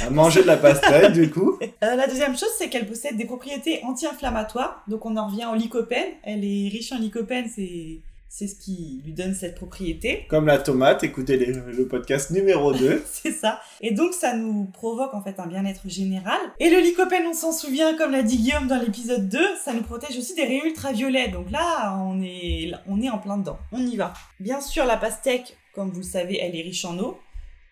À 0.00 0.10
manger 0.10 0.42
de 0.42 0.46
la 0.46 0.56
pastèque, 0.56 1.12
du 1.12 1.30
coup. 1.30 1.58
Euh, 1.82 1.94
la 1.94 2.06
deuxième 2.06 2.36
chose, 2.36 2.50
c'est 2.58 2.68
qu'elle 2.68 2.86
possède 2.86 3.16
des 3.16 3.24
propriétés 3.24 3.80
anti-inflammatoires. 3.84 4.84
Donc 4.86 5.06
on 5.06 5.16
en 5.16 5.28
revient 5.28 5.46
au 5.50 5.54
lycopène. 5.54 6.08
Elle 6.22 6.44
est 6.44 6.68
riche 6.68 6.92
en 6.92 6.98
lycopène, 6.98 7.48
c'est 7.48 8.00
c'est 8.32 8.46
ce 8.46 8.54
qui 8.54 9.02
lui 9.04 9.12
donne 9.12 9.34
cette 9.34 9.56
propriété. 9.56 10.24
Comme 10.30 10.46
la 10.46 10.58
tomate, 10.58 11.02
écoutez 11.02 11.36
les- 11.36 11.46
le 11.52 11.88
podcast 11.88 12.30
numéro 12.30 12.72
2. 12.72 13.02
C'est 13.10 13.32
ça. 13.32 13.60
Et 13.80 13.90
donc 13.90 14.14
ça 14.14 14.36
nous 14.36 14.66
provoque 14.72 15.12
en 15.14 15.20
fait 15.20 15.40
un 15.40 15.48
bien-être 15.48 15.88
général. 15.88 16.38
Et 16.60 16.70
le 16.70 16.78
lycopène, 16.78 17.26
on 17.26 17.32
s'en 17.34 17.50
souvient, 17.50 17.96
comme 17.96 18.12
l'a 18.12 18.22
dit 18.22 18.36
Guillaume 18.36 18.68
dans 18.68 18.80
l'épisode 18.80 19.28
2, 19.28 19.38
ça 19.62 19.72
nous 19.74 19.82
protège 19.82 20.16
aussi 20.16 20.34
des 20.36 20.44
rayons 20.44 20.64
ultraviolets. 20.64 21.28
Donc 21.28 21.50
là, 21.50 21.98
on 22.06 22.22
est, 22.22 22.70
on 22.86 23.02
est 23.02 23.10
en 23.10 23.18
plein 23.18 23.36
dedans. 23.36 23.58
On 23.72 23.84
y 23.84 23.96
va. 23.96 24.12
Bien 24.38 24.60
sûr, 24.60 24.84
la 24.84 24.96
pastèque, 24.96 25.56
comme 25.74 25.90
vous 25.90 25.98
le 26.00 26.04
savez, 26.04 26.38
elle 26.40 26.54
est 26.56 26.62
riche 26.62 26.84
en 26.84 26.96
eau. 27.00 27.18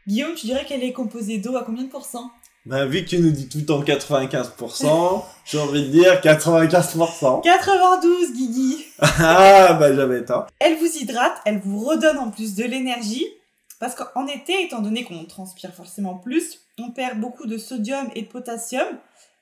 Guillaume, 0.09 0.35
tu 0.35 0.47
dirais 0.47 0.65
qu'elle 0.67 0.83
est 0.83 0.93
composée 0.93 1.39
d'eau 1.39 1.57
à 1.57 1.63
combien 1.63 1.85
de 1.85 1.89
pourcents? 1.89 2.33
Bah, 2.69 2.85
vu 2.85 3.03
que 3.03 3.09
tu 3.09 3.19
nous 3.19 3.31
dis 3.31 3.49
tout 3.49 3.57
le 3.61 3.65
temps 3.65 3.83
95%, 3.83 5.23
j'ai 5.47 5.59
envie 5.59 5.87
de 5.87 5.91
dire 5.91 6.21
95%. 6.21 7.41
92, 7.41 8.33
Guigui 8.35 8.85
Ah, 8.99 9.73
bah 9.81 9.95
j'avais 9.95 10.23
tort. 10.23 10.49
Elle 10.59 10.77
vous 10.77 10.85
hydrate, 11.01 11.33
elle 11.47 11.61
vous 11.61 11.83
redonne 11.83 12.19
en 12.19 12.31
plus 12.31 12.55
de 12.57 12.65
l'énergie. 12.65 13.25
Parce 13.81 13.95
qu'en 13.95 14.27
été, 14.27 14.65
étant 14.65 14.83
donné 14.83 15.05
qu'on 15.05 15.25
transpire 15.25 15.73
forcément 15.73 16.17
plus, 16.17 16.61
on 16.79 16.91
perd 16.91 17.19
beaucoup 17.19 17.47
de 17.47 17.57
sodium 17.57 18.11
et 18.15 18.23
de 18.23 18.27
potassium. 18.27 18.87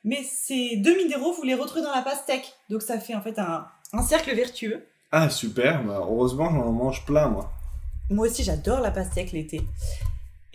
Mais 0.04 0.22
ces 0.22 0.76
deux 0.76 0.96
minéraux, 0.96 1.32
vous 1.32 1.42
les 1.42 1.54
retrouvez 1.54 1.82
dans 1.82 1.94
la 1.94 2.02
pastèque. 2.02 2.52
Donc 2.70 2.82
ça 2.82 3.00
fait 3.00 3.16
en 3.16 3.22
fait 3.22 3.40
un, 3.40 3.66
un 3.92 4.02
cercle 4.02 4.36
vertueux. 4.36 4.86
Ah, 5.10 5.30
super, 5.30 5.82
bah, 5.82 5.98
heureusement 5.98 6.48
j'en 6.50 6.70
mange 6.70 7.04
plein, 7.04 7.26
moi. 7.26 7.50
Moi 8.08 8.28
aussi, 8.28 8.44
j'adore 8.44 8.78
la 8.78 8.92
pastèque 8.92 9.32
l'été. 9.32 9.62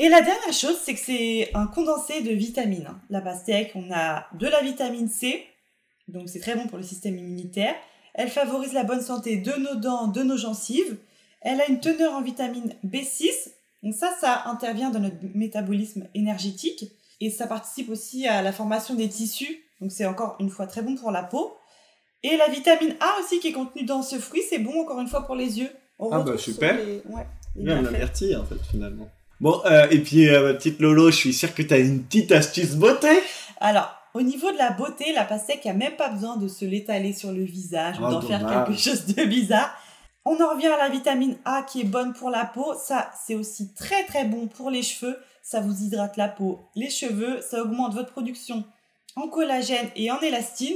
Et 0.03 0.09
la 0.09 0.21
dernière 0.21 0.51
chose, 0.53 0.77
c'est 0.83 0.95
que 0.95 0.99
c'est 0.99 1.51
un 1.53 1.67
condensé 1.67 2.21
de 2.21 2.31
vitamines. 2.31 2.89
La 3.11 3.21
pastèque, 3.21 3.71
on 3.75 3.91
a 3.93 4.25
de 4.33 4.47
la 4.47 4.61
vitamine 4.61 5.07
C, 5.07 5.43
donc 6.07 6.27
c'est 6.27 6.39
très 6.39 6.55
bon 6.55 6.65
pour 6.67 6.77
le 6.79 6.83
système 6.83 7.17
immunitaire. 7.19 7.75
Elle 8.15 8.29
favorise 8.29 8.73
la 8.73 8.83
bonne 8.83 9.01
santé 9.01 9.37
de 9.37 9.51
nos 9.51 9.75
dents, 9.75 10.07
de 10.07 10.23
nos 10.23 10.37
gencives. 10.37 10.97
Elle 11.41 11.61
a 11.61 11.67
une 11.69 11.79
teneur 11.79 12.13
en 12.13 12.21
vitamine 12.21 12.73
B6, 12.83 13.27
donc 13.83 13.93
ça, 13.93 14.11
ça 14.19 14.43
intervient 14.45 14.89
dans 14.89 14.99
notre 14.99 15.17
métabolisme 15.35 16.07
énergétique. 16.15 16.85
Et 17.19 17.29
ça 17.29 17.45
participe 17.45 17.89
aussi 17.89 18.27
à 18.27 18.41
la 18.41 18.51
formation 18.51 18.95
des 18.95 19.07
tissus, 19.07 19.63
donc 19.81 19.91
c'est 19.91 20.05
encore 20.07 20.35
une 20.39 20.49
fois 20.49 20.65
très 20.65 20.81
bon 20.81 20.95
pour 20.95 21.11
la 21.11 21.21
peau. 21.21 21.55
Et 22.23 22.37
la 22.37 22.47
vitamine 22.49 22.95
A 23.01 23.19
aussi 23.19 23.39
qui 23.39 23.49
est 23.49 23.51
contenue 23.51 23.83
dans 23.85 24.01
ce 24.01 24.17
fruit, 24.17 24.41
c'est 24.49 24.57
bon 24.57 24.81
encore 24.81 24.99
une 24.99 25.07
fois 25.07 25.27
pour 25.27 25.35
les 25.35 25.59
yeux. 25.59 25.69
On 25.99 26.09
Ah 26.11 26.21
bah, 26.21 26.37
super. 26.39 26.75
les- 26.77 27.03
ouais, 27.07 27.27
les 27.55 27.63
Bien 27.65 27.81
bienfaits. 27.81 27.95
averti, 27.95 28.35
en 28.35 28.45
fait, 28.45 28.57
finalement. 28.71 29.07
Bon, 29.41 29.59
euh, 29.65 29.87
et 29.89 29.97
puis, 29.97 30.29
euh, 30.29 30.43
ma 30.43 30.53
petite 30.53 30.79
Lolo, 30.79 31.09
je 31.09 31.15
suis 31.15 31.33
sûr 31.33 31.51
que 31.55 31.63
t'as 31.63 31.79
une 31.79 32.03
petite 32.03 32.31
astuce 32.31 32.75
beauté. 32.75 33.09
Alors, 33.59 33.91
au 34.13 34.21
niveau 34.21 34.51
de 34.51 34.57
la 34.57 34.69
beauté, 34.69 35.13
la 35.13 35.25
pastèque 35.25 35.65
a 35.65 35.73
même 35.73 35.95
pas 35.95 36.09
besoin 36.09 36.37
de 36.37 36.47
se 36.47 36.63
l'étaler 36.63 37.11
sur 37.11 37.31
le 37.31 37.43
visage 37.43 37.99
ou 37.99 38.05
Ah, 38.05 38.11
d'en 38.11 38.21
faire 38.21 38.45
quelque 38.45 38.79
chose 38.79 39.07
de 39.07 39.23
bizarre. 39.25 39.75
On 40.25 40.39
en 40.39 40.53
revient 40.53 40.67
à 40.67 40.77
la 40.77 40.89
vitamine 40.89 41.37
A 41.43 41.63
qui 41.63 41.81
est 41.81 41.85
bonne 41.85 42.13
pour 42.13 42.29
la 42.29 42.45
peau. 42.45 42.75
Ça, 42.85 43.11
c'est 43.25 43.33
aussi 43.33 43.73
très 43.73 44.03
très 44.03 44.25
bon 44.25 44.45
pour 44.45 44.69
les 44.69 44.83
cheveux. 44.83 45.17
Ça 45.41 45.59
vous 45.59 45.81
hydrate 45.81 46.17
la 46.17 46.27
peau, 46.27 46.59
les 46.75 46.91
cheveux. 46.91 47.41
Ça 47.41 47.63
augmente 47.63 47.95
votre 47.95 48.11
production 48.11 48.63
en 49.15 49.27
collagène 49.27 49.89
et 49.95 50.11
en 50.11 50.19
élastine. 50.19 50.75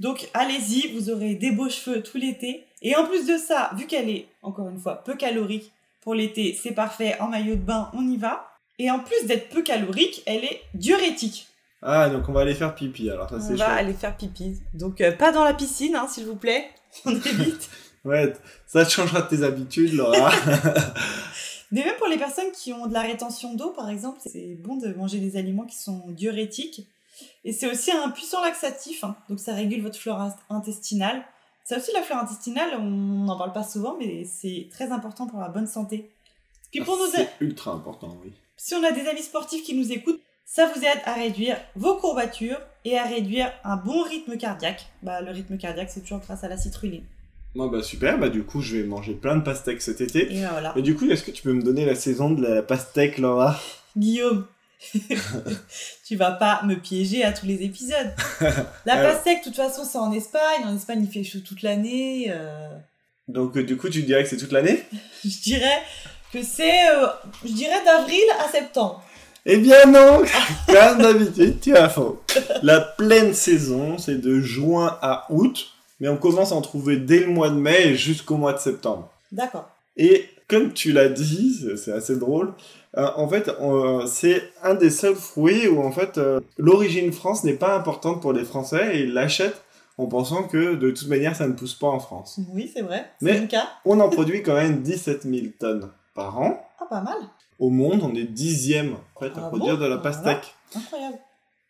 Donc, 0.00 0.30
allez-y, 0.32 0.94
vous 0.94 1.10
aurez 1.10 1.34
des 1.34 1.50
beaux 1.50 1.68
cheveux 1.68 2.02
tout 2.02 2.16
l'été. 2.16 2.64
Et 2.80 2.96
en 2.96 3.04
plus 3.04 3.26
de 3.26 3.36
ça, 3.36 3.70
vu 3.76 3.86
qu'elle 3.86 4.08
est, 4.08 4.28
encore 4.40 4.70
une 4.70 4.80
fois, 4.80 5.04
peu 5.04 5.14
calorique 5.14 5.72
pour 6.08 6.14
l'été, 6.14 6.58
c'est 6.58 6.70
parfait. 6.72 7.16
En 7.20 7.28
maillot 7.28 7.54
de 7.56 7.60
bain, 7.60 7.90
on 7.92 8.00
y 8.08 8.16
va. 8.16 8.48
Et 8.78 8.90
en 8.90 8.98
plus 8.98 9.26
d'être 9.26 9.50
peu 9.50 9.60
calorique, 9.60 10.22
elle 10.24 10.42
est 10.42 10.62
diurétique. 10.72 11.48
Ah, 11.82 12.08
donc 12.08 12.30
on 12.30 12.32
va 12.32 12.40
aller 12.40 12.54
faire 12.54 12.74
pipi, 12.74 13.10
alors 13.10 13.28
ça 13.28 13.36
On 13.36 13.40
c'est 13.42 13.56
va 13.56 13.66
chouette. 13.66 13.78
aller 13.78 13.92
faire 13.92 14.16
pipi. 14.16 14.54
Donc, 14.72 15.02
euh, 15.02 15.12
pas 15.12 15.32
dans 15.32 15.44
la 15.44 15.52
piscine, 15.52 15.94
hein, 15.96 16.06
s'il 16.08 16.24
vous 16.24 16.36
plaît. 16.36 16.64
On 17.04 17.10
évite. 17.14 17.68
Ouais, 18.06 18.32
ça 18.66 18.88
changera 18.88 19.20
tes 19.20 19.42
habitudes, 19.42 19.92
Laura. 19.92 20.30
Mais 21.72 21.84
même 21.84 21.96
pour 21.98 22.06
les 22.08 22.16
personnes 22.16 22.50
qui 22.52 22.72
ont 22.72 22.86
de 22.86 22.94
la 22.94 23.02
rétention 23.02 23.54
d'eau, 23.54 23.70
par 23.76 23.90
exemple, 23.90 24.18
c'est 24.24 24.56
bon 24.64 24.76
de 24.76 24.88
manger 24.94 25.18
des 25.18 25.36
aliments 25.36 25.66
qui 25.66 25.76
sont 25.76 26.04
diurétiques. 26.08 26.88
Et 27.44 27.52
c'est 27.52 27.70
aussi 27.70 27.90
un 27.92 28.08
puissant 28.08 28.42
laxatif. 28.42 29.04
hein. 29.04 29.14
Donc, 29.28 29.40
ça 29.40 29.52
régule 29.52 29.82
votre 29.82 29.98
flore 29.98 30.20
int- 30.22 30.36
intestinale. 30.48 31.22
Ça 31.68 31.76
aussi, 31.76 31.90
la 31.92 32.00
flore 32.00 32.20
intestinale, 32.20 32.70
on 32.78 33.26
n'en 33.26 33.36
parle 33.36 33.52
pas 33.52 33.62
souvent, 33.62 33.94
mais 34.00 34.24
c'est 34.24 34.68
très 34.70 34.90
important 34.90 35.26
pour 35.26 35.38
la 35.38 35.50
bonne 35.50 35.66
santé. 35.66 36.08
Puis 36.72 36.80
pour 36.80 36.96
nos 36.96 37.04
a- 37.04 37.16
c'est 37.16 37.28
ultra 37.42 37.72
important, 37.72 38.16
oui. 38.24 38.32
si 38.56 38.74
on 38.74 38.82
a 38.82 38.90
des 38.90 39.06
amis 39.06 39.20
sportifs 39.22 39.62
qui 39.64 39.74
nous 39.74 39.92
écoutent, 39.92 40.18
ça 40.46 40.66
vous 40.74 40.80
aide 40.80 40.98
à 41.04 41.12
réduire 41.12 41.58
vos 41.76 41.96
courbatures 41.96 42.58
et 42.86 42.96
à 42.96 43.04
réduire 43.04 43.52
un 43.64 43.76
bon 43.76 44.02
rythme 44.02 44.38
cardiaque. 44.38 44.86
Bah, 45.02 45.20
le 45.20 45.30
rythme 45.30 45.58
cardiaque, 45.58 45.90
c'est 45.90 46.00
toujours 46.00 46.20
grâce 46.20 46.42
à 46.42 46.48
la 46.48 46.56
citrulline. 46.56 47.04
Bon, 47.54 47.66
bah 47.66 47.82
super, 47.82 48.18
bah 48.18 48.30
du 48.30 48.44
coup, 48.44 48.62
je 48.62 48.78
vais 48.78 48.84
manger 48.84 49.12
plein 49.12 49.36
de 49.36 49.42
pastèques 49.42 49.82
cet 49.82 50.00
été. 50.00 50.32
Et 50.34 50.46
voilà. 50.46 50.72
Et 50.74 50.80
du 50.80 50.96
coup, 50.96 51.04
est-ce 51.10 51.22
que 51.22 51.30
tu 51.32 51.42
peux 51.42 51.52
me 51.52 51.62
donner 51.62 51.84
la 51.84 51.94
saison 51.96 52.30
de 52.30 52.42
la 52.46 52.62
pastèque, 52.62 53.18
Laura? 53.18 53.60
Guillaume, 53.94 54.46
tu 56.06 56.16
vas 56.16 56.30
pas 56.32 56.62
me 56.64 56.76
piéger 56.76 57.24
à 57.24 57.32
tous 57.32 57.46
les 57.46 57.62
épisodes. 57.62 58.12
La 58.86 58.96
pastèque, 58.96 59.40
de 59.40 59.44
toute 59.44 59.56
façon, 59.56 59.84
c'est 59.84 59.98
en 59.98 60.12
Espagne. 60.12 60.64
En 60.64 60.76
Espagne, 60.76 61.06
il 61.08 61.10
fait 61.12 61.28
chaud 61.28 61.40
toute 61.46 61.62
l'année. 61.62 62.26
euh, 62.30 62.68
Donc, 63.28 63.56
euh, 63.56 63.64
du 63.64 63.76
coup, 63.76 63.88
tu 63.88 64.02
dirais 64.02 64.22
que 64.22 64.28
c'est 64.30 64.36
toute 64.36 64.52
l'année? 64.52 64.84
Je 65.24 65.40
dirais 65.42 65.82
que 66.32 66.42
c'est, 66.42 66.88
euh, 66.90 67.06
je 67.44 67.52
dirais 67.52 67.82
d'avril 67.84 68.20
à 68.38 68.48
septembre. 68.50 69.02
Eh 69.46 69.56
bien 69.56 69.86
non 69.86 70.22
Comme 70.66 70.98
d'habitude, 70.98 71.58
tu 71.58 71.74
as 71.74 71.88
faux. 71.88 72.22
La 72.62 72.80
pleine 72.80 73.32
saison, 73.32 73.96
c'est 73.96 74.20
de 74.20 74.40
juin 74.40 74.98
à 75.00 75.24
août. 75.30 75.68
mais 76.00 76.08
on 76.08 76.18
commence 76.18 76.52
à 76.52 76.54
en 76.54 76.60
trouver 76.60 76.98
dès 76.98 77.20
le 77.20 77.28
mois 77.28 77.48
de 77.48 77.54
mai 77.54 77.94
jusqu'au 77.96 78.36
mois 78.36 78.52
de 78.52 78.58
septembre. 78.58 79.10
D'accord. 79.32 79.70
Et 79.96 80.28
comme 80.48 80.74
tu 80.74 80.92
l'as 80.92 81.08
dit, 81.08 81.64
c'est 81.82 81.92
assez 81.92 82.16
drôle, 82.16 82.52
euh, 82.98 83.08
en 83.16 83.28
fait, 83.28 83.48
euh, 83.48 84.06
c'est 84.06 84.42
un 84.62 84.74
des 84.74 84.90
seuls 84.90 85.14
fruits 85.14 85.68
où 85.68 85.80
en 85.82 85.92
fait 85.92 86.18
euh, 86.18 86.40
l'origine 86.58 87.12
France 87.12 87.44
n'est 87.44 87.54
pas 87.56 87.76
importante 87.76 88.20
pour 88.20 88.32
les 88.32 88.44
Français 88.44 88.96
et 88.96 89.02
ils 89.04 89.12
l'achètent 89.12 89.62
en 89.98 90.06
pensant 90.06 90.44
que 90.44 90.74
de 90.74 90.90
toute 90.90 91.08
manière 91.08 91.34
ça 91.36 91.46
ne 91.48 91.52
pousse 91.54 91.74
pas 91.74 91.88
en 91.88 91.98
France. 92.00 92.38
Oui, 92.52 92.70
c'est 92.72 92.82
vrai. 92.82 93.06
Mais- 93.20 93.34
C'est 93.34 93.40
le 93.42 93.46
cas. 93.46 93.68
On 93.84 93.98
en 94.00 94.08
produit 94.08 94.42
quand 94.42 94.54
même 94.54 94.82
17 94.82 95.22
000 95.22 95.46
tonnes 95.58 95.90
par 96.14 96.38
an. 96.40 96.60
Ah, 96.80 96.86
pas 96.88 97.00
mal. 97.00 97.16
Au 97.58 97.70
monde, 97.70 98.02
on 98.02 98.14
est 98.14 98.24
dixième 98.24 98.94
en 99.16 99.20
fait, 99.20 99.36
à 99.38 99.44
Ah 99.46 99.48
produire 99.48 99.76
bon 99.76 99.82
de 99.84 99.88
la 99.88 99.96
Ah, 99.96 99.98
pastèque. 99.98 100.54
Incroyable. 100.76 101.18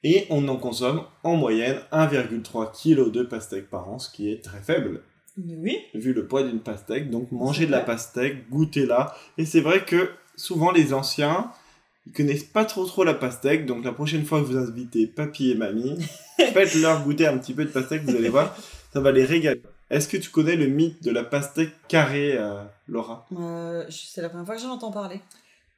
Et 0.04 0.26
on 0.30 0.46
en 0.48 0.56
consomme 0.56 1.02
en 1.24 1.34
moyenne 1.36 1.78
1,3 1.92 2.70
kg 2.72 3.10
de 3.10 3.22
pastèque 3.22 3.68
par 3.68 3.88
an, 3.88 3.98
ce 3.98 4.10
qui 4.10 4.30
est 4.30 4.44
très 4.44 4.60
faible. 4.60 5.02
Oui. 5.38 5.78
vu 5.94 6.12
le 6.12 6.26
poids 6.26 6.42
d'une 6.42 6.60
pastèque. 6.60 7.10
Donc 7.10 7.30
mangez 7.32 7.66
de 7.66 7.70
la 7.70 7.80
pastèque, 7.80 8.48
goûtez-la. 8.50 9.14
Et 9.38 9.44
c'est 9.46 9.60
vrai 9.60 9.84
que 9.84 10.10
souvent 10.38 10.70
les 10.70 10.94
anciens, 10.94 11.50
ils 12.06 12.12
connaissent 12.12 12.44
pas 12.44 12.64
trop 12.64 12.86
trop 12.86 13.04
la 13.04 13.12
pastèque. 13.14 13.66
Donc 13.66 13.84
la 13.84 13.92
prochaine 13.92 14.24
fois 14.24 14.40
que 14.40 14.46
vous 14.46 14.56
invitez 14.56 15.06
papy 15.06 15.50
et 15.50 15.54
mamie, 15.54 15.98
faites-leur 16.38 17.02
goûter 17.04 17.26
un 17.26 17.36
petit 17.36 17.52
peu 17.52 17.64
de 17.64 17.70
pastèque, 17.70 18.02
vous 18.04 18.16
allez 18.16 18.30
voir, 18.30 18.56
ça 18.92 19.00
va 19.00 19.12
les 19.12 19.24
régaler. 19.24 19.60
Est-ce 19.90 20.08
que 20.08 20.16
tu 20.16 20.30
connais 20.30 20.56
le 20.56 20.66
mythe 20.66 21.02
de 21.02 21.10
la 21.10 21.24
pastèque 21.24 21.72
carrée, 21.88 22.36
euh, 22.38 22.62
Laura? 22.88 23.26
Euh, 23.38 23.84
c'est 23.90 24.20
la 24.22 24.28
première 24.28 24.46
fois 24.46 24.56
que 24.56 24.62
j'en 24.62 24.70
entends 24.70 24.90
parler. 24.92 25.20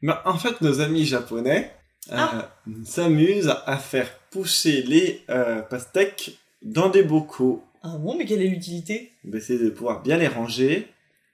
Ben, 0.03 0.19
En 0.25 0.37
fait, 0.39 0.61
nos 0.61 0.81
amis 0.81 1.05
japonais 1.05 1.73
euh, 2.13 2.17
Ah. 2.19 2.51
s'amusent 2.85 3.55
à 3.67 3.77
faire 3.79 4.09
pousser 4.31 4.83
les 4.83 5.25
pastèques 5.69 6.39
dans 6.63 6.89
des 6.89 7.03
bocaux. 7.03 7.63
Ah 7.83 7.97
bon, 7.99 8.17
mais 8.17 8.25
quelle 8.27 8.43
est 8.43 8.49
l'utilité? 8.49 9.13
Ben, 9.25 9.41
c'est 9.41 9.59
de 9.59 9.71
pouvoir 9.71 10.03
bien 10.03 10.17
les 10.19 10.29
ranger 10.29 10.89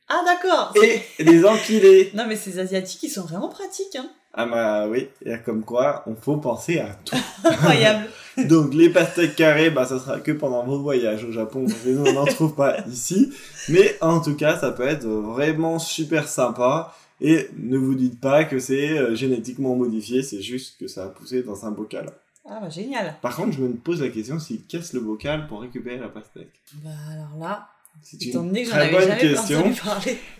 Ah 0.08 0.22
d'accord. 0.24 0.72
et 0.82 1.02
les 1.22 1.44
empiler. 1.44 2.10
Non 2.14 2.26
mais 2.28 2.36
ces 2.36 2.58
asiatiques, 2.58 3.02
ils 3.04 3.10
sont 3.10 3.22
vraiment 3.22 3.48
pratiques. 3.48 3.96
Hein. 3.96 4.08
Ah 4.38 4.46
bah 4.46 4.86
oui, 4.88 5.08
et 5.24 5.38
comme 5.44 5.64
quoi, 5.64 6.04
on 6.06 6.14
faut 6.14 6.36
penser 6.36 6.78
à 6.78 6.90
tout. 7.04 7.16
Incroyable. 7.44 8.06
Donc 8.44 8.74
les 8.74 8.90
pastèques 8.90 9.34
carrées, 9.34 9.70
bah 9.70 9.86
ça 9.86 9.98
sera 9.98 10.20
que 10.20 10.30
pendant 10.32 10.62
vos 10.62 10.78
voyages 10.78 11.24
au 11.24 11.32
Japon, 11.32 11.64
parce 11.66 11.80
que 11.80 11.88
nous 11.88 12.04
on 12.06 12.12
n'en 12.12 12.26
trouve 12.26 12.54
pas 12.54 12.80
ici. 12.86 13.32
Mais 13.70 13.96
en 14.02 14.20
tout 14.20 14.36
cas, 14.36 14.58
ça 14.58 14.72
peut 14.72 14.86
être 14.86 15.06
vraiment 15.06 15.78
super 15.78 16.28
sympa. 16.28 16.94
Et 17.22 17.48
ne 17.56 17.78
vous 17.78 17.94
dites 17.94 18.20
pas 18.20 18.44
que 18.44 18.58
c'est 18.58 18.90
euh, 18.90 19.14
génétiquement 19.14 19.74
modifié, 19.74 20.22
c'est 20.22 20.42
juste 20.42 20.78
que 20.78 20.86
ça 20.86 21.06
a 21.06 21.08
poussé 21.08 21.42
dans 21.42 21.64
un 21.64 21.70
bocal. 21.70 22.10
ah 22.46 22.58
bah 22.60 22.68
génial. 22.68 23.16
Par 23.22 23.34
contre, 23.34 23.52
je 23.52 23.62
me 23.62 23.72
pose 23.72 24.02
la 24.02 24.10
question 24.10 24.38
s'ils 24.38 24.66
cassent 24.66 24.92
le 24.92 25.00
bocal 25.00 25.46
pour 25.46 25.62
récupérer 25.62 25.96
la 25.96 26.08
pastèque. 26.08 26.52
Bah 26.84 26.90
alors 27.10 27.38
là, 27.40 27.68
C'est 28.02 28.24
une 28.24 28.52
très 28.64 28.90
bonne 28.90 29.16
question. 29.16 29.72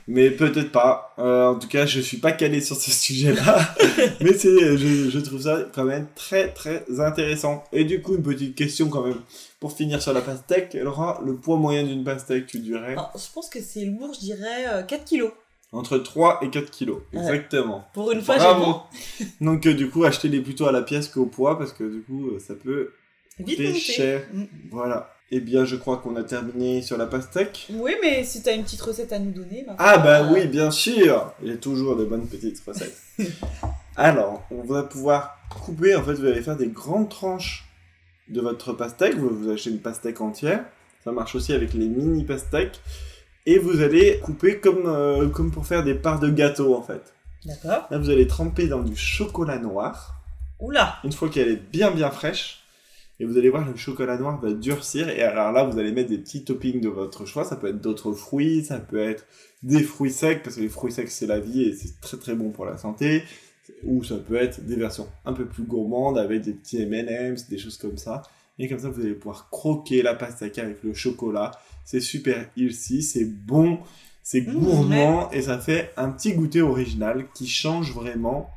Mais 0.09 0.31
peut-être 0.31 0.71
pas. 0.71 1.15
Euh, 1.19 1.49
en 1.49 1.59
tout 1.59 1.67
cas, 1.67 1.85
je 1.85 2.01
suis 2.01 2.19
pas 2.19 2.33
calé 2.33 2.61
sur 2.61 2.77
ce 2.77 2.91
sujet-là. 2.91 3.75
mais 4.21 4.33
c'est, 4.35 4.77
je, 4.77 5.11
je 5.11 5.19
trouve 5.19 5.43
ça 5.43 5.65
quand 5.75 5.85
même 5.85 6.07
très 6.15 6.53
très 6.53 6.85
intéressant. 7.01 7.65
Et 7.73 7.85
du 7.85 8.01
coup, 8.03 8.15
une 8.15 8.23
petite 8.23 8.55
question 8.55 8.89
quand 8.89 9.03
même. 9.03 9.21
Pour 9.59 9.73
finir 9.73 10.01
sur 10.01 10.13
la 10.13 10.21
pastèque, 10.21 10.75
Laura, 10.75 11.21
le 11.25 11.35
poids 11.35 11.57
moyen 11.57 11.83
d'une 11.83 12.05
pastèque, 12.05 12.47
tu 12.47 12.61
dirais? 12.61 12.93
Alors, 12.93 13.13
je 13.17 13.33
pense 13.33 13.49
que 13.49 13.61
c'est 13.61 13.85
lourd, 13.85 14.15
je 14.15 14.21
dirais 14.21 14.67
euh, 14.69 14.83
4 14.83 15.05
kilos. 15.05 15.33
Entre 15.73 15.99
3 15.99 16.41
et 16.43 16.51
4 16.51 16.71
kilos. 16.71 16.99
Ouais. 17.13 17.21
Exactement. 17.21 17.85
Pour 17.93 18.13
une 18.13 18.23
fois, 18.23 18.37
j'ai 18.37 18.45
Bravo. 18.45 18.65
bon. 18.65 19.25
Donc 19.41 19.67
euh, 19.67 19.75
du 19.75 19.91
coup, 19.91 20.05
achetez-les 20.05 20.41
plutôt 20.41 20.67
à 20.67 20.73
la 20.73 20.83
pièce 20.83 21.09
qu'au 21.09 21.27
poids 21.27 21.59
parce 21.59 21.73
que 21.73 21.85
du 21.85 22.03
coup, 22.03 22.29
euh, 22.29 22.39
ça 22.39 22.55
peut 22.55 22.93
Vite 23.39 23.57
coûter 23.57 23.75
cher. 23.75 24.23
Mm. 24.33 24.45
Voilà. 24.71 25.16
Eh 25.33 25.41
bien, 25.41 25.65
je 25.65 25.75
crois 25.75 25.97
qu'on 25.97 26.15
a 26.15 26.23
terminé 26.23 26.83
sur 26.83 26.97
la 26.97 27.07
pastèque. 27.07 27.67
Oui, 27.71 27.93
mais 28.01 28.23
si 28.23 28.43
t'as 28.43 28.55
une 28.55 28.63
petite 28.63 28.81
recette 28.81 29.13
à 29.13 29.19
nous 29.19 29.33
donner. 29.33 29.65
ma 29.67 29.75
Ah 29.79 29.99
bah 29.99 30.23
euh, 30.23 30.33
oui, 30.33 30.47
bien 30.47 30.71
sûr 30.71 31.33
Il 31.43 31.49
y 31.49 31.53
a 31.53 31.57
toujours 31.57 31.97
de 31.97 32.05
bonnes 32.05 32.29
petites 32.29 32.63
recettes. 32.65 32.97
Alors, 33.97 34.47
on 34.53 34.63
va 34.63 34.85
pouvoir 34.85 35.39
couper, 35.51 35.97
en 35.97 36.05
fait, 36.05 36.15
vous 36.15 36.27
allez 36.27 36.43
faire 36.43 36.57
des 36.57 36.69
grandes 36.69 37.09
tranches 37.09 37.69
de 38.29 38.41
votre 38.41 38.73
pastèque. 38.73 39.17
Vous, 39.17 39.29
vous 39.29 39.51
achetez 39.51 39.71
une 39.71 39.81
pastèque 39.81 40.21
entière. 40.21 40.65
Ça 41.03 41.11
marche 41.11 41.35
aussi 41.35 41.53
avec 41.53 41.75
les 41.75 41.89
mini 41.89 42.23
pastèques. 42.25 42.81
Et 43.47 43.59
vous 43.59 43.81
allez 43.81 44.21
couper 44.21 44.61
comme, 44.61 44.87
euh, 44.87 45.29
comme 45.29 45.51
pour 45.51 45.67
faire 45.67 45.83
des 45.83 45.95
parts 45.95 46.21
de 46.21 46.31
gâteau, 46.31 46.77
en 46.77 46.83
fait. 46.83 47.15
D'accord. 47.45 47.89
Là, 47.91 47.99
vous 47.99 48.11
allez 48.11 48.29
tremper 48.29 48.69
dans 48.69 48.83
du 48.83 48.95
chocolat 48.95 49.59
noir. 49.59 50.15
Oula. 50.61 50.99
Une 51.03 51.13
fois 51.13 51.29
qu'elle 51.29 51.49
est 51.49 51.71
bien 51.71 51.91
bien 51.91 52.11
fraîche, 52.11 52.66
et 53.19 53.25
vous 53.25 53.39
allez 53.39 53.49
voir, 53.49 53.67
le 53.67 53.77
chocolat 53.77 54.19
noir 54.19 54.41
va 54.41 54.53
durcir. 54.53 55.09
Et 55.09 55.23
alors 55.23 55.53
là, 55.53 55.65
vous 55.65 55.79
allez 55.79 55.93
mettre 55.93 56.11
des 56.11 56.19
petits 56.19 56.45
toppings 56.45 56.81
de 56.81 56.89
votre 56.89 57.25
choix. 57.25 57.45
Ça 57.45 57.57
peut 57.57 57.69
être 57.69 57.81
d'autres 57.81 58.13
fruits, 58.13 58.65
ça 58.65 58.79
peut 58.79 58.99
être 58.99 59.27
des 59.63 59.83
fruits 59.83 60.11
secs, 60.11 60.43
parce 60.43 60.57
que 60.57 60.61
les 60.61 60.69
fruits 60.69 60.93
secs, 60.93 61.09
c'est 61.09 61.27
la 61.27 61.41
vie 61.41 61.63
et 61.63 61.73
c'est 61.73 62.01
très 62.01 62.19
très 62.19 62.35
bon 62.35 62.51
pour 62.51 62.67
la 62.67 62.77
santé. 62.77 63.23
Ou 63.85 64.05
ça 64.05 64.17
peut 64.17 64.37
être 64.37 64.65
des 64.65 64.77
versions 64.77 65.09
un 65.25 65.33
peu 65.33 65.47
plus 65.47 65.65
gourmandes 65.65 66.19
avec 66.19 66.43
des 66.43 66.53
petits 66.53 66.83
M&M's, 66.83 67.49
des 67.49 67.59
choses 67.59 67.79
comme 67.79 67.97
ça. 67.97 68.23
Et 68.59 68.69
comme 68.69 68.79
ça, 68.79 68.89
vous 68.89 69.01
allez 69.01 69.15
pouvoir 69.15 69.51
croquer 69.51 70.03
la 70.03 70.15
pastèque 70.15 70.59
avec 70.59 70.83
le 70.83 70.95
chocolat. 70.95 71.53
C'est 71.85 72.01
super 72.01 72.51
healthy, 72.57 73.03
c'est 73.03 73.25
bon, 73.25 73.79
c'est 74.23 74.41
Mmh, 74.41 74.53
gourmand 74.53 75.31
et 75.31 75.43
ça 75.43 75.59
fait 75.59 75.93
un 75.97 76.11
petit 76.11 76.33
goûter 76.33 76.61
original 76.61 77.27
qui 77.33 77.47
change 77.47 77.95
vraiment. 77.95 78.51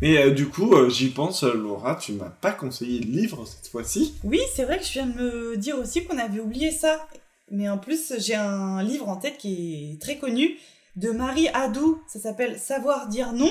Mais 0.00 0.16
euh, 0.18 0.30
du 0.30 0.48
coup, 0.48 0.74
euh, 0.74 0.88
j'y 0.88 1.08
pense, 1.10 1.42
euh, 1.42 1.54
Laura, 1.54 1.96
tu 1.96 2.12
m'as 2.12 2.30
pas 2.30 2.52
conseillé 2.52 3.00
de 3.00 3.06
livre 3.06 3.44
cette 3.46 3.68
fois-ci. 3.68 4.14
Oui, 4.22 4.40
c'est 4.54 4.64
vrai 4.64 4.78
que 4.78 4.84
je 4.84 4.92
viens 4.92 5.06
de 5.06 5.14
me 5.14 5.56
dire 5.56 5.76
aussi 5.78 6.04
qu'on 6.04 6.18
avait 6.18 6.40
oublié 6.40 6.70
ça. 6.70 7.06
Mais 7.50 7.68
en 7.68 7.78
plus, 7.78 8.12
j'ai 8.18 8.34
un 8.34 8.82
livre 8.82 9.08
en 9.08 9.16
tête 9.16 9.38
qui 9.38 9.92
est 9.94 10.00
très 10.00 10.18
connu 10.18 10.56
de 10.96 11.10
Marie 11.10 11.48
Adou. 11.48 12.00
Ça 12.06 12.20
s'appelle 12.20 12.58
Savoir 12.58 13.08
dire 13.08 13.32
non, 13.32 13.50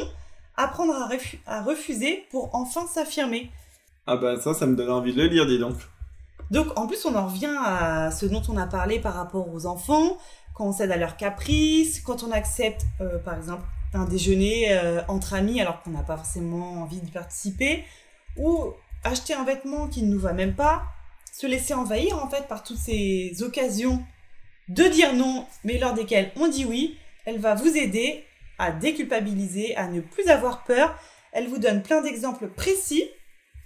apprendre 0.55 0.93
à, 0.93 1.09
refu- 1.09 1.39
à 1.45 1.61
refuser 1.63 2.23
pour 2.31 2.53
enfin 2.55 2.85
s'affirmer. 2.87 3.51
Ah 4.05 4.15
bah 4.15 4.39
ça, 4.39 4.53
ça 4.53 4.65
me 4.67 4.75
donne 4.75 4.89
envie 4.91 5.13
de 5.13 5.21
le 5.21 5.27
lire, 5.27 5.45
dis 5.47 5.59
donc. 5.59 5.75
Donc 6.51 6.67
en 6.79 6.87
plus, 6.87 7.03
on 7.05 7.13
en 7.15 7.27
revient 7.27 7.53
à 7.61 8.09
ce 8.11 8.25
dont 8.25 8.41
on 8.47 8.55
a 8.55 8.67
parlé 8.67 8.99
par 8.99 9.15
rapport 9.15 9.53
aux 9.53 9.65
enfants, 9.65 10.17
quand 10.55 10.65
on 10.67 10.71
cède 10.71 10.91
à 10.91 10.97
leurs 10.97 11.17
caprices, 11.17 11.99
quand 11.99 12.23
on 12.23 12.31
accepte, 12.31 12.83
euh, 13.01 13.17
par 13.19 13.35
exemple, 13.35 13.63
un 13.93 14.05
déjeuner 14.05 14.77
euh, 14.77 15.01
entre 15.07 15.33
amis 15.33 15.61
alors 15.61 15.81
qu'on 15.81 15.91
n'a 15.91 16.03
pas 16.03 16.17
forcément 16.17 16.81
envie 16.81 16.99
d'y 16.99 17.11
participer, 17.11 17.83
ou 18.37 18.73
acheter 19.03 19.33
un 19.33 19.43
vêtement 19.43 19.87
qui 19.87 20.03
ne 20.03 20.13
nous 20.13 20.19
va 20.19 20.33
même 20.33 20.55
pas, 20.55 20.83
se 21.31 21.47
laisser 21.47 21.73
envahir 21.73 22.17
en 22.23 22.29
fait 22.29 22.47
par 22.47 22.63
toutes 22.63 22.77
ces 22.77 23.33
occasions 23.41 24.03
de 24.69 24.83
dire 24.83 25.13
non, 25.13 25.45
mais 25.63 25.77
lors 25.77 25.93
desquelles 25.93 26.31
on 26.35 26.47
dit 26.47 26.65
oui, 26.65 26.97
elle 27.25 27.39
va 27.39 27.55
vous 27.55 27.77
aider 27.77 28.23
à 28.59 28.71
déculpabiliser, 28.71 29.75
à 29.75 29.87
ne 29.87 30.01
plus 30.01 30.27
avoir 30.29 30.63
peur. 30.63 30.97
Elle 31.31 31.47
vous 31.47 31.59
donne 31.59 31.83
plein 31.83 32.01
d'exemples 32.01 32.47
précis 32.47 33.03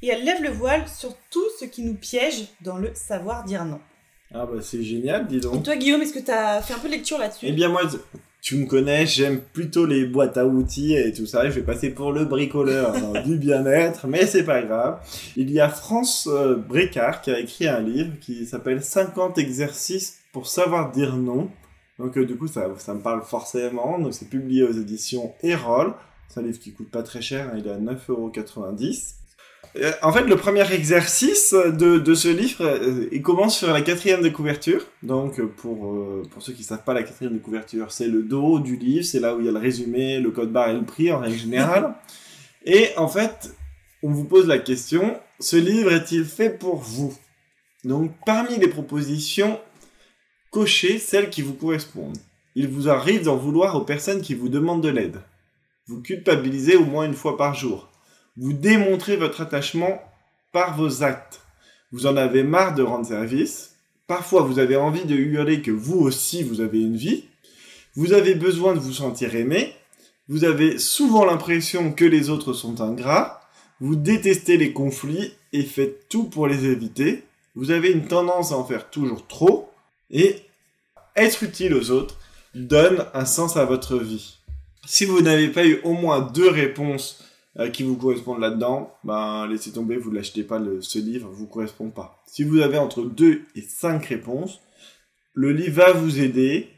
et 0.01 0.07
elle 0.09 0.23
lève 0.25 0.41
le 0.41 0.49
voile 0.49 0.87
sur 0.87 1.15
tout 1.29 1.45
ce 1.59 1.65
qui 1.65 1.83
nous 1.83 1.95
piège 1.95 2.47
dans 2.61 2.77
le 2.77 2.93
savoir 2.93 3.43
dire 3.45 3.65
non. 3.65 3.79
Ah 4.33 4.45
bah 4.45 4.61
c'est 4.61 4.83
génial, 4.83 5.27
dis 5.27 5.37
Et 5.37 5.39
donc. 5.39 5.63
toi, 5.63 5.75
Guillaume, 5.75 6.01
est-ce 6.01 6.13
que 6.13 6.19
tu 6.19 6.31
as 6.31 6.61
fait 6.61 6.73
un 6.73 6.79
peu 6.79 6.87
de 6.87 6.93
lecture 6.93 7.17
là-dessus? 7.17 7.45
Eh 7.47 7.51
bien 7.51 7.69
moi, 7.69 7.81
tu 8.41 8.55
me 8.55 8.65
connais, 8.65 9.05
j'aime 9.05 9.39
plutôt 9.39 9.85
les 9.85 10.05
boîtes 10.05 10.35
à 10.35 10.45
outils 10.47 10.95
et 10.95 11.13
tout 11.13 11.27
ça. 11.27 11.47
Je 11.47 11.55
vais 11.55 11.61
passer 11.61 11.91
pour 11.91 12.11
le 12.11 12.25
bricoleur 12.25 12.95
du 13.23 13.37
bien-être, 13.37 14.07
mais 14.07 14.25
c'est 14.25 14.43
pas 14.43 14.63
grave. 14.63 14.99
Il 15.35 15.51
y 15.51 15.59
a 15.59 15.69
France 15.69 16.27
euh, 16.31 16.55
Brécard 16.55 17.21
qui 17.21 17.29
a 17.29 17.39
écrit 17.39 17.67
un 17.67 17.81
livre 17.81 18.13
qui 18.19 18.47
s'appelle 18.47 18.83
50 18.83 19.37
exercices 19.37 20.19
pour 20.33 20.47
savoir 20.47 20.91
dire 20.91 21.15
non. 21.17 21.51
Donc 21.99 22.17
euh, 22.17 22.25
du 22.25 22.35
coup, 22.35 22.47
ça, 22.47 22.67
ça 22.79 22.95
me 22.95 23.01
parle 23.01 23.21
forcément. 23.21 23.99
Donc 23.99 24.15
c'est 24.15 24.29
publié 24.29 24.63
aux 24.63 24.73
éditions 24.73 25.33
Erol. 25.43 25.93
C'est 26.27 26.39
un 26.39 26.43
livre 26.43 26.59
qui 26.59 26.73
coûte 26.73 26.89
pas 26.89 27.03
très 27.03 27.21
cher, 27.21 27.51
hein, 27.53 27.57
il 27.59 27.67
est 27.67 27.71
à 27.71 27.77
9,90€. 27.77 29.20
Euh, 29.77 29.91
En 30.01 30.11
fait, 30.11 30.23
le 30.23 30.35
premier 30.35 30.69
exercice 30.73 31.53
de, 31.53 31.97
de 31.97 32.13
ce 32.13 32.27
livre, 32.27 32.65
euh, 32.65 33.07
il 33.11 33.21
commence 33.21 33.57
sur 33.57 33.71
la 33.71 33.81
quatrième 33.81 34.21
de 34.21 34.29
couverture. 34.29 34.85
Donc, 35.03 35.39
euh, 35.39 35.47
pour, 35.47 35.95
pour 36.29 36.41
ceux 36.41 36.53
qui 36.53 36.63
savent 36.63 36.83
pas, 36.83 36.93
la 36.93 37.03
quatrième 37.03 37.33
de 37.33 37.39
couverture, 37.39 37.91
c'est 37.91 38.07
le 38.07 38.23
dos 38.23 38.59
du 38.59 38.75
livre, 38.75 39.05
c'est 39.05 39.19
là 39.19 39.35
où 39.35 39.39
il 39.39 39.45
y 39.45 39.49
a 39.49 39.51
le 39.51 39.59
résumé, 39.59 40.19
le 40.19 40.31
code 40.31 40.51
barre 40.51 40.69
et 40.69 40.73
le 40.73 40.83
prix 40.83 41.11
en 41.11 41.19
règle 41.19 41.37
générale. 41.37 41.95
et 42.65 42.89
en 42.97 43.07
fait, 43.07 43.55
on 44.03 44.11
vous 44.11 44.25
pose 44.25 44.47
la 44.47 44.57
question, 44.57 45.19
ce 45.39 45.57
livre 45.57 45.91
est-il 45.91 46.25
fait 46.25 46.49
pour 46.49 46.77
vous? 46.77 47.15
Donc, 47.83 48.11
parmi 48.25 48.57
les 48.57 48.67
propositions, 48.67 49.59
cochez 50.49 50.99
celles 50.99 51.29
qui 51.29 51.41
vous 51.41 51.53
correspondent. 51.53 52.17
Il 52.55 52.67
vous 52.67 52.89
arrive 52.89 53.23
d'en 53.23 53.37
vouloir 53.37 53.75
aux 53.75 53.85
personnes 53.85 54.21
qui 54.21 54.33
vous 54.33 54.49
demandent 54.49 54.83
de 54.83 54.89
l'aide. 54.89 55.21
Vous 55.87 56.01
culpabilisez 56.01 56.75
au 56.75 56.85
moins 56.85 57.05
une 57.05 57.13
fois 57.13 57.37
par 57.37 57.53
jour. 57.53 57.90
Vous 58.41 58.53
démontrez 58.53 59.17
votre 59.17 59.41
attachement 59.41 60.01
par 60.51 60.75
vos 60.75 61.03
actes. 61.03 61.41
Vous 61.91 62.07
en 62.07 62.17
avez 62.17 62.41
marre 62.41 62.73
de 62.73 62.81
rendre 62.81 63.05
service. 63.05 63.75
Parfois, 64.07 64.41
vous 64.41 64.57
avez 64.57 64.75
envie 64.75 65.05
de 65.05 65.15
hurler 65.15 65.61
que 65.61 65.69
vous 65.69 65.99
aussi, 65.99 66.41
vous 66.41 66.59
avez 66.59 66.81
une 66.81 66.97
vie. 66.97 67.25
Vous 67.93 68.13
avez 68.13 68.33
besoin 68.33 68.73
de 68.73 68.79
vous 68.79 68.93
sentir 68.93 69.35
aimé. 69.35 69.75
Vous 70.27 70.43
avez 70.43 70.79
souvent 70.79 71.23
l'impression 71.23 71.93
que 71.93 72.03
les 72.03 72.31
autres 72.31 72.53
sont 72.53 72.81
ingrats. 72.81 73.47
Vous 73.79 73.95
détestez 73.95 74.57
les 74.57 74.73
conflits 74.73 75.33
et 75.53 75.61
faites 75.61 76.09
tout 76.09 76.23
pour 76.23 76.47
les 76.47 76.65
éviter. 76.65 77.23
Vous 77.53 77.69
avez 77.69 77.91
une 77.91 78.07
tendance 78.07 78.51
à 78.51 78.57
en 78.57 78.65
faire 78.65 78.89
toujours 78.89 79.27
trop. 79.27 79.69
Et 80.09 80.37
être 81.15 81.43
utile 81.43 81.75
aux 81.75 81.91
autres 81.91 82.17
donne 82.55 83.05
un 83.13 83.25
sens 83.25 83.55
à 83.55 83.65
votre 83.65 83.97
vie. 83.97 84.39
Si 84.87 85.05
vous 85.05 85.21
n'avez 85.21 85.49
pas 85.49 85.63
eu 85.63 85.79
au 85.83 85.93
moins 85.93 86.21
deux 86.21 86.49
réponses 86.49 87.23
euh, 87.59 87.69
qui 87.69 87.83
vous 87.83 87.97
correspondent 87.97 88.39
là-dedans, 88.39 88.93
ben 89.03 89.45
laissez 89.47 89.73
tomber, 89.73 89.97
vous 89.97 90.09
ne 90.09 90.15
l'achetez 90.15 90.43
pas, 90.43 90.59
le, 90.59 90.81
ce 90.81 90.99
livre 90.99 91.29
vous 91.31 91.47
correspond 91.47 91.89
pas. 91.89 92.23
Si 92.25 92.43
vous 92.43 92.61
avez 92.61 92.77
entre 92.77 93.03
deux 93.03 93.41
et 93.55 93.61
cinq 93.61 94.05
réponses, 94.05 94.61
le 95.33 95.51
livre 95.51 95.83
va 95.83 95.91
vous 95.91 96.21
aider, 96.21 96.69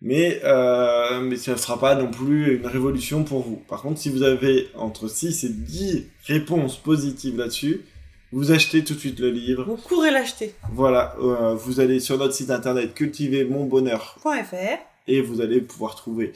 mais, 0.00 0.40
euh, 0.44 1.20
mais 1.20 1.36
ça 1.36 1.52
ne 1.52 1.56
sera 1.56 1.80
pas 1.80 1.94
non 1.94 2.10
plus 2.10 2.56
une 2.56 2.66
révolution 2.66 3.24
pour 3.24 3.40
vous. 3.40 3.56
Par 3.68 3.82
contre, 3.82 3.98
si 3.98 4.10
vous 4.10 4.22
avez 4.22 4.68
entre 4.74 5.08
6 5.08 5.44
et 5.44 5.48
10 5.48 6.06
réponses 6.26 6.76
positives 6.76 7.38
là-dessus, 7.38 7.82
vous 8.30 8.52
achetez 8.52 8.84
tout 8.84 8.94
de 8.94 8.98
suite 8.98 9.20
le 9.20 9.30
livre. 9.30 9.64
Vous 9.64 9.76
courez 9.76 10.10
l'acheter. 10.10 10.54
Voilà, 10.72 11.16
euh, 11.20 11.54
vous 11.54 11.80
allez 11.80 12.00
sur 12.00 12.18
notre 12.18 12.34
site 12.34 12.50
internet 12.50 12.94
cultivermonbonheur.fr 12.94 14.78
et 15.06 15.20
vous 15.22 15.40
allez 15.40 15.62
pouvoir 15.62 15.94
trouver 15.94 16.34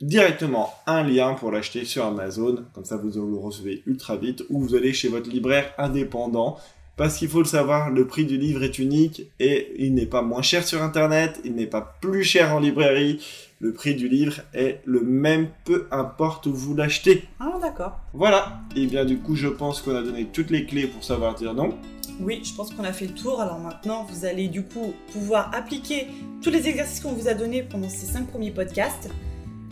directement 0.00 0.72
un 0.86 1.02
lien 1.02 1.34
pour 1.34 1.50
l'acheter 1.50 1.84
sur 1.84 2.04
Amazon. 2.04 2.64
Comme 2.74 2.84
ça, 2.84 2.96
vous 2.96 3.10
le 3.10 3.38
recevez 3.38 3.82
ultra 3.86 4.16
vite. 4.16 4.44
Ou 4.50 4.60
vous 4.60 4.74
allez 4.74 4.92
chez 4.92 5.08
votre 5.08 5.30
libraire 5.30 5.72
indépendant. 5.78 6.58
Parce 6.96 7.16
qu'il 7.16 7.28
faut 7.28 7.38
le 7.38 7.46
savoir, 7.46 7.88
le 7.90 8.06
prix 8.06 8.26
du 8.26 8.36
livre 8.36 8.62
est 8.62 8.78
unique 8.78 9.22
et 9.38 9.72
il 9.78 9.94
n'est 9.94 10.04
pas 10.04 10.20
moins 10.20 10.42
cher 10.42 10.66
sur 10.66 10.82
Internet, 10.82 11.40
il 11.44 11.54
n'est 11.54 11.66
pas 11.66 11.96
plus 12.02 12.24
cher 12.24 12.54
en 12.54 12.60
librairie. 12.60 13.24
Le 13.58 13.72
prix 13.72 13.94
du 13.94 14.06
livre 14.06 14.42
est 14.52 14.82
le 14.84 15.00
même, 15.00 15.48
peu 15.64 15.86
importe 15.90 16.44
où 16.44 16.52
vous 16.52 16.74
l'achetez. 16.74 17.24
Ah, 17.38 17.58
d'accord. 17.58 17.98
Voilà. 18.12 18.60
Et 18.76 18.86
bien, 18.86 19.06
du 19.06 19.18
coup, 19.18 19.34
je 19.34 19.48
pense 19.48 19.80
qu'on 19.80 19.96
a 19.96 20.02
donné 20.02 20.26
toutes 20.26 20.50
les 20.50 20.66
clés 20.66 20.88
pour 20.88 21.02
savoir 21.02 21.36
dire 21.36 21.54
non. 21.54 21.74
Oui, 22.20 22.42
je 22.44 22.52
pense 22.52 22.70
qu'on 22.74 22.84
a 22.84 22.92
fait 22.92 23.06
le 23.06 23.14
tour. 23.14 23.40
Alors 23.40 23.60
maintenant, 23.60 24.04
vous 24.04 24.26
allez 24.26 24.48
du 24.48 24.62
coup 24.62 24.92
pouvoir 25.10 25.50
appliquer 25.54 26.06
tous 26.42 26.50
les 26.50 26.68
exercices 26.68 27.00
qu'on 27.00 27.12
vous 27.12 27.28
a 27.28 27.34
donnés 27.34 27.62
pendant 27.62 27.88
ces 27.88 28.04
cinq 28.04 28.26
premiers 28.28 28.50
podcasts. 28.50 29.08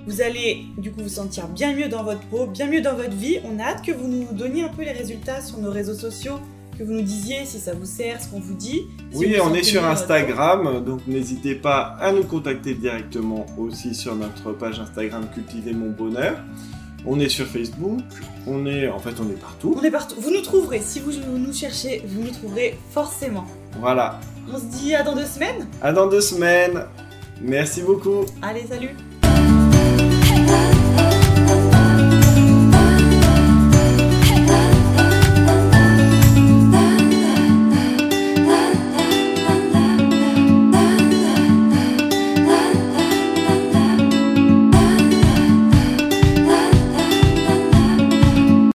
Vous 0.08 0.22
allez 0.22 0.64
du 0.78 0.90
coup 0.90 1.02
vous 1.02 1.10
sentir 1.10 1.48
bien 1.48 1.74
mieux 1.74 1.88
dans 1.88 2.02
votre 2.02 2.22
peau, 2.22 2.46
bien 2.46 2.66
mieux 2.66 2.80
dans 2.80 2.94
votre 2.94 3.14
vie. 3.14 3.40
On 3.44 3.58
a 3.58 3.64
hâte 3.64 3.84
que 3.84 3.92
vous 3.92 4.08
nous 4.08 4.26
donniez 4.32 4.62
un 4.62 4.68
peu 4.68 4.82
les 4.82 4.92
résultats 4.92 5.42
sur 5.42 5.58
nos 5.58 5.70
réseaux 5.70 5.92
sociaux, 5.92 6.38
que 6.78 6.82
vous 6.82 6.94
nous 6.94 7.02
disiez 7.02 7.44
si 7.44 7.58
ça 7.58 7.74
vous 7.74 7.84
sert, 7.84 8.18
ce 8.18 8.28
qu'on 8.28 8.40
vous 8.40 8.54
dit. 8.54 8.86
Si 9.12 9.18
oui, 9.18 9.34
vous 9.34 9.42
on 9.44 9.52
est 9.52 9.62
sur 9.62 9.84
Instagram, 9.84 10.82
donc 10.82 11.06
n'hésitez 11.06 11.54
pas 11.54 11.94
à 12.00 12.10
nous 12.10 12.24
contacter 12.24 12.72
directement 12.72 13.44
aussi 13.58 13.94
sur 13.94 14.16
notre 14.16 14.52
page 14.52 14.80
Instagram 14.80 15.26
Cultiver 15.34 15.74
mon 15.74 15.90
bonheur. 15.90 16.38
On 17.04 17.20
est 17.20 17.28
sur 17.28 17.44
Facebook, 17.44 18.00
on 18.46 18.64
est 18.64 18.88
en 18.88 18.98
fait 18.98 19.14
on 19.20 19.28
est 19.28 19.38
partout. 19.38 19.76
On 19.78 19.82
est 19.82 19.90
partout. 19.90 20.16
Vous 20.18 20.30
nous 20.30 20.40
trouverez. 20.40 20.80
Si 20.80 21.00
vous 21.00 21.12
nous 21.12 21.52
cherchez, 21.52 22.02
vous 22.06 22.22
nous 22.22 22.30
trouverez 22.30 22.78
forcément. 22.92 23.44
Voilà. 23.78 24.18
On 24.50 24.58
se 24.58 24.64
dit 24.64 24.94
à 24.94 25.02
dans 25.02 25.14
deux 25.14 25.26
semaines. 25.26 25.68
À 25.82 25.92
dans 25.92 26.06
deux 26.06 26.22
semaines. 26.22 26.86
Merci 27.42 27.82
beaucoup. 27.82 28.24
Allez, 28.40 28.64
salut 28.66 28.96